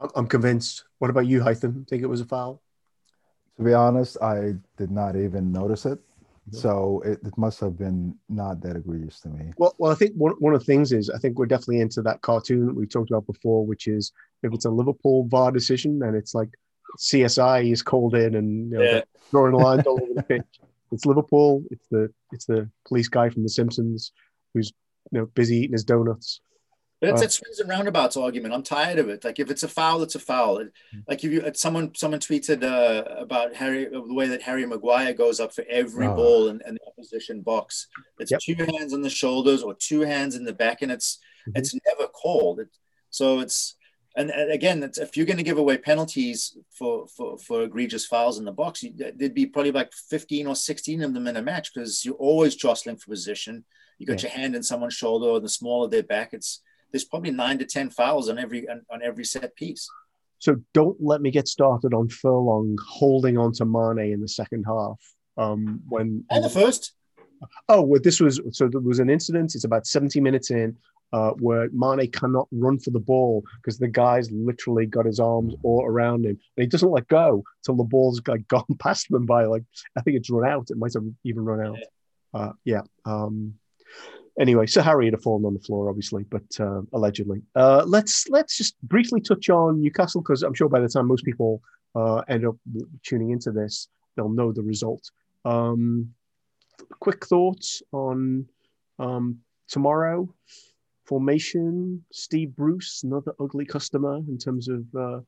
I'm- 0.00 0.10
I'm 0.14 0.26
convinced. 0.26 0.84
What 0.98 1.10
about 1.10 1.26
you, 1.26 1.40
Hytham? 1.40 1.86
Think 1.88 2.02
it 2.02 2.06
was 2.06 2.20
a 2.20 2.24
foul? 2.24 2.62
To 3.56 3.62
be 3.64 3.74
honest, 3.74 4.16
I 4.22 4.54
did 4.76 4.90
not 4.90 5.16
even 5.16 5.50
notice 5.52 5.84
it. 5.86 5.98
No. 6.52 6.58
So 6.58 7.00
it, 7.04 7.18
it 7.24 7.36
must 7.36 7.60
have 7.60 7.76
been 7.76 8.16
not 8.28 8.60
that 8.62 8.76
egregious 8.76 9.20
to 9.20 9.28
me. 9.28 9.52
Well, 9.58 9.74
well, 9.78 9.92
I 9.92 9.94
think 9.94 10.14
one, 10.14 10.32
one 10.38 10.54
of 10.54 10.60
the 10.60 10.64
things 10.64 10.92
is 10.92 11.10
I 11.10 11.18
think 11.18 11.38
we're 11.38 11.46
definitely 11.46 11.80
into 11.80 12.00
that 12.02 12.22
cartoon 12.22 12.66
that 12.66 12.74
we 12.76 12.86
talked 12.86 13.10
about 13.10 13.26
before, 13.26 13.66
which 13.66 13.86
is 13.88 14.12
if 14.42 14.54
it's 14.54 14.64
a 14.64 14.70
Liverpool 14.70 15.24
VAR 15.24 15.50
decision 15.52 16.02
and 16.02 16.16
it's 16.16 16.34
like 16.34 16.48
CSI 16.98 17.70
is 17.70 17.82
called 17.82 18.14
in 18.14 18.34
and 18.34 18.70
you 18.70 18.78
know, 18.78 18.82
Yeah. 18.82 18.90
they're 18.92 19.04
drawing 19.30 19.52
lines 19.54 19.86
all 19.86 20.00
over 20.02 20.14
the 20.14 20.22
pitch. 20.28 20.60
It's 20.90 21.04
Liverpool. 21.04 21.64
It's 21.70 21.86
the 21.90 22.10
it's 22.32 22.46
the 22.46 22.70
police 22.86 23.08
guy 23.08 23.28
from 23.28 23.42
The 23.42 23.48
Simpsons 23.50 24.12
who's 24.54 24.72
you 25.10 25.18
know 25.20 25.26
busy 25.26 25.56
eating 25.58 25.72
his 25.72 25.84
donuts. 25.84 26.40
But 27.00 27.10
it's 27.10 27.18
Uh, 27.18 27.24
that 27.24 27.32
swings 27.32 27.58
and 27.60 27.68
roundabouts 27.70 28.16
argument. 28.16 28.54
I'm 28.54 28.62
tired 28.64 28.98
of 28.98 29.08
it. 29.08 29.22
Like 29.24 29.38
if 29.38 29.50
it's 29.50 29.62
a 29.62 29.68
foul, 29.68 30.02
it's 30.02 30.16
a 30.16 30.18
foul. 30.18 30.58
It- 30.58 30.72
Like 31.06 31.22
if 31.22 31.30
you 31.30 31.42
uh, 31.42 31.52
someone 31.54 31.94
someone 31.94 32.18
tweeted 32.20 32.64
uh, 32.64 33.04
about 33.16 33.54
Harry 33.54 33.84
the 33.86 34.02
way 34.14 34.26
that 34.26 34.42
Harry 34.42 34.66
Maguire 34.66 35.12
goes 35.14 35.38
up 35.38 35.54
for 35.54 35.64
every 35.68 36.06
Oh. 36.08 36.14
ball 36.16 36.48
in, 36.48 36.60
in 36.66 36.74
the 36.74 36.80
opposition 36.88 37.40
box. 37.42 37.86
It's 38.18 38.32
Yep. 38.32 38.40
two 38.40 38.56
hands 38.76 38.92
on 38.92 39.02
the 39.02 39.10
shoulders 39.10 39.62
or 39.62 39.74
two 39.74 40.00
hands 40.00 40.34
in 40.34 40.44
the 40.44 40.52
back, 40.52 40.82
and 40.82 40.90
it's 40.90 41.18
Mhm. 41.46 41.58
it's 41.58 41.72
never 41.86 42.08
called. 42.08 42.58
It, 42.60 42.68
so 43.10 43.38
it's 43.40 43.76
and, 44.16 44.30
and 44.30 44.50
again, 44.50 44.82
it's, 44.82 44.98
if 44.98 45.16
you're 45.16 45.26
going 45.26 45.36
to 45.36 45.44
give 45.44 45.58
away 45.58 45.78
penalties 45.78 46.56
for, 46.72 47.06
for 47.06 47.38
for 47.38 47.62
egregious 47.62 48.04
fouls 48.06 48.38
in 48.40 48.44
the 48.44 48.50
box, 48.50 48.82
you, 48.82 48.92
there'd 48.96 49.34
be 49.34 49.46
probably 49.46 49.70
like 49.70 49.92
15 49.92 50.48
or 50.48 50.56
16 50.56 51.02
of 51.04 51.14
them 51.14 51.28
in 51.28 51.36
a 51.36 51.42
match 51.42 51.72
because 51.72 52.04
you're 52.04 52.14
always 52.16 52.56
jostling 52.56 52.96
for 52.96 53.06
position. 53.10 53.64
You 53.98 54.06
got 54.06 54.22
your 54.24 54.32
hand 54.32 54.56
in 54.56 54.64
someone's 54.64 54.94
shoulder 54.94 55.26
or 55.26 55.38
the 55.40 55.48
small 55.48 55.84
of 55.84 55.92
their 55.92 56.02
back. 56.02 56.32
It's 56.32 56.60
there's 56.92 57.04
probably 57.04 57.30
nine 57.30 57.58
to 57.58 57.64
ten 57.64 57.90
fouls 57.90 58.28
on 58.28 58.38
every 58.38 58.68
on, 58.68 58.82
on 58.90 59.02
every 59.02 59.24
set 59.24 59.54
piece. 59.56 59.88
So 60.38 60.56
don't 60.72 60.96
let 61.00 61.20
me 61.20 61.30
get 61.30 61.48
started 61.48 61.92
on 61.94 62.08
Furlong 62.08 62.78
holding 62.86 63.36
on 63.36 63.52
to 63.54 63.64
Mane 63.64 64.12
in 64.12 64.20
the 64.20 64.28
second 64.28 64.64
half. 64.64 64.98
Um, 65.36 65.82
when 65.88 66.24
And 66.30 66.44
the 66.44 66.50
first, 66.50 66.92
Oh, 67.68 67.82
well, 67.82 68.00
this 68.02 68.20
was 68.20 68.40
so 68.52 68.68
there 68.68 68.80
was 68.80 68.98
an 68.98 69.10
incident. 69.10 69.54
It's 69.54 69.64
about 69.64 69.86
70 69.86 70.20
minutes 70.20 70.50
in 70.50 70.76
uh, 71.12 71.30
where 71.40 71.68
Mane 71.72 72.10
cannot 72.10 72.48
run 72.50 72.78
for 72.78 72.90
the 72.90 73.00
ball 73.00 73.44
because 73.56 73.78
the 73.78 73.88
guy's 73.88 74.30
literally 74.30 74.86
got 74.86 75.06
his 75.06 75.20
arms 75.20 75.54
all 75.62 75.84
around 75.84 76.24
him. 76.24 76.38
And 76.56 76.62
he 76.62 76.66
doesn't 76.66 76.90
let 76.90 77.08
go 77.08 77.42
till 77.64 77.76
the 77.76 77.84
ball's 77.84 78.20
like 78.26 78.46
gone 78.48 78.64
past 78.78 79.06
them 79.10 79.26
by 79.26 79.44
like, 79.44 79.64
I 79.96 80.02
think 80.02 80.16
it's 80.16 80.30
run 80.30 80.50
out. 80.50 80.70
It 80.70 80.78
might 80.78 80.94
have 80.94 81.04
even 81.24 81.44
run 81.44 81.66
out. 81.66 81.78
Uh, 82.34 82.52
yeah. 82.64 82.82
Um, 83.04 83.54
anyway, 84.38 84.66
so 84.66 84.82
Harry 84.82 85.06
had 85.06 85.20
fallen 85.20 85.44
on 85.44 85.54
the 85.54 85.60
floor, 85.60 85.88
obviously, 85.88 86.24
but 86.24 86.60
uh, 86.60 86.82
allegedly. 86.92 87.42
Uh, 87.54 87.84
let's 87.86 88.28
let's 88.28 88.56
just 88.56 88.80
briefly 88.82 89.20
touch 89.20 89.48
on 89.50 89.80
Newcastle 89.80 90.22
because 90.22 90.42
I'm 90.42 90.54
sure 90.54 90.68
by 90.68 90.80
the 90.80 90.88
time 90.88 91.06
most 91.06 91.24
people 91.24 91.62
uh, 91.94 92.22
end 92.28 92.46
up 92.46 92.56
tuning 93.02 93.30
into 93.30 93.50
this, 93.50 93.88
they'll 94.16 94.28
know 94.28 94.52
the 94.52 94.62
result. 94.62 95.10
Um, 95.44 96.12
quick 97.00 97.26
thoughts 97.26 97.82
on 97.92 98.46
um, 98.98 99.38
tomorrow 99.68 100.32
formation. 101.04 102.04
Steve 102.12 102.54
Bruce, 102.54 103.02
another 103.02 103.34
ugly 103.40 103.64
customer 103.64 104.16
in 104.16 104.38
terms 104.38 104.68
of 104.68 104.80
uh, 104.94 105.20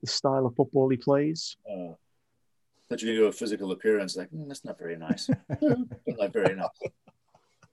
the 0.00 0.06
style 0.06 0.46
of 0.46 0.54
football 0.54 0.88
he 0.88 0.96
plays. 0.96 1.56
uh, 1.70 1.94
that 2.88 3.00
to 3.00 3.06
do 3.06 3.26
a 3.26 3.32
physical 3.32 3.72
appearance, 3.72 4.16
like 4.16 4.30
"Mm, 4.30 4.46
that's 4.46 4.64
not 4.64 4.78
very 4.78 4.96
nice. 4.96 5.28
not 6.06 6.32
very 6.32 6.54
nice. 6.54 6.68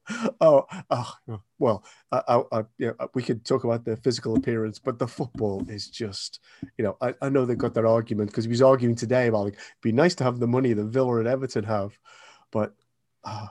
Oh, 0.42 0.66
oh 0.90 1.14
well, 1.60 1.84
I, 2.12 2.44
I, 2.52 2.64
yeah, 2.78 2.92
we 3.14 3.24
could 3.24 3.46
talk 3.46 3.64
about 3.64 3.86
their 3.86 3.96
physical 3.96 4.36
appearance, 4.36 4.78
but 4.80 5.00
the 5.00 5.08
football 5.08 5.66
is 5.70 5.88
just, 5.88 6.42
you 6.78 6.84
know, 6.84 6.98
I, 7.02 7.14
I 7.22 7.30
know 7.30 7.46
they've 7.46 7.58
got 7.58 7.74
that 7.76 7.86
argument 7.86 8.30
because 8.30 8.44
he 8.44 8.50
was 8.50 8.62
arguing 8.62 8.96
today 8.96 9.28
about 9.28 9.46
like, 9.46 9.54
it'd 9.54 9.82
be 9.82 9.92
nice 9.92 10.16
to 10.16 10.24
have 10.24 10.40
the 10.40 10.48
money 10.48 10.74
that 10.74 10.84
Villa 10.86 11.18
and 11.18 11.28
Everton 11.28 11.64
have, 11.64 11.98
but 12.52 12.74
uh, 13.24 13.48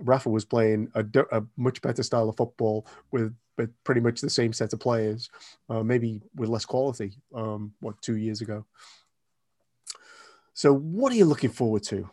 Rafa 0.00 0.28
was 0.28 0.44
playing 0.44 0.90
a, 0.94 1.04
a 1.32 1.42
much 1.56 1.80
better 1.80 2.02
style 2.02 2.28
of 2.28 2.36
football 2.36 2.86
with, 3.10 3.34
with 3.56 3.70
pretty 3.84 4.00
much 4.00 4.20
the 4.20 4.30
same 4.30 4.52
set 4.52 4.72
of 4.72 4.80
players, 4.80 5.30
uh, 5.70 5.82
maybe 5.82 6.20
with 6.34 6.48
less 6.48 6.64
quality. 6.64 7.12
Um, 7.34 7.72
what 7.80 8.00
two 8.02 8.16
years 8.16 8.40
ago. 8.40 8.66
So, 10.52 10.72
what 10.72 11.12
are 11.12 11.16
you 11.16 11.24
looking 11.24 11.50
forward 11.50 11.82
to, 11.84 12.08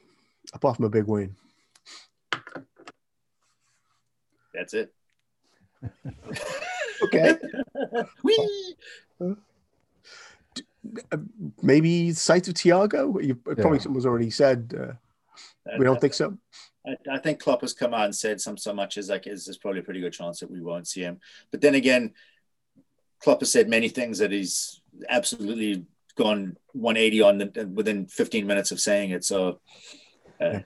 apart 0.54 0.77
from 0.77 0.86
a 0.86 0.89
big 0.89 1.06
win? 1.06 1.36
That's 4.62 4.76
it. 4.76 4.93
Okay. 7.04 7.36
Whee! 8.24 8.76
Uh, 9.19 11.17
maybe 11.63 12.13
sight 12.13 12.48
of 12.48 12.54
Thiago. 12.54 13.23
You 13.25 13.33
probably 13.33 13.79
Yeah. 13.79 13.92
was 13.92 14.06
already 14.06 14.29
said. 14.29 14.71
Uh, 14.79 15.73
we 15.79 15.86
don't 15.86 16.00
think 16.00 16.13
so. 16.13 16.38
I, 16.86 16.96
I 17.12 17.17
think 17.17 17.40
Klopp 17.40 17.62
has 17.62 17.73
come 17.73 17.96
out 17.96 18.06
and 18.06 18.15
said 18.15 18.40
some 18.40 18.56
so 18.56 18.71
much 18.71 19.00
as 19.00 19.10
like 19.10 19.25
is 19.25 19.46
there's 19.46 19.58
probably 19.58 19.79
a 19.79 19.83
pretty 19.83 20.00
good 20.00 20.13
chance 20.13 20.42
that 20.42 20.52
we 20.52 20.62
won't 20.62 20.88
see 20.88 21.02
him. 21.02 21.19
But 21.50 21.62
then 21.62 21.73
again, 21.73 22.13
Klopp 23.23 23.40
has 23.40 23.52
said 23.52 23.67
many 23.67 23.90
things 23.90 24.19
that 24.19 24.31
he's 24.31 24.79
absolutely 25.10 25.88
gone 26.15 26.56
180 26.73 27.21
on 27.23 27.38
the, 27.40 27.71
within 27.73 28.06
15 28.06 28.46
minutes 28.46 28.71
of 28.71 28.79
saying 28.79 29.10
it. 29.10 29.23
So 29.23 29.60
uh, 30.40 30.60
I, 30.60 30.65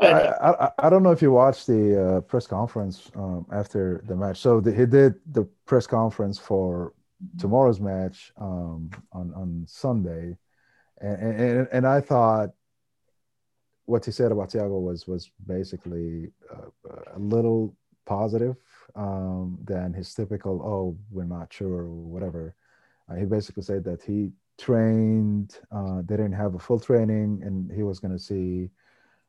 I, 0.00 0.06
I, 0.06 0.70
I 0.78 0.90
don't 0.90 1.02
know 1.02 1.12
if 1.12 1.22
you 1.22 1.32
watched 1.32 1.66
the 1.66 2.16
uh, 2.18 2.20
press 2.22 2.46
conference 2.46 3.10
um, 3.16 3.46
after 3.52 4.02
the 4.08 4.16
match. 4.16 4.38
So 4.38 4.60
the, 4.60 4.72
he 4.72 4.86
did 4.86 5.14
the 5.32 5.44
press 5.66 5.86
conference 5.86 6.38
for 6.38 6.94
tomorrow's 7.38 7.80
match 7.80 8.32
um, 8.38 8.90
on 9.12 9.32
on 9.34 9.64
Sunday, 9.68 10.36
and, 11.00 11.40
and 11.40 11.68
and 11.72 11.86
I 11.86 12.00
thought 12.00 12.50
what 13.86 14.04
he 14.04 14.10
said 14.12 14.32
about 14.32 14.50
Thiago 14.50 14.80
was 14.82 15.06
was 15.06 15.30
basically 15.46 16.32
uh, 16.52 16.68
a 17.14 17.18
little 17.18 17.76
positive. 18.06 18.56
um, 18.94 19.58
than 19.64 19.92
his 19.92 20.12
typical 20.14 20.62
"oh, 20.62 20.96
we're 21.10 21.24
not 21.24 21.52
sure" 21.52 21.82
or 21.82 21.90
whatever. 21.90 22.54
Uh, 23.08 23.16
he 23.16 23.24
basically 23.24 23.62
said 23.62 23.84
that 23.84 24.02
he 24.02 24.30
trained, 24.58 25.58
uh, 25.72 26.02
they 26.04 26.16
didn't 26.16 26.32
have 26.32 26.54
a 26.54 26.58
full 26.58 26.78
training, 26.80 27.42
and 27.44 27.70
he 27.72 27.82
was 27.82 27.98
going 28.00 28.12
to 28.12 28.18
see 28.18 28.70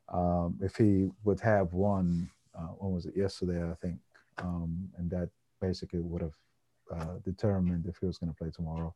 um, 0.08 0.58
if 0.62 0.76
he 0.76 1.10
would 1.24 1.40
have 1.40 1.72
won, 1.72 2.30
Uh, 2.56 2.72
when 2.80 2.94
was 2.94 3.04
it? 3.04 3.14
Yesterday, 3.14 3.60
I 3.60 3.76
think, 3.82 3.98
um, 4.38 4.88
and 4.96 5.10
that 5.10 5.28
basically 5.60 6.00
would 6.00 6.22
have 6.22 6.38
uh, 6.96 7.16
determined 7.22 7.84
if 7.84 8.00
he 8.00 8.06
was 8.06 8.16
going 8.18 8.32
to 8.32 8.38
play 8.40 8.50
tomorrow. 8.50 8.94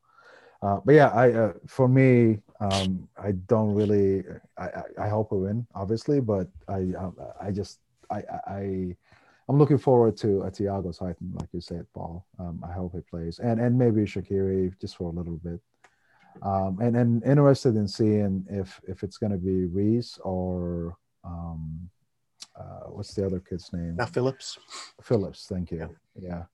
Uh, 0.63 0.81
but 0.85 0.95
yeah, 0.95 1.11
I 1.13 1.27
uh, 1.33 1.53
for 1.67 1.89
me, 1.89 2.41
um, 2.61 3.09
I 3.21 3.33
don't 3.53 3.75
really. 3.81 4.25
I, 4.57 4.67
I, 4.81 4.85
I 5.07 5.09
hope 5.13 5.29
we 5.33 5.39
win, 5.45 5.67
obviously, 5.75 6.21
but 6.21 6.49
I 6.69 6.81
I 7.47 7.51
just 7.53 7.81
I 8.09 8.19
I 8.61 8.97
I'm 9.49 9.59
looking 9.59 9.81
forward 9.89 10.17
to 10.25 10.29
a 10.49 10.51
Thiago 10.51 10.91
Titan, 10.97 11.29
like 11.39 11.53
you 11.53 11.61
said, 11.61 11.85
Paul. 11.93 12.25
Um, 12.39 12.65
I 12.65 12.73
hope 12.73 12.93
he 12.97 13.03
plays, 13.13 13.41
and 13.41 13.61
and 13.61 13.77
maybe 13.77 14.09
Shaqiri 14.09 14.73
just 14.81 14.97
for 14.97 15.09
a 15.13 15.17
little 15.21 15.37
bit. 15.37 15.61
Um, 16.43 16.81
and 16.81 16.97
and 16.97 17.23
interested 17.25 17.77
in 17.77 17.89
seeing 17.89 18.47
if 18.49 18.81
if 18.89 19.03
it's 19.05 19.19
going 19.19 19.33
to 19.33 19.43
be 19.51 19.67
Rhys 19.67 20.19
or 20.25 20.97
um, 21.25 21.91
uh, 22.57 22.89
what's 22.89 23.15
the 23.15 23.25
other 23.25 23.41
kid's 23.41 23.73
name? 23.73 23.97
Now 23.97 24.07
Phillips. 24.07 24.59
Phillips, 25.03 25.47
thank 25.47 25.71
you. 25.71 25.79
Yeah, 25.79 26.45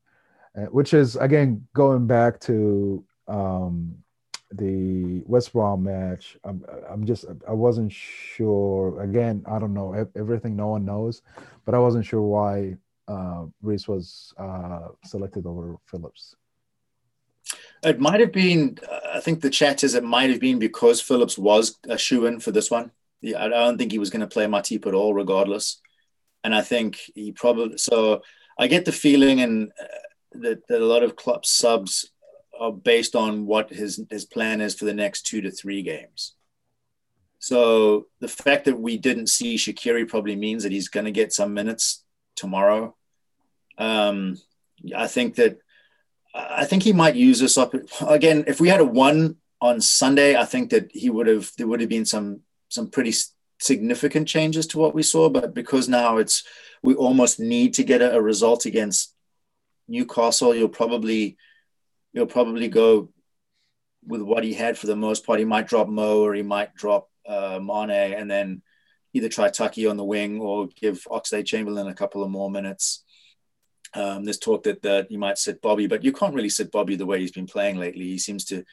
yeah. 0.57 0.63
Uh, 0.63 0.67
which 0.67 0.95
is 0.95 1.17
again 1.17 1.67
going 1.75 2.07
back 2.07 2.41
to 2.41 3.05
um, 3.29 3.95
the 4.53 5.23
West 5.27 5.53
Brom 5.53 5.83
match. 5.85 6.37
I'm, 6.45 6.65
I'm 6.89 7.05
just 7.05 7.25
I 7.49 7.53
wasn't 7.53 7.93
sure. 7.93 9.03
Again, 9.03 9.45
I 9.47 9.59
don't 9.59 9.75
know 9.75 10.09
everything. 10.17 10.57
No 10.57 10.69
one 10.69 10.85
knows, 10.85 11.23
but 11.65 11.75
I 11.75 11.79
wasn't 11.79 12.07
sure 12.07 12.23
why 12.23 12.77
uh, 13.09 13.47
Rhys 13.63 13.89
was 13.89 14.33
uh, 14.39 14.89
selected 15.05 15.47
over 15.47 15.77
Phillips. 15.87 16.37
It 17.83 18.01
might 18.01 18.21
have 18.21 18.33
been. 18.33 18.79
I 19.13 19.21
think 19.21 19.41
the 19.41 19.51
chat 19.51 19.85
is 19.85 19.95
it 19.95 20.05
might 20.05 20.31
have 20.31 20.41
been 20.41 20.59
because 20.59 21.01
Phillips 21.01 21.39
was 21.39 21.79
a 21.89 21.99
shoe 21.99 22.27
in 22.27 22.41
for 22.41 22.51
this 22.51 22.71
one. 22.71 22.91
I 23.35 23.49
don't 23.49 23.79
think 23.79 23.93
he 23.93 23.99
was 23.99 24.11
going 24.11 24.21
to 24.21 24.27
play 24.27 24.47
Matip 24.47 24.87
at 24.87 24.95
all, 24.95 25.15
regardless. 25.15 25.81
And 26.45 26.55
I 26.55 26.63
think 26.63 27.01
he 27.15 27.33
probably 27.33 27.79
so. 27.79 28.23
I 28.59 28.69
get 28.69 28.85
the 28.85 28.93
feeling 28.93 29.41
and 29.41 29.71
uh, 29.79 29.87
that, 30.33 30.67
that 30.69 30.81
a 30.81 30.85
lot 30.85 31.03
of 31.03 31.17
Klopp 31.17 31.45
subs 31.45 32.11
are 32.59 32.73
based 32.73 33.15
on 33.15 33.47
what 33.47 33.71
his 33.71 34.03
his 34.11 34.25
plan 34.25 34.61
is 34.61 34.75
for 34.75 34.85
the 34.85 34.95
next 34.95 35.23
two 35.23 35.41
to 35.43 35.51
three 35.51 35.83
games. 35.83 36.35
So 37.39 38.07
the 38.21 38.29
fact 38.29 38.65
that 38.65 38.79
we 38.79 38.97
didn't 38.97 39.29
see 39.29 39.57
Shaqiri 39.57 40.09
probably 40.09 40.37
means 40.37 40.63
that 40.63 40.73
he's 40.73 40.89
going 40.89 41.05
to 41.05 41.13
get 41.13 41.33
some 41.33 41.55
minutes 41.55 42.03
tomorrow. 42.35 42.97
Um, 43.79 44.39
I 44.97 45.07
think 45.07 45.37
that 45.37 45.59
I 46.35 46.65
think 46.65 46.83
he 46.83 46.93
might 46.93 47.15
use 47.15 47.41
this 47.41 47.59
up 47.59 47.75
again. 48.07 48.45
If 48.47 48.61
we 48.61 48.69
had 48.69 48.81
a 48.81 48.85
one 48.85 49.37
on 49.61 49.81
Sunday, 49.81 50.37
I 50.37 50.45
think 50.45 50.71
that 50.71 50.91
he 50.93 51.11
would 51.11 51.27
have 51.27 51.51
there 51.57 51.67
would 51.67 51.81
have 51.81 51.89
been 51.89 52.05
some 52.05 52.41
some 52.77 52.89
pretty 52.89 53.13
significant 53.59 54.29
changes 54.29 54.67
to 54.69 54.79
what 54.79 54.95
we 54.95 55.03
saw. 55.03 55.29
But 55.29 55.55
because 55.55 55.89
now 55.89 56.19
it's 56.19 56.45
we 56.83 56.95
almost 56.95 57.41
need 57.41 57.75
to 57.75 57.85
get 57.85 58.01
a, 58.01 58.17
a 58.17 58.23
result 58.23 58.67
against 58.67 59.15
Newcastle, 59.89 60.55
you'll 60.55 60.69
probably 60.69 61.37
you'll 62.13 62.27
probably 62.39 62.69
go 62.69 63.11
with 64.07 64.23
what 64.23 64.45
he 64.45 64.55
had 64.55 64.79
for 64.79 64.87
the 64.87 65.03
most 65.07 65.27
part. 65.27 65.41
He 65.41 65.45
might 65.45 65.67
drop 65.67 65.89
Mo 65.89 66.23
or 66.23 66.33
he 66.35 66.43
might 66.43 66.75
drop 66.75 67.11
uh, 67.27 67.59
Mane 67.61 68.15
and 68.15 68.31
then 68.31 68.63
either 69.13 69.29
try 69.29 69.49
Tucky 69.49 69.87
on 69.87 69.97
the 69.97 70.05
wing 70.05 70.41
or 70.41 70.69
give 70.69 71.07
Oxlade-Chamberlain 71.11 71.89
a 71.89 71.95
couple 71.95 72.23
of 72.23 72.31
more 72.31 72.51
minutes. 72.51 73.03
Um, 73.95 74.25
there's 74.25 74.39
talk 74.39 74.65
that 74.65 74.83
that 74.83 75.11
you 75.11 75.19
might 75.19 75.39
sit 75.39 75.63
Bobby, 75.63 75.87
but 75.87 76.05
you 76.05 76.13
can't 76.13 76.35
really 76.35 76.51
sit 76.51 76.71
Bobby 76.71 76.97
the 76.97 77.07
way 77.07 77.19
he's 77.21 77.33
been 77.33 77.47
playing 77.47 77.79
lately. 77.79 78.05
He 78.05 78.19
seems 78.19 78.45
to, 78.47 78.65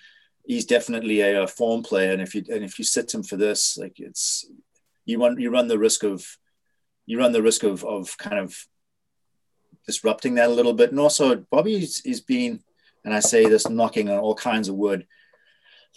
he's 0.46 0.66
definitely 0.66 1.22
a, 1.22 1.44
a 1.44 1.48
form 1.48 1.84
player, 1.84 2.12
and 2.12 2.22
if 2.22 2.36
you 2.36 2.44
and 2.50 2.64
if 2.64 2.78
you 2.80 2.86
sit 2.86 3.14
him 3.14 3.24
for 3.24 3.38
this, 3.38 3.78
like 3.78 4.00
it's 4.00 4.46
you 5.06 5.20
run 5.20 5.40
you 5.40 5.50
run 5.50 5.68
the 5.68 5.80
risk 5.80 6.04
of 6.04 6.26
you 7.06 7.20
run 7.20 7.32
the 7.32 7.44
risk 7.44 7.64
of 7.64 7.84
of 7.84 8.18
kind 8.18 8.40
of 8.40 8.56
disrupting 9.86 10.36
that 10.36 10.50
a 10.50 10.54
little 10.54 10.74
bit, 10.74 10.92
and 10.92 11.00
also 11.00 11.36
Bobby's 11.52 12.02
is 12.06 12.22
been 12.22 12.64
and 13.04 13.14
I 13.14 13.20
say 13.20 13.48
this 13.48 13.70
knocking 13.70 14.10
on 14.10 14.18
all 14.18 14.36
kinds 14.36 14.70
of 14.70 14.76
wood, 14.76 15.06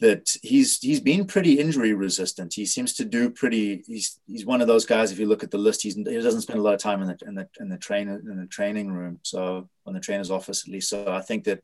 that 0.00 0.28
he's 0.42 0.78
he's 0.78 1.00
been 1.00 1.24
pretty 1.24 1.58
injury 1.58 1.94
resistant. 1.94 2.52
He 2.54 2.66
seems 2.66 2.94
to 2.94 3.04
do 3.04 3.30
pretty. 3.30 3.82
He's 3.86 4.20
he's 4.26 4.44
one 4.44 4.60
of 4.60 4.66
those 4.66 4.84
guys. 4.84 5.10
If 5.10 5.18
you 5.18 5.26
look 5.26 5.42
at 5.42 5.50
the 5.50 5.58
list, 5.58 5.82
he's, 5.82 5.94
he 5.94 6.02
doesn't 6.02 6.42
spend 6.42 6.58
a 6.58 6.62
lot 6.62 6.74
of 6.74 6.80
time 6.80 7.00
in 7.02 7.08
the 7.08 7.18
in 7.26 7.34
the 7.34 7.48
in 7.60 7.68
the 7.68 7.78
train 7.78 8.08
in 8.08 8.38
the 8.38 8.46
training 8.46 8.92
room. 8.92 9.20
So 9.22 9.68
on 9.86 9.94
the 9.94 10.00
trainer's 10.00 10.30
office 10.30 10.64
at 10.64 10.72
least. 10.72 10.90
So 10.90 11.10
I 11.12 11.22
think 11.22 11.44
that 11.44 11.62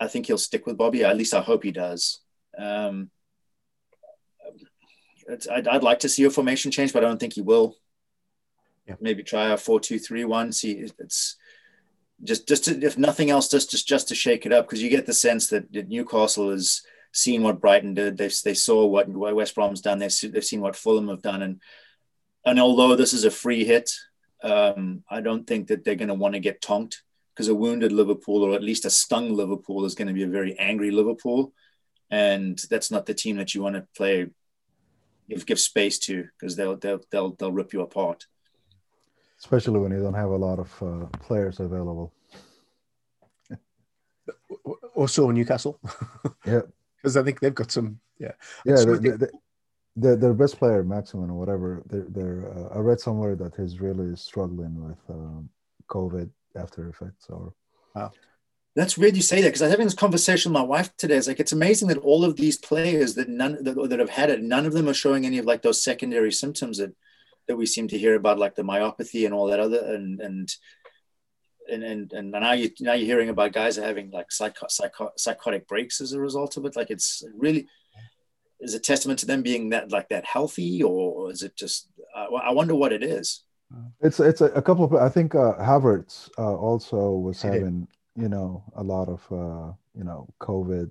I 0.00 0.06
think 0.06 0.26
he'll 0.26 0.38
stick 0.38 0.66
with 0.66 0.76
Bobby. 0.76 1.04
At 1.04 1.16
least 1.16 1.34
I 1.34 1.40
hope 1.40 1.64
he 1.64 1.72
does. 1.72 2.20
Um, 2.56 3.10
I'd, 5.50 5.68
I'd 5.68 5.82
like 5.82 6.00
to 6.00 6.08
see 6.08 6.24
a 6.24 6.30
formation 6.30 6.70
change, 6.70 6.92
but 6.92 7.04
I 7.04 7.08
don't 7.08 7.18
think 7.18 7.34
he 7.34 7.42
will. 7.42 7.76
Yeah. 8.86 8.94
Maybe 9.00 9.22
try 9.22 9.52
a 9.52 9.56
four-two-three-one. 9.56 10.52
See, 10.52 10.72
it's 10.98 11.36
just 12.24 12.48
just 12.48 12.64
to, 12.64 12.80
if 12.82 12.96
nothing 12.96 13.30
else, 13.30 13.48
just 13.48 13.70
just 13.70 13.86
just 13.86 14.08
to 14.08 14.14
shake 14.14 14.46
it 14.46 14.52
up 14.52 14.66
because 14.66 14.82
you 14.82 14.88
get 14.88 15.06
the 15.06 15.12
sense 15.12 15.48
that, 15.48 15.70
Newcastle 15.70 16.50
has 16.50 16.82
seen 17.12 17.42
what 17.42 17.60
Brighton 17.60 17.94
did. 17.94 18.16
They 18.16 18.30
they 18.44 18.54
saw 18.54 18.86
what 18.86 19.08
West 19.08 19.54
Brom's 19.54 19.82
done. 19.82 19.98
They've 19.98 20.32
they've 20.32 20.44
seen 20.44 20.62
what 20.62 20.76
Fulham 20.76 21.08
have 21.08 21.22
done, 21.22 21.42
and 21.42 21.60
and 22.44 22.58
although 22.58 22.96
this 22.96 23.12
is 23.12 23.24
a 23.24 23.30
free 23.30 23.64
hit, 23.64 23.92
um, 24.42 25.04
I 25.10 25.20
don't 25.20 25.46
think 25.46 25.68
that 25.68 25.84
they're 25.84 25.94
going 25.94 26.08
to 26.08 26.14
want 26.14 26.34
to 26.34 26.40
get 26.40 26.62
tonked 26.62 27.02
because 27.38 27.48
a 27.48 27.54
wounded 27.54 27.92
Liverpool 27.92 28.42
or 28.42 28.54
at 28.54 28.64
least 28.64 28.84
a 28.84 28.90
stung 28.90 29.32
Liverpool 29.32 29.84
is 29.84 29.94
going 29.94 30.08
to 30.08 30.14
be 30.14 30.24
a 30.24 30.28
very 30.28 30.58
angry 30.58 30.90
Liverpool, 30.90 31.52
and 32.10 32.60
that's 32.68 32.90
not 32.90 33.06
the 33.06 33.14
team 33.14 33.36
that 33.36 33.54
you 33.54 33.62
want 33.62 33.76
to 33.76 33.86
play. 33.96 34.26
Give, 35.30 35.46
give 35.46 35.60
space 35.60 35.98
to 36.00 36.26
because 36.40 36.56
they'll, 36.56 36.76
they'll 36.76 37.00
they'll 37.10 37.34
they'll 37.36 37.52
rip 37.52 37.72
you 37.72 37.82
apart 37.82 38.26
especially 39.38 39.78
when 39.78 39.92
you 39.92 40.02
don't 40.02 40.14
have 40.14 40.30
a 40.30 40.36
lot 40.36 40.58
of 40.58 40.82
uh, 40.82 41.06
players 41.18 41.60
available. 41.60 42.12
Also, 44.94 45.30
Newcastle. 45.30 45.78
yeah, 46.44 46.62
because 46.96 47.16
I 47.16 47.22
think 47.22 47.38
they've 47.38 47.54
got 47.54 47.70
some. 47.70 48.00
Yeah, 48.18 48.32
yeah. 48.66 48.74
The, 48.74 49.30
the, 49.96 50.16
their 50.16 50.34
best 50.34 50.58
player, 50.58 50.82
Maximin 50.82 51.30
or 51.30 51.38
whatever. 51.38 51.82
They're, 51.86 52.06
they're 52.08 52.52
uh, 52.52 52.76
I 52.76 52.78
read 52.80 52.98
somewhere 52.98 53.36
that 53.36 53.54
he's 53.56 53.80
really 53.80 54.16
struggling 54.16 54.74
with 54.82 54.98
um, 55.08 55.48
COVID 55.88 56.30
after 56.58 56.88
effects. 56.88 57.26
Or 57.28 57.54
wow. 57.94 58.10
That's 58.76 58.96
weird 58.96 59.16
you 59.16 59.22
say 59.22 59.40
that 59.40 59.48
because 59.48 59.62
I 59.62 59.66
was 59.66 59.72
having 59.72 59.86
this 59.86 59.94
conversation 59.94 60.52
with 60.52 60.60
my 60.60 60.66
wife 60.66 60.96
today. 60.96 61.16
It's 61.16 61.26
like 61.26 61.40
it's 61.40 61.52
amazing 61.52 61.88
that 61.88 61.98
all 61.98 62.24
of 62.24 62.36
these 62.36 62.56
players 62.56 63.14
that 63.14 63.28
none 63.28 63.62
that, 63.64 63.74
that 63.88 63.98
have 63.98 64.10
had 64.10 64.30
it, 64.30 64.42
none 64.42 64.66
of 64.66 64.72
them 64.72 64.88
are 64.88 64.94
showing 64.94 65.26
any 65.26 65.38
of 65.38 65.46
like 65.46 65.62
those 65.62 65.82
secondary 65.82 66.32
symptoms 66.32 66.78
that 66.78 66.94
that 67.48 67.56
we 67.56 67.66
seem 67.66 67.88
to 67.88 67.98
hear 67.98 68.14
about, 68.14 68.38
like 68.38 68.54
the 68.54 68.62
myopathy 68.62 69.24
and 69.24 69.34
all 69.34 69.46
that 69.46 69.58
other, 69.58 69.94
and 69.94 70.20
and 70.20 70.54
and 71.68 71.82
and, 71.82 72.12
and 72.12 72.30
now 72.30 72.52
you 72.52 72.70
now 72.80 72.92
you're 72.92 73.06
hearing 73.06 73.30
about 73.30 73.52
guys 73.52 73.76
having 73.76 74.10
like 74.10 74.30
psycho, 74.30 74.66
psycho, 74.68 75.10
psychotic 75.16 75.66
breaks 75.66 76.00
as 76.00 76.12
a 76.12 76.20
result 76.20 76.56
of 76.56 76.64
it. 76.64 76.76
Like 76.76 76.90
it's 76.90 77.24
really 77.34 77.66
is 78.60 78.74
a 78.74 78.80
testament 78.80 79.18
to 79.20 79.26
them 79.26 79.42
being 79.42 79.70
that 79.70 79.90
like 79.90 80.08
that 80.10 80.24
healthy, 80.24 80.82
or 80.82 81.30
is 81.30 81.42
it 81.42 81.56
just? 81.56 81.88
Uh, 82.14 82.34
I 82.36 82.52
wonder 82.52 82.74
what 82.74 82.92
it 82.92 83.02
is. 83.02 83.42
It's 84.00 84.18
it's 84.20 84.40
a, 84.40 84.46
a 84.46 84.62
couple 84.62 84.84
of. 84.84 84.94
I 84.94 85.08
think 85.08 85.34
uh, 85.34 85.54
Havertz 85.58 86.30
uh, 86.38 86.54
also 86.54 87.10
was 87.12 87.42
having 87.42 87.86
you 88.16 88.28
know 88.28 88.64
a 88.76 88.82
lot 88.82 89.08
of 89.08 89.20
uh, 89.30 89.72
you 89.94 90.04
know 90.04 90.28
COVID 90.40 90.90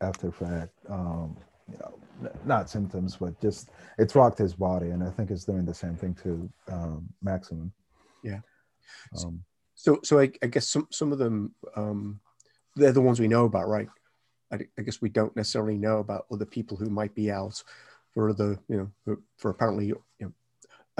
after 0.00 0.28
effect. 0.28 0.72
Um, 0.88 1.36
you 1.70 1.78
know 1.78 2.00
not 2.44 2.68
symptoms, 2.68 3.16
but 3.16 3.40
just 3.40 3.70
it's 3.98 4.14
rocked 4.14 4.38
his 4.38 4.54
body, 4.54 4.90
and 4.90 5.02
I 5.02 5.10
think 5.10 5.30
it's 5.30 5.44
doing 5.44 5.64
the 5.64 5.74
same 5.74 5.96
thing 5.96 6.14
to 6.22 6.50
um, 6.70 7.08
Maximin. 7.22 7.72
Yeah. 8.22 8.40
Um, 9.18 9.42
so, 9.74 10.00
so 10.02 10.20
I, 10.20 10.30
I, 10.42 10.46
guess 10.46 10.68
some 10.68 10.86
some 10.90 11.12
of 11.12 11.18
them 11.18 11.54
um, 11.76 12.20
they're 12.76 12.92
the 12.92 13.00
ones 13.00 13.20
we 13.20 13.28
know 13.28 13.44
about, 13.44 13.68
right? 13.68 13.88
I, 14.52 14.58
I, 14.78 14.82
guess 14.82 15.00
we 15.00 15.08
don't 15.08 15.34
necessarily 15.36 15.76
know 15.76 15.98
about 15.98 16.26
other 16.30 16.44
people 16.44 16.76
who 16.76 16.90
might 16.90 17.14
be 17.14 17.30
out 17.30 17.62
for 18.12 18.32
the 18.32 18.58
you 18.68 18.76
know, 18.76 18.90
for, 19.04 19.18
for 19.38 19.50
apparently, 19.50 19.86
you 19.86 20.02
know, 20.20 20.32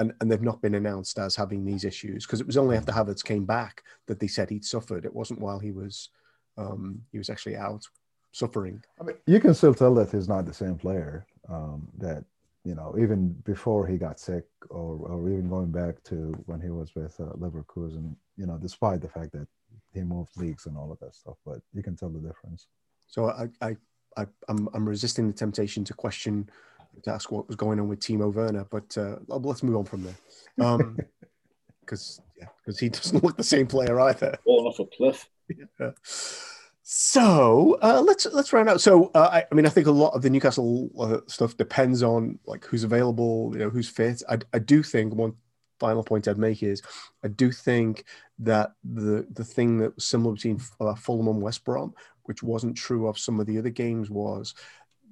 and, 0.01 0.13
and 0.19 0.31
they've 0.31 0.41
not 0.41 0.61
been 0.61 0.73
announced 0.75 1.19
as 1.19 1.35
having 1.35 1.63
these 1.63 1.85
issues 1.85 2.25
because 2.25 2.41
it 2.41 2.47
was 2.47 2.57
only 2.57 2.75
after 2.75 2.91
Havertz 2.91 3.23
came 3.23 3.45
back 3.45 3.83
that 4.07 4.19
they 4.19 4.27
said 4.27 4.49
he'd 4.49 4.65
suffered. 4.65 5.05
It 5.05 5.13
wasn't 5.13 5.39
while 5.39 5.59
he 5.59 5.71
was 5.71 6.09
um, 6.57 7.01
he 7.11 7.19
was 7.19 7.29
actually 7.29 7.55
out 7.55 7.85
suffering. 8.31 8.83
I 8.99 9.03
mean, 9.03 9.15
you 9.27 9.39
can 9.39 9.53
still 9.53 9.75
tell 9.75 9.93
that 9.95 10.11
he's 10.11 10.27
not 10.27 10.45
the 10.45 10.53
same 10.53 10.75
player. 10.75 11.25
Um, 11.47 11.87
that 11.99 12.25
you 12.63 12.75
know, 12.75 12.95
even 12.99 13.29
before 13.43 13.87
he 13.87 13.97
got 13.97 14.19
sick, 14.19 14.45
or, 14.69 14.95
or 15.07 15.29
even 15.29 15.49
going 15.49 15.71
back 15.71 16.03
to 16.05 16.15
when 16.45 16.61
he 16.61 16.69
was 16.69 16.93
with 16.95 17.19
uh, 17.19 17.33
Leverkusen, 17.43 18.15
you 18.37 18.45
know, 18.45 18.57
despite 18.57 19.01
the 19.01 19.09
fact 19.09 19.31
that 19.33 19.47
he 19.93 20.01
moved 20.01 20.35
leagues 20.37 20.65
and 20.65 20.77
all 20.77 20.91
of 20.91 20.99
that 20.99 21.15
stuff, 21.15 21.37
but 21.45 21.59
you 21.73 21.83
can 21.83 21.95
tell 21.95 22.09
the 22.09 22.19
difference. 22.19 22.67
So 23.07 23.29
I, 23.29 23.49
I, 23.61 23.77
I 24.17 24.25
I'm, 24.47 24.69
I'm 24.73 24.87
resisting 24.87 25.27
the 25.27 25.33
temptation 25.33 25.83
to 25.85 25.93
question, 25.93 26.49
to 27.03 27.11
ask 27.11 27.31
what 27.31 27.47
was 27.47 27.55
going 27.55 27.79
on 27.79 27.87
with 27.87 27.99
Timo 27.99 28.33
Werner, 28.33 28.65
but 28.69 28.97
uh, 28.97 29.17
let's 29.27 29.63
move 29.63 29.77
on 29.77 29.85
from 29.85 30.03
there. 30.03 30.15
Um, 30.59 30.97
because 31.81 32.21
yeah, 32.37 32.47
because 32.63 32.79
he 32.79 32.89
doesn't 32.89 33.23
look 33.23 33.37
the 33.37 33.43
same 33.43 33.67
player 33.67 33.99
either. 33.99 34.37
Falling 34.43 34.67
off 34.67 34.79
a 34.79 34.85
cliff. 34.85 35.29
Yeah. 35.49 35.91
So 36.83 37.77
uh, 37.81 38.01
let's 38.01 38.25
let's 38.27 38.51
round 38.53 38.69
out. 38.69 38.81
So 38.81 39.11
uh, 39.13 39.29
I, 39.31 39.45
I, 39.49 39.55
mean, 39.55 39.65
I 39.65 39.69
think 39.69 39.87
a 39.87 39.91
lot 39.91 40.13
of 40.13 40.21
the 40.21 40.29
Newcastle 40.29 40.89
uh, 40.99 41.19
stuff 41.27 41.55
depends 41.55 42.03
on 42.03 42.39
like 42.45 42.65
who's 42.65 42.83
available, 42.83 43.51
you 43.53 43.59
know, 43.59 43.69
who's 43.69 43.89
fit. 43.89 44.21
I, 44.29 44.39
I 44.53 44.59
do 44.59 44.83
think 44.83 45.13
one 45.13 45.33
final 45.79 46.03
point 46.03 46.27
I'd 46.27 46.37
make 46.37 46.63
is 46.63 46.81
I 47.23 47.27
do 47.29 47.51
think 47.51 48.05
that 48.39 48.73
the 48.83 49.25
the 49.31 49.43
thing 49.43 49.77
that 49.79 49.95
was 49.95 50.05
similar 50.05 50.33
between 50.33 50.59
uh, 50.79 50.95
Fulham 50.95 51.27
and 51.27 51.41
West 51.41 51.63
Brom, 51.63 51.93
which 52.23 52.43
wasn't 52.43 52.77
true 52.77 53.07
of 53.07 53.17
some 53.17 53.39
of 53.39 53.45
the 53.45 53.57
other 53.57 53.69
games, 53.69 54.09
was 54.09 54.53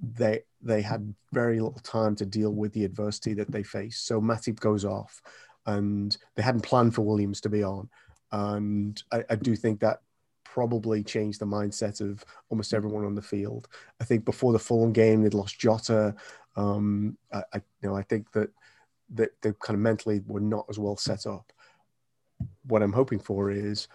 they 0.02 0.42
they 0.62 0.82
had 0.82 1.14
very 1.32 1.60
little 1.60 1.80
time 1.82 2.16
to 2.16 2.26
deal 2.26 2.54
with 2.54 2.74
the 2.74 2.86
adversity 2.86 3.34
that 3.34 3.52
they 3.52 3.64
faced. 3.64 4.06
So 4.06 4.22
Matip 4.22 4.60
goes 4.60 4.86
off, 4.86 5.22
and 5.66 6.16
they 6.36 6.44
hadn't 6.44 6.62
planned 6.62 6.96
for 6.96 7.02
Williams 7.02 7.42
to 7.42 7.50
be 7.50 7.64
on, 7.64 7.90
and 8.32 9.02
I, 9.12 9.24
I 9.30 9.36
do 9.36 9.56
think 9.56 9.80
that 9.80 10.02
probably 10.44 11.04
changed 11.04 11.40
the 11.40 11.46
mindset 11.46 12.02
of 12.02 12.26
almost 12.50 12.74
everyone 12.74 13.06
on 13.06 13.16
the 13.16 13.22
field. 13.22 13.68
I 14.02 14.04
think 14.04 14.26
before 14.26 14.52
the 14.52 14.60
Fulham 14.60 14.92
game, 14.92 15.22
they'd 15.22 15.34
lost 15.34 15.60
Jota. 15.60 16.16
Um, 16.56 17.18
I, 17.32 17.44
I, 17.54 17.62
you 17.82 17.90
know, 17.90 17.96
I 17.96 18.02
think 18.04 18.32
that 18.32 18.50
that 19.16 19.30
they 19.42 19.54
kind 19.60 19.76
of 19.76 19.82
mentally 19.82 20.22
were 20.28 20.40
not 20.40 20.66
as 20.70 20.78
well 20.78 20.98
set 20.98 21.26
up. 21.26 21.52
What 22.66 22.84
I'm 22.84 22.94
hoping 22.94 23.20
for 23.20 23.52
is 23.52 23.88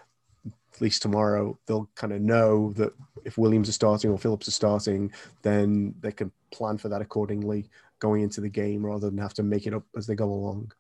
at 0.75 0.81
least 0.81 1.03
tomorrow 1.03 1.57
they'll 1.67 1.89
kind 1.95 2.13
of 2.13 2.21
know 2.21 2.73
that 2.73 2.93
if 3.25 3.39
Williams 3.39 3.69
is 3.69 3.75
starting 3.75 4.11
or 4.11 4.19
Phillips 4.19 4.49
is 4.49 4.55
starting, 4.55 5.13
then 5.43 5.95
they 6.01 6.13
can 6.13 6.33
plan 6.53 6.79
for 6.79 6.89
that 6.89 7.01
accordingly 7.01 7.69
going 8.01 8.23
into 8.23 8.41
the 8.41 8.49
game 8.49 8.85
rather 8.85 9.09
than 9.09 9.19
have 9.19 9.35
to 9.35 9.43
make 9.43 9.67
it 9.67 9.75
up 9.75 9.85
as 9.97 10.07
they 10.07 10.15
go 10.15 10.31
along. 10.31 10.73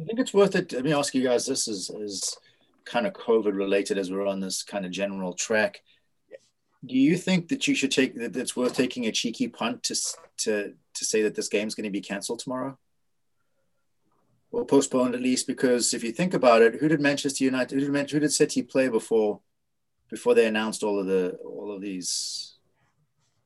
I 0.00 0.04
think 0.04 0.18
it's 0.18 0.34
worth 0.34 0.54
it. 0.54 0.72
Let 0.72 0.84
me 0.84 0.92
ask 0.92 1.14
you 1.14 1.22
guys 1.22 1.46
this 1.46 1.66
is 1.66 1.90
is 1.90 2.36
kind 2.84 3.06
of 3.06 3.14
COVID 3.14 3.54
related 3.54 3.98
as 3.98 4.10
we're 4.10 4.26
on 4.26 4.40
this 4.40 4.62
kind 4.62 4.84
of 4.84 4.92
general 4.92 5.32
track. 5.32 5.80
Do 6.84 6.96
you 6.96 7.16
think 7.16 7.48
that 7.48 7.66
you 7.66 7.74
should 7.74 7.90
take 7.90 8.14
that 8.16 8.36
it's 8.36 8.54
worth 8.54 8.74
taking 8.74 9.06
a 9.06 9.12
cheeky 9.12 9.48
punt 9.48 9.82
to 9.84 9.96
to 10.38 10.74
to 10.94 11.04
say 11.04 11.22
that 11.22 11.34
this 11.34 11.48
game's 11.48 11.74
going 11.74 11.84
to 11.84 11.90
be 11.90 12.00
canceled 12.00 12.40
tomorrow? 12.40 12.78
Or 14.52 14.64
postponed 14.64 15.14
at 15.14 15.20
least 15.20 15.46
because 15.46 15.92
if 15.92 16.04
you 16.04 16.12
think 16.12 16.34
about 16.34 16.62
it, 16.62 16.76
who 16.76 16.88
did 16.88 17.00
Manchester 17.00 17.44
United, 17.44 17.80
who 17.80 17.90
did, 17.90 18.10
who 18.10 18.20
did 18.20 18.32
City 18.32 18.62
play 18.62 18.88
before 18.88 19.40
before 20.08 20.34
they 20.34 20.46
announced 20.46 20.82
all 20.82 20.98
of 20.98 21.06
the 21.06 21.32
all 21.44 21.74
of 21.74 21.80
these? 21.80 22.54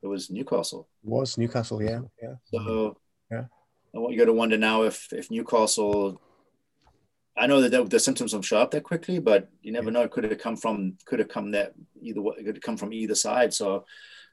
It 0.02 0.06
was 0.06 0.30
Newcastle. 0.30 0.88
Was 1.02 1.36
Newcastle? 1.36 1.82
Yeah, 1.82 2.00
yeah. 2.22 2.34
So 2.52 2.96
yeah, 3.30 3.44
you 3.92 4.18
got 4.18 4.26
to 4.26 4.32
wonder 4.32 4.58
now 4.58 4.82
if 4.82 5.12
if 5.12 5.30
Newcastle. 5.30 6.20
I 7.36 7.46
know 7.46 7.66
that 7.66 7.88
the 7.88 8.00
symptoms 8.00 8.32
don't 8.32 8.42
show 8.42 8.58
up 8.58 8.72
that 8.72 8.82
quickly, 8.82 9.18
but 9.18 9.48
you 9.62 9.72
never 9.72 9.90
know. 9.90 10.02
It 10.02 10.10
Could 10.10 10.24
have 10.24 10.38
come 10.38 10.56
from 10.56 10.98
could 11.06 11.20
have 11.20 11.28
come 11.28 11.52
that 11.52 11.72
either 12.00 12.20
it 12.38 12.44
could 12.44 12.56
have 12.56 12.62
come 12.62 12.76
from 12.76 12.92
either 12.92 13.14
side. 13.14 13.54
So, 13.54 13.76
I 13.76 13.80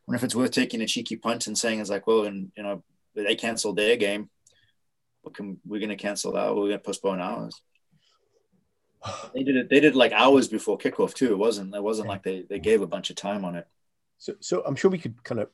wonder 0.08 0.18
if 0.18 0.24
it's 0.24 0.36
worth 0.36 0.52
taking 0.52 0.82
a 0.82 0.88
cheeky 0.88 1.16
punt 1.16 1.48
and 1.48 1.58
saying 1.58 1.80
it's 1.80 1.90
like, 1.90 2.08
well, 2.08 2.26
and 2.26 2.52
you 2.58 2.64
know, 2.64 2.84
they 3.16 3.36
canceled 3.36 3.78
their 3.78 3.96
game 3.96 4.30
can, 5.34 5.60
we're 5.66 5.80
going 5.80 5.90
to 5.90 5.96
cancel 5.96 6.34
that. 6.34 6.50
We're 6.50 6.68
going 6.68 6.72
to 6.74 6.80
postpone 6.80 7.22
ours. 7.22 7.62
They 9.34 9.44
did 9.44 9.56
it. 9.56 9.70
They 9.70 9.80
did 9.80 9.96
like 9.96 10.12
hours 10.12 10.48
before 10.48 10.78
kickoff 10.78 11.14
too. 11.14 11.32
It 11.32 11.38
wasn't. 11.38 11.74
It 11.74 11.84
wasn't 11.84 12.08
like 12.08 12.24
they 12.24 12.46
they 12.50 12.60
gave 12.60 12.82
a 12.82 12.88
bunch 12.88 13.10
of 13.10 13.16
time 13.16 13.46
on 13.46 13.56
it. 13.56 13.68
So, 14.18 14.34
so 14.40 14.64
I'm 14.66 14.76
sure 14.76 14.90
we 14.90 14.98
could 14.98 15.24
kind 15.24 15.40
of 15.40 15.50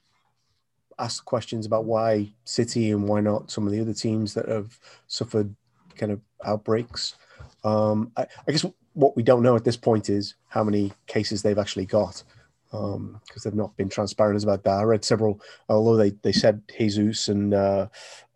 ask 0.98 1.26
questions 1.26 1.66
about 1.66 1.86
why 1.86 2.32
City 2.46 2.92
and 2.92 3.08
why 3.08 3.20
not 3.20 3.52
some 3.52 3.68
of 3.68 3.74
the 3.74 3.82
other 3.82 3.94
teams 3.94 4.34
that 4.34 4.48
have 4.48 4.80
suffered 5.08 5.54
kind 5.98 6.12
of 6.12 6.22
outbreaks. 6.46 7.16
Um, 7.64 8.12
I, 8.16 8.26
I 8.48 8.52
guess 8.52 8.66
what 8.94 9.16
we 9.16 9.24
don't 9.24 9.44
know 9.44 9.56
at 9.56 9.66
this 9.66 9.78
point 9.78 10.10
is 10.10 10.36
how 10.48 10.64
many 10.64 10.94
cases 11.08 11.42
they've 11.42 11.60
actually 11.60 11.86
got 11.86 12.24
because 12.72 12.96
um, 12.96 13.22
they've 13.44 13.54
not 13.54 13.76
been 13.78 13.90
transparent 13.90 14.44
about 14.44 14.64
that. 14.64 14.80
I 14.80 14.84
read 14.84 15.06
several, 15.06 15.40
although 15.70 15.96
they, 15.96 16.10
they 16.24 16.32
said 16.32 16.64
Jesus 16.76 17.28
and 17.28 17.54
uh, 17.54 17.88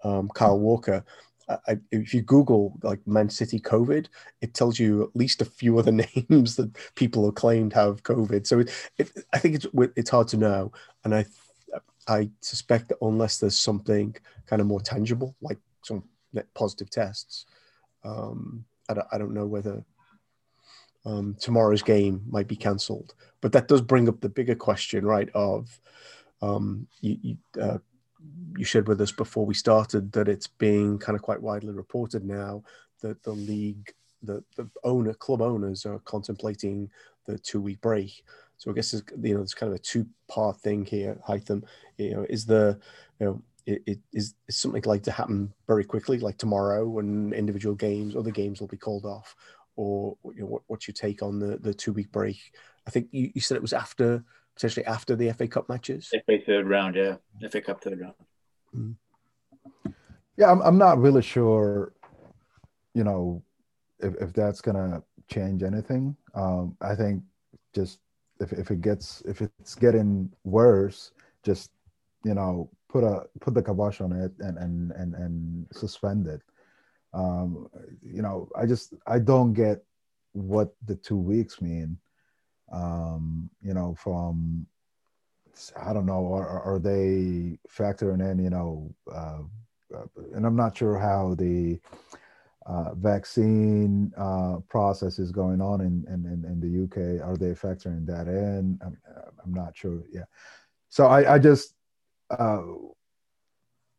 um, 0.03 0.29
Kyle 0.29 0.59
Walker, 0.59 1.03
I, 1.49 1.77
if 1.91 2.13
you 2.13 2.21
Google 2.21 2.77
like 2.83 3.05
Man 3.07 3.29
City 3.29 3.59
COVID, 3.59 4.07
it 4.41 4.53
tells 4.53 4.79
you 4.79 5.03
at 5.03 5.15
least 5.15 5.41
a 5.41 5.45
few 5.45 5.77
other 5.79 5.91
names 5.91 6.55
that 6.55 6.75
people 6.95 7.25
have 7.25 7.35
claimed 7.35 7.73
have 7.73 8.03
COVID. 8.03 8.45
So 8.45 8.59
it, 8.59 8.71
it, 8.97 9.11
I 9.33 9.39
think 9.39 9.55
it's 9.55 9.67
it's 9.95 10.09
hard 10.09 10.27
to 10.29 10.37
know, 10.37 10.71
and 11.03 11.15
I 11.15 11.25
I 12.07 12.29
suspect 12.41 12.89
that 12.89 12.97
unless 13.01 13.37
there's 13.37 13.57
something 13.57 14.15
kind 14.45 14.61
of 14.61 14.67
more 14.67 14.81
tangible, 14.81 15.35
like 15.41 15.59
some 15.83 16.03
positive 16.53 16.89
tests, 16.89 17.45
um, 18.03 18.65
I, 18.89 18.93
don't, 18.93 19.07
I 19.11 19.17
don't 19.17 19.33
know 19.33 19.45
whether 19.45 19.83
um, 21.05 21.35
tomorrow's 21.39 21.81
game 21.81 22.23
might 22.29 22.47
be 22.47 22.55
cancelled. 22.55 23.13
But 23.41 23.51
that 23.53 23.67
does 23.67 23.81
bring 23.81 24.07
up 24.07 24.21
the 24.21 24.29
bigger 24.29 24.55
question, 24.55 25.05
right? 25.05 25.29
Of 25.33 25.79
um, 26.41 26.87
you, 27.01 27.17
you 27.21 27.37
uh, 27.61 27.77
you 28.57 28.65
shared 28.65 28.87
with 28.87 29.01
us 29.01 29.11
before 29.11 29.45
we 29.45 29.53
started 29.53 30.11
that 30.13 30.27
it's 30.27 30.47
being 30.47 30.97
kind 30.97 31.15
of 31.15 31.21
quite 31.21 31.41
widely 31.41 31.73
reported 31.73 32.25
now 32.25 32.63
that 33.01 33.21
the 33.23 33.31
league, 33.31 33.93
the, 34.23 34.43
the 34.55 34.67
owner, 34.83 35.13
club 35.13 35.41
owners 35.41 35.85
are 35.85 35.99
contemplating 35.99 36.89
the 37.25 37.37
two 37.37 37.61
week 37.61 37.79
break. 37.81 38.23
So 38.57 38.71
I 38.71 38.73
guess 38.73 38.93
you 38.93 39.01
know 39.33 39.37
there's 39.37 39.53
kind 39.53 39.71
of 39.71 39.79
a 39.79 39.81
two 39.81 40.07
part 40.27 40.59
thing 40.61 40.85
here. 40.85 41.19
Hytham, 41.27 41.63
you 41.97 42.15
know, 42.15 42.25
is 42.27 42.45
the 42.45 42.79
you 43.19 43.25
know 43.25 43.41
it, 43.67 43.83
it 43.85 43.99
is, 44.13 44.33
is 44.47 44.57
something 44.57 44.81
like 44.85 45.03
to 45.03 45.11
happen 45.11 45.53
very 45.67 45.83
quickly, 45.83 46.17
like 46.19 46.37
tomorrow, 46.37 46.87
when 46.87 47.33
individual 47.33 47.75
games, 47.75 48.15
other 48.15 48.31
games 48.31 48.59
will 48.59 48.67
be 48.67 48.77
called 48.77 49.05
off, 49.05 49.35
or 49.75 50.17
you 50.33 50.41
know, 50.41 50.47
what, 50.47 50.63
what's 50.67 50.87
your 50.87 50.95
take 50.95 51.21
on 51.21 51.37
the 51.37 51.57
the 51.57 51.73
two 51.73 51.93
week 51.93 52.11
break? 52.11 52.39
I 52.87 52.89
think 52.89 53.09
you, 53.11 53.29
you 53.35 53.41
said 53.41 53.57
it 53.57 53.61
was 53.61 53.73
after 53.73 54.23
potentially 54.57 54.85
after 54.87 55.15
the 55.15 55.31
FA 55.33 55.47
Cup 55.47 55.69
matches. 55.69 56.11
FA 56.25 56.39
third 56.43 56.67
round, 56.67 56.95
yeah, 56.95 57.17
FA 57.49 57.61
Cup 57.61 57.81
third 57.81 57.99
round. 57.99 58.15
Mm. 58.75 58.95
Yeah, 60.35 60.51
I'm, 60.51 60.61
I'm 60.61 60.77
not 60.77 60.99
really 60.99 61.21
sure, 61.21 61.93
you 62.95 63.03
know, 63.03 63.43
if, 63.99 64.15
if 64.15 64.33
that's 64.33 64.61
gonna 64.61 65.03
change 65.29 65.61
anything. 65.61 66.15
Um, 66.33 66.75
I 66.81 66.95
think 66.95 67.21
just 67.73 67.99
if, 68.39 68.51
if 68.51 68.71
it 68.71 68.81
gets 68.81 69.21
if 69.27 69.41
it's 69.41 69.75
getting 69.75 70.31
worse, 70.43 71.11
just 71.43 71.71
you 72.23 72.33
know 72.33 72.69
put 72.89 73.03
a 73.03 73.23
put 73.39 73.53
the 73.53 73.61
kibosh 73.61 74.01
on 74.01 74.11
it 74.11 74.31
and 74.39 74.57
and 74.57 74.91
and 74.91 75.13
and 75.13 75.67
suspend 75.71 76.27
it. 76.27 76.41
Um, 77.13 77.69
you 78.01 78.21
know, 78.23 78.49
I 78.55 78.65
just 78.65 78.93
I 79.05 79.19
don't 79.19 79.53
get 79.53 79.83
what 80.33 80.73
the 80.85 80.95
two 80.95 81.17
weeks 81.17 81.61
mean. 81.61 81.97
Um, 82.71 83.49
you 83.61 83.73
know, 83.73 83.95
from 83.97 84.67
I 85.81 85.93
don't 85.93 86.05
know, 86.05 86.33
are, 86.33 86.61
are 86.61 86.79
they 86.79 87.57
factoring 87.69 88.31
in, 88.31 88.43
you 88.43 88.49
know, 88.49 88.93
uh, 89.11 89.41
uh, 89.95 90.05
and 90.33 90.45
I'm 90.45 90.55
not 90.55 90.77
sure 90.77 90.99
how 90.99 91.35
the 91.35 91.79
uh, 92.65 92.93
vaccine 92.95 94.11
uh, 94.17 94.57
process 94.69 95.19
is 95.19 95.31
going 95.31 95.61
on 95.61 95.81
in, 95.81 96.05
in, 96.09 96.45
in, 96.45 96.59
the 96.59 96.83
UK. 96.83 97.25
Are 97.25 97.37
they 97.37 97.51
factoring 97.51 98.05
that 98.07 98.27
in? 98.27 98.77
I'm, 98.83 98.97
I'm 99.43 99.53
not 99.53 99.75
sure. 99.75 100.03
Yeah. 100.11 100.25
So 100.89 101.07
I, 101.07 101.35
I 101.35 101.39
just, 101.39 101.73
uh, 102.29 102.61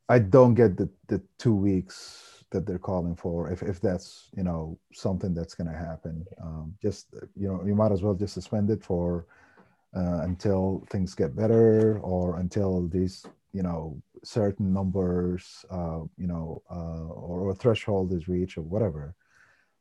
I 0.08 0.18
don't 0.18 0.54
get 0.54 0.76
the, 0.76 0.90
the 1.08 1.22
two 1.38 1.54
weeks 1.54 2.37
that 2.50 2.66
they're 2.66 2.78
calling 2.78 3.14
for. 3.14 3.50
If, 3.50 3.62
if 3.62 3.80
that's, 3.80 4.30
you 4.36 4.42
know, 4.42 4.78
something 4.92 5.34
that's 5.34 5.54
going 5.54 5.70
to 5.70 5.76
happen, 5.76 6.24
um, 6.42 6.74
just, 6.80 7.08
you 7.36 7.48
know, 7.48 7.62
you 7.64 7.74
might 7.74 7.92
as 7.92 8.02
well 8.02 8.14
just 8.14 8.34
suspend 8.34 8.70
it 8.70 8.82
for 8.82 9.26
uh, 9.96 10.20
until 10.22 10.84
things 10.90 11.14
get 11.14 11.34
better 11.34 11.98
or 12.00 12.38
until 12.40 12.88
these 12.88 13.24
you 13.52 13.62
know 13.62 14.00
certain 14.22 14.72
numbers 14.72 15.64
uh, 15.70 16.00
you 16.16 16.26
know 16.26 16.62
uh, 16.70 17.06
or, 17.08 17.48
or 17.48 17.54
threshold 17.54 18.12
is 18.12 18.28
reached 18.28 18.58
or 18.58 18.62
whatever. 18.62 19.14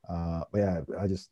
Uh, 0.10 0.42
but 0.52 0.60
yeah 0.60 0.82
i 1.00 1.06
just 1.06 1.32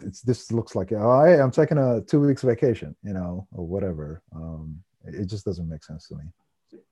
it's 0.00 0.22
this 0.22 0.50
looks 0.50 0.74
like 0.74 0.92
oh, 0.92 1.24
hey, 1.24 1.38
i'm 1.38 1.50
taking 1.50 1.76
a 1.76 2.00
two 2.00 2.20
weeks 2.20 2.42
vacation 2.42 2.96
you 3.02 3.12
know 3.12 3.46
or 3.52 3.66
whatever. 3.66 4.22
Um, 4.34 4.80
it 5.04 5.26
just 5.26 5.44
doesn't 5.44 5.68
make 5.68 5.84
sense 5.84 6.08
to 6.08 6.14
me 6.14 6.24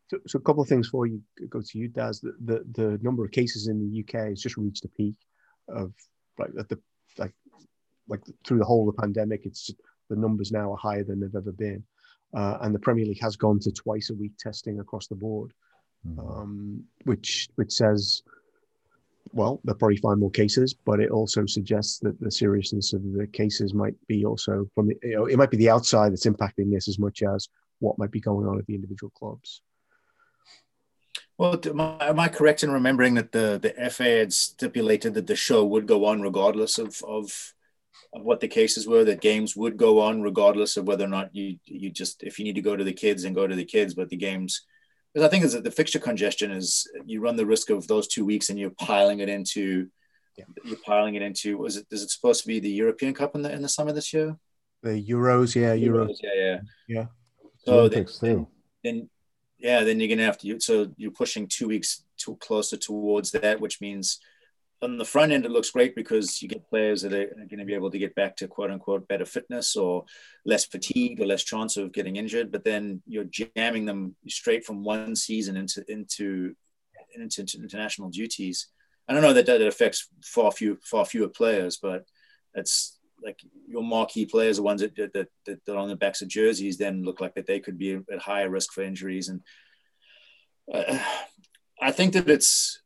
so, 0.09 0.19
so 0.27 0.39
a 0.39 0.43
couple 0.43 0.63
of 0.63 0.69
things 0.69 0.89
for 0.89 1.07
you 1.07 1.21
go 1.49 1.61
to 1.61 1.79
you 1.79 1.89
daz 1.89 2.21
the, 2.21 2.35
the, 2.45 2.65
the 2.73 2.99
number 3.03 3.25
of 3.25 3.31
cases 3.31 3.69
in 3.69 3.79
the 3.79 4.01
uk 4.01 4.29
has 4.29 4.41
just 4.41 4.57
reached 4.57 4.85
a 4.85 4.89
peak 4.89 5.17
of 5.69 5.93
like 6.39 6.51
at 6.59 6.69
the 6.69 6.79
like 7.19 7.33
like 8.09 8.21
through 8.47 8.59
the 8.59 8.65
whole 8.65 8.89
of 8.89 8.95
the 8.95 9.01
pandemic 9.01 9.47
it's 9.47 9.71
the 10.09 10.17
numbers 10.17 10.53
now 10.53 10.73
are 10.73 10.77
higher 10.77 11.05
than 11.05 11.21
they've 11.21 11.35
ever 11.35 11.53
been. 11.53 11.83
Uh, 12.35 12.59
and 12.63 12.75
the 12.75 12.79
Premier 12.79 13.05
League 13.05 13.23
has 13.23 13.37
gone 13.37 13.59
to 13.61 13.73
twice 13.73 14.11
a 14.11 14.15
week 14.15 14.33
testing 14.39 14.81
across 14.81 15.07
the 15.07 15.15
board, 15.15 15.53
mm-hmm. 16.07 16.21
um, 16.21 16.85
which 17.05 17.49
which 17.55 17.73
says, 17.73 18.23
well, 19.33 19.61
they'll 19.65 19.75
probably 19.75 19.97
find 19.97 20.21
more 20.21 20.31
cases, 20.31 20.75
but 20.75 21.01
it 21.01 21.11
also 21.11 21.47
suggests 21.47 21.99
that 22.01 22.21
the 22.21 22.31
seriousness 22.31 22.93
of 22.93 23.03
the 23.13 23.27
cases 23.29 23.75
might 23.75 23.95
be 24.07 24.25
also 24.25 24.69
from 24.75 24.89
the, 24.89 24.97
you 25.03 25.17
know, 25.17 25.27
it 25.27 25.37
might 25.37 25.51
be 25.51 25.57
the 25.57 25.71
outside 25.71 26.13
that's 26.13 26.27
impacting 26.27 26.71
this 26.71 26.89
as 26.89 26.99
much 26.99 27.23
as 27.23 27.49
what 27.79 27.99
might 27.99 28.11
be 28.11 28.21
going 28.21 28.47
on 28.47 28.59
at 28.59 28.67
the 28.67 28.75
individual 28.75 29.11
clubs. 29.11 29.63
Well, 31.39 31.61
am 31.67 31.81
I, 31.81 32.09
am 32.09 32.19
I 32.19 32.29
correct 32.29 32.63
in 32.63 32.71
remembering 32.71 33.15
that 33.15 33.33
the 33.33 33.59
the 33.61 33.91
FA 33.91 34.19
had 34.19 34.33
stipulated 34.33 35.15
that 35.15 35.27
the 35.27 35.37
show 35.37 35.65
would 35.65 35.87
go 35.87 36.07
on 36.07 36.23
regardless 36.23 36.79
of 36.79 37.03
of 37.07 37.55
of 38.15 38.23
what 38.23 38.41
the 38.41 38.49
cases 38.49 38.87
were? 38.87 39.05
That 39.05 39.21
games 39.21 39.55
would 39.55 39.77
go 39.77 40.01
on 40.01 40.23
regardless 40.23 40.77
of 40.77 40.87
whether 40.87 41.05
or 41.05 41.09
not 41.09 41.35
you 41.35 41.59
you 41.67 41.91
just 41.91 42.23
if 42.23 42.39
you 42.39 42.45
need 42.45 42.55
to 42.55 42.63
go 42.63 42.75
to 42.75 42.85
the 42.85 42.93
kids 42.93 43.25
and 43.25 43.35
go 43.35 43.47
to 43.47 43.55
the 43.55 43.65
kids, 43.65 43.95
but 43.95 44.09
the 44.09 44.17
games. 44.17 44.63
Because 45.13 45.27
I 45.27 45.31
think 45.31 45.45
is 45.45 45.53
that 45.53 45.65
the 45.65 45.71
fixture 45.71 45.99
congestion 45.99 46.51
is 46.51 46.87
you 47.05 47.21
run 47.21 47.37
the 47.37 47.47
risk 47.47 47.71
of 47.71 47.87
those 47.87 48.07
two 48.07 48.25
weeks 48.25 48.51
and 48.51 48.59
you're 48.59 48.71
piling 48.71 49.21
it 49.21 49.29
into 49.31 49.89
yeah. 50.37 50.45
you're 50.65 50.79
piling 50.85 51.15
it 51.15 51.23
into 51.23 51.59
was 51.59 51.77
it 51.77 51.87
is 51.91 52.03
it 52.03 52.11
supposed 52.11 52.43
to 52.43 52.49
be 52.49 52.61
the 52.61 52.71
European 52.71 53.15
Cup 53.15 53.35
in 53.35 53.43
the 53.43 53.53
in 53.53 53.63
the 53.63 53.69
summer 53.69 53.93
this 53.93 54.13
year? 54.13 54.37
The 54.83 55.03
Euros, 55.03 55.55
yeah, 55.55 55.75
Euros, 55.75 56.09
Euros, 56.09 56.17
yeah, 56.23 56.35
yeah, 56.35 56.61
yeah. 56.89 57.07
So 57.65 57.81
Olympics 57.81 58.19
then, 58.19 58.37
too. 58.37 58.49
Then, 58.85 59.11
yeah, 59.59 59.85
then 59.85 60.01
you're 60.01 60.09
gonna 60.09 60.27
have 60.27 60.39
to. 60.39 60.61
So 60.61 60.93
you're 60.97 61.11
pushing 61.11 61.47
two 61.47 61.69
weeks 61.69 62.05
too 62.17 62.37
closer 62.37 62.77
towards 62.77 63.31
that, 63.33 63.61
which 63.61 63.81
means 63.81 64.21
on 64.83 64.99
the 64.99 65.05
front 65.05 65.33
end 65.33 65.47
it 65.47 65.51
looks 65.51 65.71
great 65.71 65.95
because 65.95 66.43
you 66.43 66.49
get 66.49 66.69
players 66.69 67.03
that 67.03 67.13
are 67.13 67.27
going 67.27 67.59
to 67.59 67.65
be 67.65 67.75
able 67.75 67.91
to 67.91 67.99
get 67.99 68.15
back 68.15 68.37
to 68.37 68.47
quote 68.47 68.71
unquote 68.71 69.09
better 69.09 69.25
fitness 69.25 69.75
or 69.75 70.05
less 70.45 70.67
fatigue 70.67 71.21
or 71.21 71.27
less 71.27 71.43
chance 71.43 71.77
of 71.77 71.93
getting 71.93 72.17
injured. 72.17 72.53
But 72.53 72.65
then 72.65 73.03
you're 73.07 73.25
jamming 73.25 73.87
them 73.87 74.17
straight 74.29 74.65
from 74.65 74.85
one 74.85 75.17
season 75.17 75.57
into 75.57 75.85
into 75.89 76.55
into, 77.15 77.41
into 77.41 77.59
international 77.59 78.11
duties. 78.11 78.69
I 79.09 79.13
don't 79.13 79.23
know 79.23 79.33
that 79.33 79.47
that 79.47 79.63
affects 79.63 80.09
far 80.23 80.53
few 80.53 80.79
far 80.83 81.05
fewer 81.07 81.29
players, 81.29 81.79
but 81.79 82.05
it's 82.55 82.96
like 83.27 83.41
your 83.69 83.83
marquee 83.83 84.25
players, 84.25 84.57
the 84.57 84.63
ones 84.63 84.81
that, 84.81 84.97
that, 84.97 85.13
that, 85.13 85.29
that 85.45 85.69
are 85.69 85.77
on 85.77 85.89
the 85.89 85.97
backs 85.97 86.23
of 86.23 86.29
jerseys, 86.29 86.79
then 86.79 87.03
look 87.03 87.21
like 87.21 87.35
that 87.35 87.47
they 87.47 87.61
could 87.61 87.77
be 87.77 88.01
at 88.11 88.19
higher 88.21 88.49
risk 88.49 88.73
for 88.73 88.83
injuries. 88.83 89.29
And 89.29 89.43
uh, 90.73 90.99
I 91.83 91.91
think 91.91 92.15
that 92.15 92.31
it's 92.31 92.81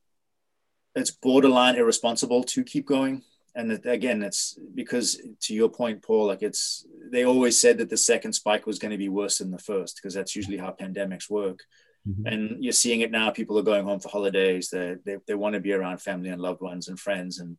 it's 0.97 1.13
borderline 1.13 1.77
irresponsible 1.77 2.43
to 2.43 2.65
keep 2.65 2.87
going. 2.87 3.23
And 3.55 3.71
that, 3.71 3.87
again, 3.87 4.23
it's 4.23 4.59
because 4.75 5.21
to 5.43 5.55
your 5.55 5.69
point, 5.69 6.03
Paul, 6.03 6.27
like 6.27 6.43
it's 6.43 6.87
they 7.13 7.25
always 7.25 7.61
said 7.61 7.79
that 7.79 7.91
the 7.91 7.97
second 7.97 8.33
spike 8.33 8.67
was 8.67 8.79
going 8.79 8.93
to 8.93 8.99
be 8.99 9.09
worse 9.09 9.39
than 9.39 9.51
the 9.51 9.59
first 9.59 9.97
because 9.97 10.15
that's 10.15 10.35
usually 10.35 10.59
how 10.59 10.75
pandemics 10.81 11.29
work. 11.31 11.61
Mm-hmm. 12.09 12.27
And 12.27 12.65
you're 12.65 12.73
seeing 12.73 13.03
it 13.03 13.11
now. 13.11 13.31
People 13.31 13.59
are 13.59 13.63
going 13.63 13.85
home 13.85 14.01
for 14.01 14.09
holidays. 14.09 14.71
They, 14.71 14.97
they, 15.05 15.17
they 15.27 15.35
want 15.35 15.55
to 15.55 15.61
be 15.61 15.73
around 15.73 16.01
family 16.01 16.31
and 16.31 16.41
loved 16.41 16.63
ones 16.63 16.89
and 16.89 16.99
friends. 16.99 17.41
And 17.41 17.59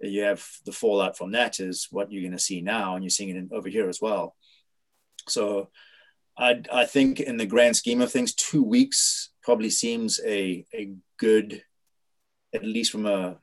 you 0.00 0.22
have 0.22 0.46
the 0.64 0.72
fallout 0.72 1.16
from 1.16 1.32
that 1.32 1.60
is 1.60 1.88
what 1.90 2.10
you're 2.10 2.22
going 2.22 2.32
to 2.32 2.38
see 2.38 2.60
now. 2.60 2.94
And 2.94 3.04
you're 3.04 3.10
seeing 3.10 3.36
it 3.36 3.48
over 3.52 3.68
here 3.68 3.88
as 3.88 4.00
well. 4.00 4.34
So 5.28 5.70
I, 6.38 6.62
I 6.72 6.84
think 6.84 7.20
in 7.20 7.36
the 7.36 7.46
grand 7.46 7.76
scheme 7.76 8.00
of 8.00 8.12
things, 8.12 8.34
two 8.34 8.62
weeks 8.62 9.30
probably 9.42 9.70
seems 9.70 10.20
a, 10.24 10.64
a 10.74 10.92
good, 11.18 11.62
at 12.54 12.64
least 12.64 12.92
from 12.92 13.06
a, 13.06 13.38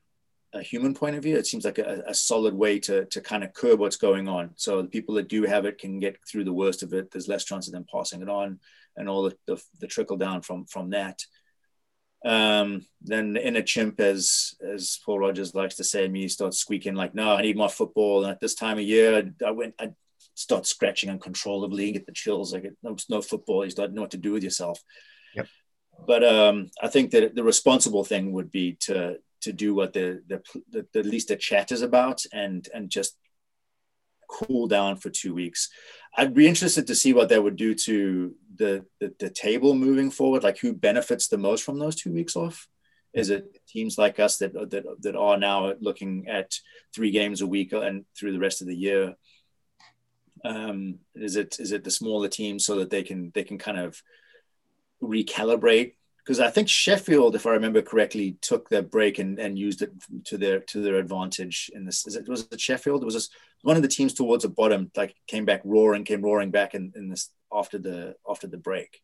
a 0.53 0.61
human 0.61 0.93
point 0.93 1.15
of 1.15 1.23
view, 1.23 1.35
it 1.35 1.47
seems 1.47 1.65
like 1.65 1.79
a, 1.79 2.03
a, 2.07 2.13
solid 2.13 2.53
way 2.53 2.77
to, 2.79 3.05
to 3.05 3.21
kind 3.21 3.43
of 3.43 3.53
curb 3.53 3.79
what's 3.79 3.97
going 3.97 4.27
on. 4.27 4.51
So 4.55 4.81
the 4.83 4.87
people 4.87 5.15
that 5.15 5.27
do 5.27 5.43
have 5.43 5.65
it 5.65 5.79
can 5.79 5.99
get 5.99 6.17
through 6.29 6.43
the 6.43 6.53
worst 6.53 6.83
of 6.83 6.93
it. 6.93 7.09
There's 7.11 7.27
less 7.27 7.43
chance 7.43 7.67
of 7.67 7.73
them 7.73 7.85
passing 7.91 8.21
it 8.21 8.29
on 8.29 8.59
and 8.95 9.09
all 9.09 9.23
the, 9.23 9.35
the, 9.47 9.61
the 9.79 9.87
trickle 9.87 10.17
down 10.17 10.41
from 10.41 10.65
from 10.65 10.91
that. 10.91 11.19
Um, 12.25 12.85
then 13.01 13.35
in 13.35 13.57
a 13.57 13.63
chimp, 13.63 13.99
as 13.99 14.55
as 14.65 14.99
Paul 15.05 15.19
Rogers 15.19 15.53
likes 15.53 15.75
to 15.75 15.83
say, 15.83 16.07
me 16.07 16.27
starts 16.27 16.57
squeaking 16.57 16.95
like, 16.95 17.13
"No, 17.13 17.33
I 17.33 17.41
need 17.41 17.57
more 17.57 17.69
football." 17.69 18.23
And 18.23 18.31
at 18.31 18.39
this 18.39 18.55
time 18.55 18.77
of 18.77 18.83
year, 18.83 19.17
I, 19.17 19.47
I 19.47 19.51
went, 19.51 19.75
I 19.79 19.91
start 20.33 20.65
scratching 20.65 21.09
uncontrollably, 21.09 21.85
and 21.85 21.93
get 21.93 22.05
the 22.05 22.13
chills. 22.13 22.53
I 22.53 22.59
get 22.59 22.77
no, 22.81 22.95
no 23.09 23.21
football. 23.21 23.65
You 23.65 23.71
start 23.71 23.91
know 23.93 24.01
what 24.01 24.11
to 24.11 24.17
do 24.17 24.31
with 24.31 24.43
yourself. 24.43 24.81
Yep. 25.35 25.47
But 26.07 26.23
um, 26.23 26.71
I 26.81 26.87
think 26.87 27.11
that 27.11 27.35
the 27.35 27.43
responsible 27.43 28.03
thing 28.03 28.31
would 28.31 28.51
be 28.51 28.77
to 28.81 29.17
to 29.41 29.53
do 29.53 29.75
what 29.75 29.93
the 29.93 30.21
the, 30.27 30.41
the, 30.71 30.87
the 30.93 31.03
least 31.03 31.27
the 31.27 31.35
chat 31.35 31.71
is 31.71 31.81
about, 31.81 32.23
and 32.31 32.67
and 32.73 32.89
just 32.89 33.17
cool 34.29 34.67
down 34.67 34.97
for 34.97 35.09
two 35.09 35.33
weeks. 35.33 35.69
I'd 36.15 36.33
be 36.33 36.47
interested 36.47 36.87
to 36.87 36.95
see 36.95 37.13
what 37.13 37.29
that 37.29 37.43
would 37.43 37.55
do 37.55 37.73
to 37.73 38.35
the, 38.55 38.85
the, 38.99 39.13
the 39.19 39.29
table 39.29 39.73
moving 39.73 40.11
forward. 40.11 40.43
Like 40.43 40.59
who 40.59 40.73
benefits 40.73 41.27
the 41.27 41.37
most 41.37 41.63
from 41.63 41.79
those 41.79 41.95
two 41.95 42.11
weeks 42.11 42.35
off? 42.35 42.67
Is 43.13 43.29
it 43.29 43.59
teams 43.67 43.97
like 43.97 44.19
us 44.19 44.37
that 44.37 44.53
that 44.53 44.85
that 45.01 45.15
are 45.15 45.37
now 45.37 45.73
looking 45.79 46.27
at 46.27 46.55
three 46.95 47.11
games 47.11 47.41
a 47.41 47.47
week 47.47 47.71
and 47.71 48.05
through 48.17 48.33
the 48.33 48.39
rest 48.39 48.61
of 48.61 48.67
the 48.67 48.75
year? 48.75 49.15
Um, 50.43 50.99
is 51.15 51.35
it 51.35 51.57
is 51.59 51.71
it 51.71 51.83
the 51.83 51.91
smaller 51.91 52.27
teams 52.27 52.65
so 52.65 52.77
that 52.77 52.89
they 52.89 53.03
can 53.03 53.31
they 53.35 53.43
can 53.43 53.59
kind 53.59 53.77
of 53.77 54.01
recalibrate 55.01 55.93
because 56.23 56.39
I 56.39 56.49
think 56.49 56.69
Sheffield, 56.69 57.35
if 57.35 57.45
I 57.45 57.51
remember 57.51 57.81
correctly, 57.81 58.37
took 58.41 58.69
their 58.69 58.81
break 58.81 59.19
and, 59.19 59.39
and 59.39 59.59
used 59.59 59.81
it 59.81 59.91
to 60.25 60.37
their 60.37 60.59
to 60.59 60.81
their 60.81 60.95
advantage 60.95 61.69
in 61.73 61.85
this. 61.85 62.07
Is 62.07 62.15
it 62.15 62.27
was 62.27 62.47
it 62.51 62.61
Sheffield? 62.61 63.01
It 63.01 63.05
was 63.05 63.15
just 63.15 63.33
one 63.61 63.75
of 63.75 63.81
the 63.81 63.89
teams 63.89 64.13
towards 64.13 64.43
the 64.43 64.49
bottom, 64.49 64.89
like 64.95 65.15
came 65.27 65.45
back 65.45 65.61
roaring, 65.65 66.05
came 66.05 66.21
roaring 66.21 66.51
back 66.51 66.75
in, 66.75 66.93
in 66.95 67.09
this 67.09 67.29
after 67.51 67.77
the 67.77 68.15
after 68.29 68.47
the 68.47 68.57
break. 68.57 69.01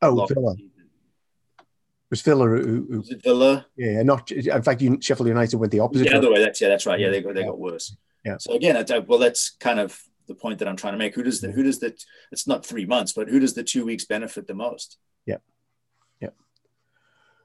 Oh, 0.00 0.26
Villa. 0.26 0.54
It 0.58 2.10
was 2.10 2.22
Villa 2.22 2.46
who, 2.46 2.86
who 2.90 2.98
was 2.98 3.10
it 3.10 3.22
Villa? 3.22 3.66
Yeah, 3.76 4.02
not 4.02 4.30
in 4.30 4.62
fact. 4.62 4.82
Sheffield 5.00 5.28
United 5.28 5.56
went 5.56 5.72
the 5.72 5.80
opposite. 5.80 6.10
Yeah, 6.10 6.16
other 6.16 6.32
way. 6.32 6.42
That's 6.42 6.60
yeah, 6.60 6.68
that's 6.68 6.86
right. 6.86 6.98
Yeah, 6.98 7.10
they 7.10 7.20
got 7.20 7.34
they 7.34 7.44
got 7.44 7.58
worse. 7.58 7.94
Yeah. 8.24 8.38
So 8.38 8.54
again, 8.54 8.82
well, 9.06 9.18
that's 9.18 9.50
kind 9.50 9.78
of 9.78 10.00
the 10.28 10.34
point 10.34 10.60
that 10.60 10.68
I'm 10.68 10.76
trying 10.76 10.94
to 10.94 10.98
make. 10.98 11.14
Who 11.14 11.22
does 11.22 11.42
the 11.42 11.50
who 11.50 11.62
does 11.62 11.78
the? 11.78 11.94
It's 12.32 12.46
not 12.46 12.64
three 12.64 12.86
months, 12.86 13.12
but 13.12 13.28
who 13.28 13.38
does 13.38 13.52
the 13.52 13.64
two 13.64 13.84
weeks 13.84 14.06
benefit 14.06 14.46
the 14.46 14.54
most? 14.54 14.96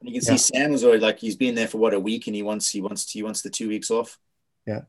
And 0.00 0.08
you 0.08 0.14
can 0.14 0.22
see 0.22 0.32
yeah. 0.32 0.62
Sam 0.62 0.72
was 0.72 0.84
already 0.84 1.00
like 1.00 1.18
he's 1.18 1.36
been 1.36 1.54
there 1.54 1.68
for 1.68 1.78
what 1.78 1.94
a 1.94 2.00
week, 2.00 2.26
and 2.26 2.34
he 2.34 2.42
wants 2.42 2.70
he 2.70 2.80
wants 2.80 3.10
he 3.10 3.22
wants 3.22 3.42
the 3.42 3.50
two 3.50 3.68
weeks 3.68 3.90
off. 3.90 4.18
Yeah. 4.66 4.82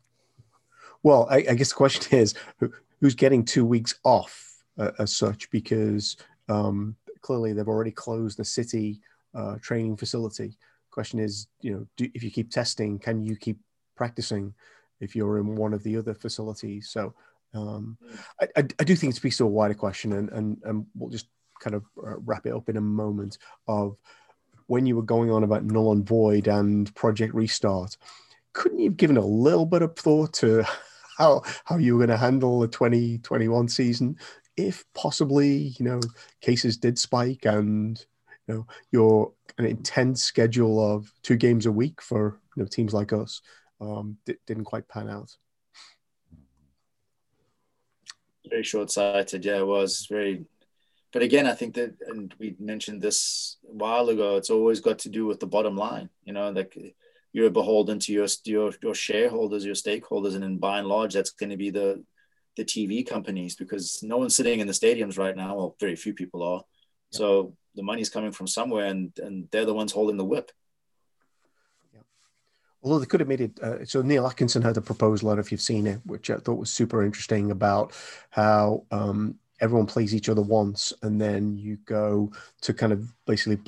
Well, 1.03 1.27
I, 1.29 1.37
I 1.37 1.53
guess 1.55 1.69
the 1.69 1.75
question 1.75 2.17
is 2.19 2.33
who, 2.59 2.71
who's 2.99 3.15
getting 3.15 3.43
two 3.43 3.65
weeks 3.65 3.95
off 4.03 4.63
uh, 4.77 4.91
as 4.99 5.15
such 5.15 5.49
because 5.51 6.17
um, 6.49 6.95
clearly 7.21 7.53
they've 7.53 7.67
already 7.67 7.91
closed 7.91 8.37
the 8.37 8.45
city 8.45 9.01
uh, 9.35 9.55
training 9.61 9.97
facility. 9.97 10.57
Question 10.91 11.19
is, 11.19 11.47
you 11.61 11.73
know, 11.73 11.87
do, 11.97 12.09
if 12.13 12.23
you 12.23 12.31
keep 12.31 12.51
testing, 12.51 12.99
can 12.99 13.23
you 13.23 13.35
keep 13.35 13.59
practicing 13.95 14.53
if 14.99 15.15
you're 15.15 15.37
in 15.39 15.55
one 15.55 15.73
of 15.73 15.83
the 15.83 15.97
other 15.97 16.13
facilities? 16.13 16.89
So 16.89 17.13
um. 17.53 17.97
I, 18.41 18.47
I, 18.57 18.63
I, 18.79 18.83
do 18.83 18.95
think 18.95 19.11
it 19.11 19.17
speaks 19.17 19.37
to 19.37 19.43
a 19.43 19.47
wider 19.47 19.73
question, 19.73 20.13
and, 20.13 20.29
and, 20.29 20.57
and 20.63 20.85
we'll 20.95 21.09
just 21.09 21.27
kind 21.61 21.75
of 21.75 21.83
uh, 21.97 22.17
wrap 22.25 22.45
it 22.45 22.53
up 22.53 22.69
in 22.69 22.77
a 22.77 22.81
moment 22.81 23.37
of 23.67 23.97
when 24.71 24.85
you 24.85 24.95
were 24.95 25.01
going 25.01 25.29
on 25.29 25.43
about 25.43 25.65
null 25.65 25.91
and 25.91 26.07
void 26.07 26.47
and 26.47 26.95
project 26.95 27.33
restart, 27.33 27.97
couldn't 28.53 28.79
you 28.79 28.89
have 28.89 28.95
given 28.95 29.17
a 29.17 29.25
little 29.25 29.65
bit 29.65 29.81
of 29.81 29.93
thought 29.97 30.31
to 30.31 30.63
how 31.17 31.41
how 31.65 31.75
you 31.75 31.93
were 31.93 31.99
going 31.99 32.17
to 32.17 32.25
handle 32.25 32.61
the 32.61 32.69
2021 32.69 33.67
season 33.67 34.15
if 34.55 34.85
possibly 34.93 35.75
you 35.77 35.83
know 35.83 35.99
cases 36.39 36.77
did 36.77 36.97
spike 36.97 37.45
and 37.45 38.05
you 38.47 38.53
know 38.53 38.67
your 38.91 39.33
an 39.57 39.65
intense 39.65 40.23
schedule 40.23 40.79
of 40.79 41.11
two 41.21 41.35
games 41.35 41.65
a 41.65 41.71
week 41.71 42.01
for 42.01 42.39
you 42.55 42.63
know 42.63 42.67
teams 42.67 42.93
like 42.93 43.11
us 43.11 43.41
um, 43.81 44.17
d- 44.25 44.35
didn't 44.47 44.63
quite 44.63 44.87
pan 44.87 45.09
out. 45.09 45.35
Very 48.49 48.63
short 48.63 48.89
sighted, 48.89 49.43
yeah, 49.43 49.57
it 49.57 49.67
was 49.67 50.07
very 50.09 50.45
but 51.11 51.21
again, 51.21 51.45
I 51.45 51.53
think 51.53 51.75
that, 51.75 51.95
and 52.07 52.33
we 52.39 52.55
mentioned 52.59 53.01
this 53.01 53.57
a 53.69 53.73
while 53.73 54.07
ago. 54.09 54.37
It's 54.37 54.49
always 54.49 54.79
got 54.79 54.99
to 54.99 55.09
do 55.09 55.25
with 55.25 55.39
the 55.39 55.47
bottom 55.47 55.75
line. 55.75 56.09
You 56.23 56.33
know, 56.33 56.49
like 56.49 56.77
you're 57.33 57.49
beholden 57.49 57.99
to 57.99 58.13
your 58.13 58.27
your, 58.45 58.71
your 58.81 58.95
shareholders, 58.95 59.65
your 59.65 59.75
stakeholders, 59.75 60.35
and 60.35 60.43
in 60.43 60.57
by 60.57 60.79
and 60.79 60.87
large, 60.87 61.13
that's 61.13 61.31
going 61.31 61.49
to 61.49 61.57
be 61.57 61.69
the 61.69 62.03
the 62.57 62.65
TV 62.65 63.07
companies 63.07 63.55
because 63.55 64.01
no 64.03 64.17
one's 64.17 64.35
sitting 64.35 64.59
in 64.59 64.67
the 64.67 64.73
stadiums 64.73 65.17
right 65.17 65.35
now. 65.35 65.55
Well, 65.55 65.75
very 65.79 65.95
few 65.95 66.13
people 66.13 66.43
are. 66.43 66.63
Yeah. 67.11 67.17
So 67.17 67.53
the 67.75 67.83
money's 67.83 68.09
coming 68.09 68.31
from 68.31 68.47
somewhere, 68.47 68.85
and 68.85 69.11
and 69.19 69.49
they're 69.51 69.65
the 69.65 69.73
ones 69.73 69.91
holding 69.91 70.17
the 70.17 70.25
whip. 70.25 70.51
Yeah. 71.93 72.01
Although 72.83 72.99
they 72.99 73.05
could 73.05 73.19
have 73.19 73.29
made 73.29 73.41
it. 73.41 73.59
Uh, 73.61 73.83
so 73.83 74.01
Neil 74.01 74.27
Atkinson 74.27 74.61
had 74.61 74.77
a 74.77 74.81
proposal, 74.81 75.27
I 75.27 75.31
don't 75.31 75.37
know 75.37 75.41
if 75.41 75.51
you've 75.51 75.59
seen 75.59 75.87
it, 75.87 75.99
which 76.05 76.29
I 76.29 76.37
thought 76.37 76.57
was 76.57 76.71
super 76.71 77.03
interesting 77.03 77.51
about 77.51 77.93
how 78.29 78.85
um, 78.91 79.35
everyone 79.61 79.85
plays 79.85 80.13
each 80.13 80.27
other 80.27 80.41
once, 80.41 80.91
and 81.03 81.21
then 81.21 81.57
you 81.57 81.77
go 81.85 82.31
to 82.61 82.73
kind 82.73 82.91
of 82.91 83.07
basically 83.25 83.59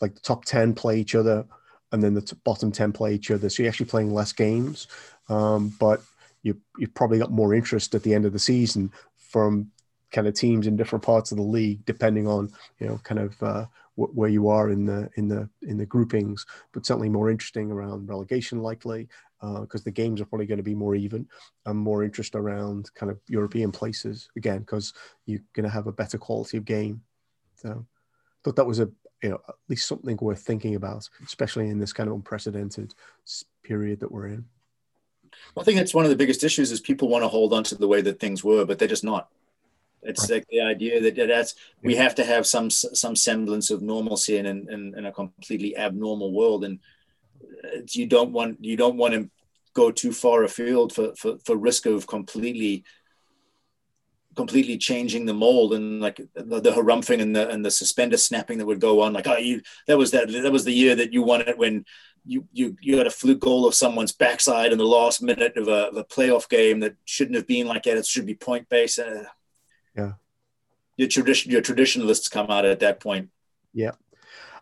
like 0.00 0.14
the 0.14 0.20
top 0.20 0.44
10 0.44 0.74
play 0.74 0.98
each 0.98 1.14
other, 1.14 1.44
and 1.92 2.02
then 2.02 2.14
the 2.14 2.22
t- 2.22 2.36
bottom 2.44 2.72
10 2.72 2.92
play 2.92 3.14
each 3.14 3.30
other. 3.30 3.48
So 3.48 3.62
you're 3.62 3.70
actually 3.70 3.86
playing 3.86 4.12
less 4.12 4.32
games, 4.32 4.88
um, 5.28 5.68
but 5.78 6.02
you, 6.42 6.58
you've 6.78 6.94
probably 6.94 7.18
got 7.18 7.30
more 7.30 7.54
interest 7.54 7.94
at 7.94 8.02
the 8.02 8.14
end 8.14 8.24
of 8.24 8.32
the 8.32 8.38
season 8.38 8.90
from 9.16 9.70
kind 10.10 10.26
of 10.26 10.34
teams 10.34 10.66
in 10.66 10.76
different 10.76 11.04
parts 11.04 11.30
of 11.30 11.36
the 11.36 11.44
league, 11.44 11.84
depending 11.84 12.26
on, 12.26 12.50
you 12.78 12.86
know, 12.86 13.00
kind 13.04 13.20
of 13.20 13.42
uh, 13.42 13.66
where 13.96 14.28
you 14.28 14.48
are 14.48 14.70
in 14.70 14.86
the 14.86 15.08
in 15.16 15.28
the 15.28 15.48
in 15.62 15.78
the 15.78 15.86
groupings, 15.86 16.44
but 16.72 16.84
certainly 16.84 17.08
more 17.08 17.30
interesting 17.30 17.70
around 17.70 18.08
relegation 18.08 18.60
likely 18.60 19.08
because 19.60 19.82
uh, 19.82 19.84
the 19.84 19.90
games 19.90 20.20
are 20.20 20.24
probably 20.24 20.46
going 20.46 20.58
to 20.58 20.64
be 20.64 20.74
more 20.74 20.94
even 20.94 21.26
and 21.66 21.78
more 21.78 22.04
interest 22.04 22.34
around 22.34 22.90
kind 22.94 23.10
of 23.10 23.18
European 23.28 23.70
places 23.70 24.28
again 24.36 24.60
because 24.60 24.92
you're 25.26 25.40
going 25.54 25.64
to 25.64 25.70
have 25.70 25.86
a 25.86 25.92
better 25.92 26.18
quality 26.18 26.56
of 26.56 26.64
game. 26.64 27.02
So, 27.56 27.86
thought 28.42 28.56
that 28.56 28.66
was 28.66 28.80
a 28.80 28.90
you 29.22 29.30
know 29.30 29.40
at 29.48 29.54
least 29.68 29.88
something 29.88 30.18
worth 30.20 30.40
thinking 30.40 30.74
about, 30.74 31.08
especially 31.24 31.68
in 31.68 31.78
this 31.78 31.92
kind 31.92 32.08
of 32.08 32.14
unprecedented 32.14 32.94
period 33.62 34.00
that 34.00 34.12
we're 34.12 34.28
in. 34.28 34.44
I 35.58 35.62
think 35.64 35.78
that's 35.78 35.94
one 35.94 36.04
of 36.04 36.10
the 36.10 36.16
biggest 36.16 36.44
issues 36.44 36.70
is 36.70 36.80
people 36.80 37.08
want 37.08 37.24
to 37.24 37.28
hold 37.28 37.52
on 37.52 37.64
to 37.64 37.74
the 37.74 37.88
way 37.88 38.00
that 38.02 38.20
things 38.20 38.44
were, 38.44 38.64
but 38.64 38.78
they're 38.78 38.88
just 38.88 39.04
not. 39.04 39.28
It's 40.02 40.30
right. 40.30 40.36
like 40.36 40.46
the 40.48 40.60
idea 40.60 41.00
that 41.00 41.16
that's 41.16 41.54
we 41.82 41.96
have 41.96 42.14
to 42.16 42.24
have 42.24 42.46
some 42.46 42.70
some 42.70 43.16
semblance 43.16 43.70
of 43.70 43.82
normalcy 43.82 44.36
in, 44.36 44.46
in, 44.46 44.94
in 44.96 45.06
a 45.06 45.12
completely 45.12 45.76
abnormal 45.76 46.32
world, 46.32 46.64
and 46.64 46.78
you 47.90 48.06
don't 48.06 48.30
want 48.30 48.62
you 48.62 48.76
don't 48.76 48.96
want 48.96 49.14
to 49.14 49.30
go 49.74 49.90
too 49.90 50.12
far 50.12 50.44
afield 50.44 50.92
for, 50.92 51.14
for, 51.16 51.36
for 51.44 51.56
risk 51.56 51.86
of 51.86 52.06
completely 52.06 52.84
completely 54.34 54.76
changing 54.76 55.26
the 55.26 55.34
mold 55.34 55.74
and 55.74 56.00
like 56.00 56.16
the, 56.16 56.60
the 56.60 56.72
harumphing 56.72 57.20
and 57.20 57.36
the 57.36 57.48
and 57.48 57.64
the 57.64 57.70
suspender 57.70 58.16
snapping 58.16 58.58
that 58.58 58.66
would 58.66 58.80
go 58.80 59.00
on. 59.00 59.12
Like 59.12 59.28
oh 59.28 59.36
you 59.36 59.62
that 59.86 59.98
was 59.98 60.10
that 60.12 60.30
that 60.30 60.52
was 60.52 60.64
the 60.64 60.72
year 60.72 60.96
that 60.96 61.12
you 61.12 61.22
won 61.22 61.42
it 61.42 61.58
when 61.58 61.84
you 62.24 62.48
you 62.52 62.76
you 62.80 62.98
had 62.98 63.06
a 63.06 63.10
fluke 63.10 63.40
goal 63.40 63.66
of 63.66 63.74
someone's 63.74 64.12
backside 64.12 64.72
in 64.72 64.78
the 64.78 64.84
last 64.84 65.22
minute 65.22 65.56
of 65.56 65.68
a, 65.68 65.88
of 65.88 65.96
a 65.96 66.04
playoff 66.04 66.48
game 66.48 66.80
that 66.80 66.96
shouldn't 67.04 67.36
have 67.36 67.46
been 67.46 67.66
like 67.66 67.84
that. 67.84 67.96
It 67.96 68.06
should 68.06 68.26
be 68.26 68.34
point 68.34 68.68
based. 68.68 68.98
Uh, 68.98 69.24
yeah. 69.96 70.12
Your 70.96 71.08
tradition 71.08 71.52
your 71.52 71.60
traditionalists 71.60 72.28
come 72.28 72.50
out 72.50 72.64
at 72.64 72.80
that 72.80 73.00
point. 73.00 73.30
Yeah 73.72 73.92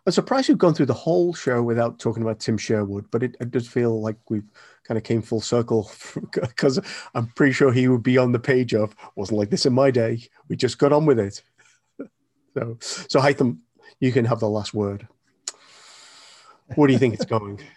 I'm 0.05 0.11
surprised 0.11 0.49
we've 0.49 0.57
gone 0.57 0.73
through 0.73 0.87
the 0.87 0.93
whole 0.93 1.33
show 1.33 1.63
without 1.63 1.97
talking 1.97 2.23
about 2.23 2.39
Tim 2.39 2.57
Sherwood, 2.57 3.05
but 3.09 3.23
it, 3.23 3.37
it 3.39 3.51
does 3.51 3.67
feel 3.67 4.01
like 4.01 4.17
we've 4.29 4.49
kind 4.83 4.97
of 4.97 5.03
came 5.05 5.21
full 5.21 5.39
circle 5.39 5.89
because 6.33 6.79
I'm 7.15 7.27
pretty 7.27 7.53
sure 7.53 7.71
he 7.71 7.87
would 7.87 8.03
be 8.03 8.17
on 8.17 8.33
the 8.33 8.39
page 8.39 8.73
of 8.73 8.95
wasn't 9.15 9.39
like 9.39 9.49
this 9.49 9.65
in 9.65 9.73
my 9.73 9.91
day. 9.91 10.27
We 10.49 10.57
just 10.57 10.77
got 10.77 10.91
on 10.91 11.05
with 11.05 11.19
it. 11.19 11.41
so, 12.53 12.77
so 12.81 13.21
Hytham, 13.21 13.59
you 14.01 14.11
can 14.11 14.25
have 14.25 14.41
the 14.41 14.49
last 14.49 14.73
word. 14.73 15.07
What 16.75 16.87
do 16.87 16.93
you 16.93 16.99
think 16.99 17.13
it's 17.13 17.25
going? 17.25 17.61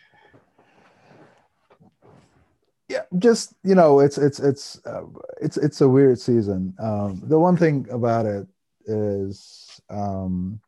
Yeah, 2.88 3.02
just 3.18 3.54
you 3.64 3.74
know, 3.74 3.98
it's 3.98 4.16
it's 4.16 4.38
it's 4.38 4.80
uh, 4.86 5.02
it's 5.42 5.56
it's 5.56 5.80
a 5.80 5.88
weird 5.88 6.20
season. 6.20 6.72
Um, 6.78 7.20
the 7.24 7.36
one 7.36 7.56
thing 7.56 7.84
about 7.90 8.26
it 8.26 8.46
is 8.86 9.80
um, 9.90 10.60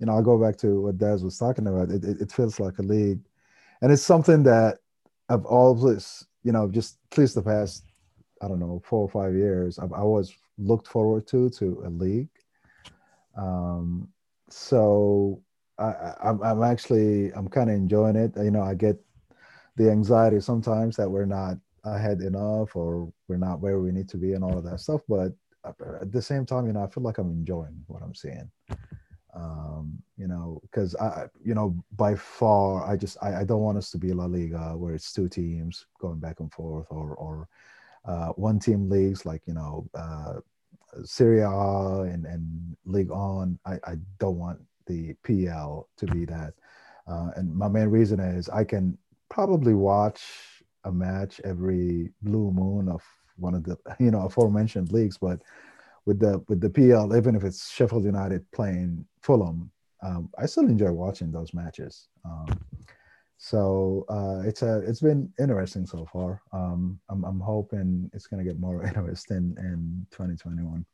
you 0.00 0.06
know, 0.06 0.14
I'll 0.14 0.22
go 0.22 0.38
back 0.38 0.56
to 0.58 0.80
what 0.80 0.98
Daz 0.98 1.22
was 1.22 1.38
talking 1.38 1.66
about. 1.66 1.90
It, 1.90 2.02
it, 2.04 2.22
it, 2.22 2.32
feels 2.32 2.58
like 2.58 2.78
a 2.78 2.82
league. 2.82 3.20
And 3.82 3.92
it's 3.92 4.02
something 4.02 4.42
that 4.44 4.78
I've 5.28 5.44
always, 5.44 6.24
you 6.42 6.52
know, 6.52 6.68
just 6.68 6.96
at 7.12 7.18
least 7.18 7.34
the 7.34 7.42
past, 7.42 7.84
I 8.40 8.48
don't 8.48 8.58
know, 8.58 8.82
four 8.84 9.02
or 9.02 9.10
five 9.10 9.34
years, 9.34 9.78
I've 9.78 9.92
always 9.92 10.32
looked 10.56 10.88
forward 10.88 11.26
to, 11.28 11.50
to 11.50 11.82
a 11.84 11.90
league. 11.90 12.30
Um, 13.36 14.08
so 14.48 15.42
I, 15.78 16.14
I'm, 16.24 16.42
I'm 16.42 16.62
actually, 16.62 17.30
I'm 17.32 17.48
kind 17.48 17.68
of 17.68 17.76
enjoying 17.76 18.16
it. 18.16 18.32
You 18.36 18.50
know, 18.50 18.62
I 18.62 18.74
get 18.74 18.98
the 19.76 19.90
anxiety 19.90 20.40
sometimes 20.40 20.96
that 20.96 21.10
we're 21.10 21.26
not 21.26 21.58
ahead 21.84 22.22
enough 22.22 22.74
or 22.74 23.12
we're 23.28 23.36
not 23.36 23.60
where 23.60 23.80
we 23.80 23.92
need 23.92 24.08
to 24.08 24.16
be 24.16 24.32
and 24.32 24.42
all 24.42 24.56
of 24.56 24.64
that 24.64 24.80
stuff. 24.80 25.02
But 25.08 25.32
at 25.64 26.10
the 26.10 26.22
same 26.22 26.46
time, 26.46 26.66
you 26.66 26.72
know, 26.72 26.84
I 26.84 26.86
feel 26.88 27.02
like 27.02 27.18
I'm 27.18 27.30
enjoying 27.30 27.84
what 27.86 28.02
I'm 28.02 28.14
seeing 28.14 28.50
um, 29.40 30.02
you 30.16 30.28
know, 30.28 30.60
because 30.62 30.94
I, 30.96 31.26
you 31.42 31.54
know, 31.54 31.74
by 31.96 32.14
far, 32.14 32.86
I 32.90 32.96
just 32.96 33.16
I, 33.22 33.40
I, 33.40 33.44
don't 33.44 33.62
want 33.62 33.78
us 33.78 33.90
to 33.92 33.98
be 33.98 34.12
La 34.12 34.26
Liga 34.26 34.76
where 34.76 34.94
it's 34.94 35.12
two 35.12 35.28
teams 35.28 35.86
going 35.98 36.18
back 36.18 36.40
and 36.40 36.52
forth, 36.52 36.86
or 36.90 37.14
or 37.14 37.48
uh, 38.04 38.28
one 38.30 38.58
team 38.58 38.90
leagues 38.90 39.24
like 39.24 39.42
you 39.46 39.54
know 39.54 39.88
uh, 39.94 40.34
Serie 41.04 41.40
A 41.40 42.02
and 42.02 42.26
and 42.26 42.76
Ligue 42.84 43.10
1. 43.10 43.58
I, 43.64 43.74
I 43.84 43.96
don't 44.18 44.38
want 44.38 44.60
the 44.86 45.14
PL 45.24 45.88
to 45.96 46.06
be 46.06 46.24
that, 46.26 46.52
uh, 47.06 47.30
and 47.36 47.54
my 47.54 47.68
main 47.68 47.88
reason 47.88 48.20
is 48.20 48.48
I 48.48 48.64
can 48.64 48.98
probably 49.30 49.74
watch 49.74 50.22
a 50.84 50.92
match 50.92 51.40
every 51.44 52.10
blue 52.22 52.50
moon 52.50 52.88
of 52.88 53.02
one 53.36 53.54
of 53.54 53.64
the 53.64 53.78
you 53.98 54.10
know 54.10 54.26
aforementioned 54.26 54.92
leagues, 54.92 55.16
but 55.16 55.40
with 56.06 56.18
the 56.18 56.42
with 56.48 56.60
the 56.60 56.70
PL, 56.70 57.16
even 57.16 57.34
if 57.34 57.44
it's 57.44 57.70
Sheffield 57.70 58.04
United 58.04 58.50
playing 58.52 59.04
Fulham, 59.22 59.70
um, 60.02 60.30
I 60.38 60.46
still 60.46 60.66
enjoy 60.66 60.92
watching 60.92 61.30
those 61.30 61.52
matches. 61.52 62.08
Um, 62.24 62.58
so 63.38 64.04
uh, 64.08 64.46
it's 64.46 64.62
a 64.62 64.78
it's 64.86 65.00
been 65.00 65.32
interesting 65.38 65.86
so 65.86 66.06
far. 66.12 66.42
Um, 66.52 67.00
I'm 67.08 67.24
I'm 67.24 67.40
hoping 67.40 68.10
it's 68.12 68.26
going 68.26 68.44
to 68.44 68.50
get 68.50 68.60
more 68.60 68.82
interesting 68.86 69.56
in 69.58 70.06
2021. 70.10 70.84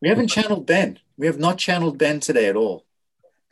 We 0.00 0.08
haven't 0.08 0.28
channeled 0.28 0.66
Ben. 0.66 0.98
We 1.16 1.26
have 1.26 1.38
not 1.38 1.58
channeled 1.58 1.98
Ben 1.98 2.20
today 2.20 2.46
at 2.46 2.56
all. 2.56 2.84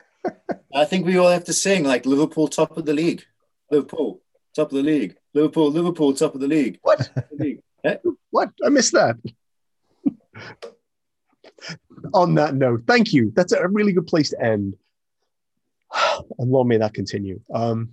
I 0.75 0.85
think 0.85 1.07
we 1.07 1.17
all 1.17 1.29
have 1.29 1.45
to 1.45 1.53
sing 1.53 1.85
like 1.85 2.07
Liverpool 2.07 2.49
top 2.49 2.77
of 2.77 2.85
the 2.85 2.95
league. 2.95 3.25
Liverpool 3.71 4.21
top 4.55 4.71
of 4.71 4.77
the 4.77 4.83
league. 4.83 5.17
Liverpool 5.35 5.71
Liverpool 5.71 6.15
top 6.15 6.35
of 6.35 6.41
the 6.41 6.49
league. 6.49 6.79
What? 6.83 7.11
The 7.15 7.37
league. 7.45 7.61
What? 8.31 8.51
I 8.65 8.69
missed 8.69 8.93
that 8.93 9.17
on 12.15 12.35
that 12.35 12.55
note, 12.55 12.83
thank 12.87 13.13
you. 13.13 13.33
That's 13.35 13.53
a 13.53 13.69
really 13.69 13.93
good 13.93 14.07
place 14.07 14.31
to 14.31 14.43
end. 14.43 14.77
And 16.39 16.51
long 16.51 16.69
may 16.69 16.79
that 16.79 16.95
continue. 16.95 17.41
Um, 17.53 17.91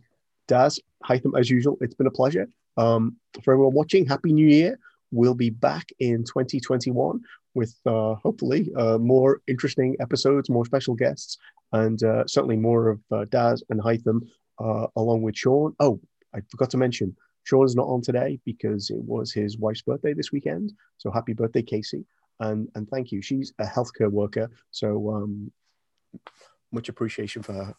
Daz, 0.48 0.80
Hytham, 1.04 1.38
as 1.40 1.50
usual, 1.50 1.78
it's 1.82 1.96
been 1.96 2.08
a 2.08 2.12
pleasure. 2.12 2.48
Um, 2.78 3.18
for 3.44 3.54
everyone 3.54 3.74
watching, 3.74 4.06
Happy 4.06 4.34
New 4.34 4.48
Year. 4.48 4.80
We'll 5.12 5.36
be 5.36 5.50
back 5.50 5.90
in 6.00 6.24
2021 6.24 7.22
with 7.54 7.76
uh, 7.86 8.16
hopefully 8.16 8.72
uh, 8.76 8.98
more 8.98 9.42
interesting 9.48 9.96
episodes, 10.00 10.50
more 10.50 10.66
special 10.66 10.96
guests, 10.96 11.38
and 11.72 12.02
uh, 12.04 12.26
certainly 12.28 12.58
more 12.58 12.90
of 12.90 13.00
uh, 13.12 13.26
Daz 13.26 13.64
and 13.70 13.80
Hytham 13.80 14.22
uh, 14.60 14.88
along 14.96 15.22
with 15.22 15.38
Sean. 15.38 15.76
Oh, 15.80 16.00
I 16.34 16.40
forgot 16.50 16.72
to 16.72 16.78
mention, 16.78 17.16
Sean's 17.44 17.76
not 17.76 17.88
on 17.88 18.02
today 18.02 18.40
because 18.46 18.90
it 18.90 19.02
was 19.04 19.32
his 19.32 19.58
wife's 19.58 19.82
birthday 19.82 20.14
this 20.14 20.32
weekend. 20.32 20.74
So 20.98 21.12
happy 21.12 21.34
birthday, 21.34 21.62
Casey 21.62 22.06
and 22.44 22.70
and 22.76 22.90
thank 22.90 23.12
you. 23.12 23.22
She's 23.22 23.54
a 23.60 23.66
healthcare 23.66 24.12
worker, 24.12 24.50
so 24.72 25.12
um, 25.12 25.52
much 26.72 26.90
appreciation 26.90 27.42
for 27.42 27.54
her. 27.54 27.74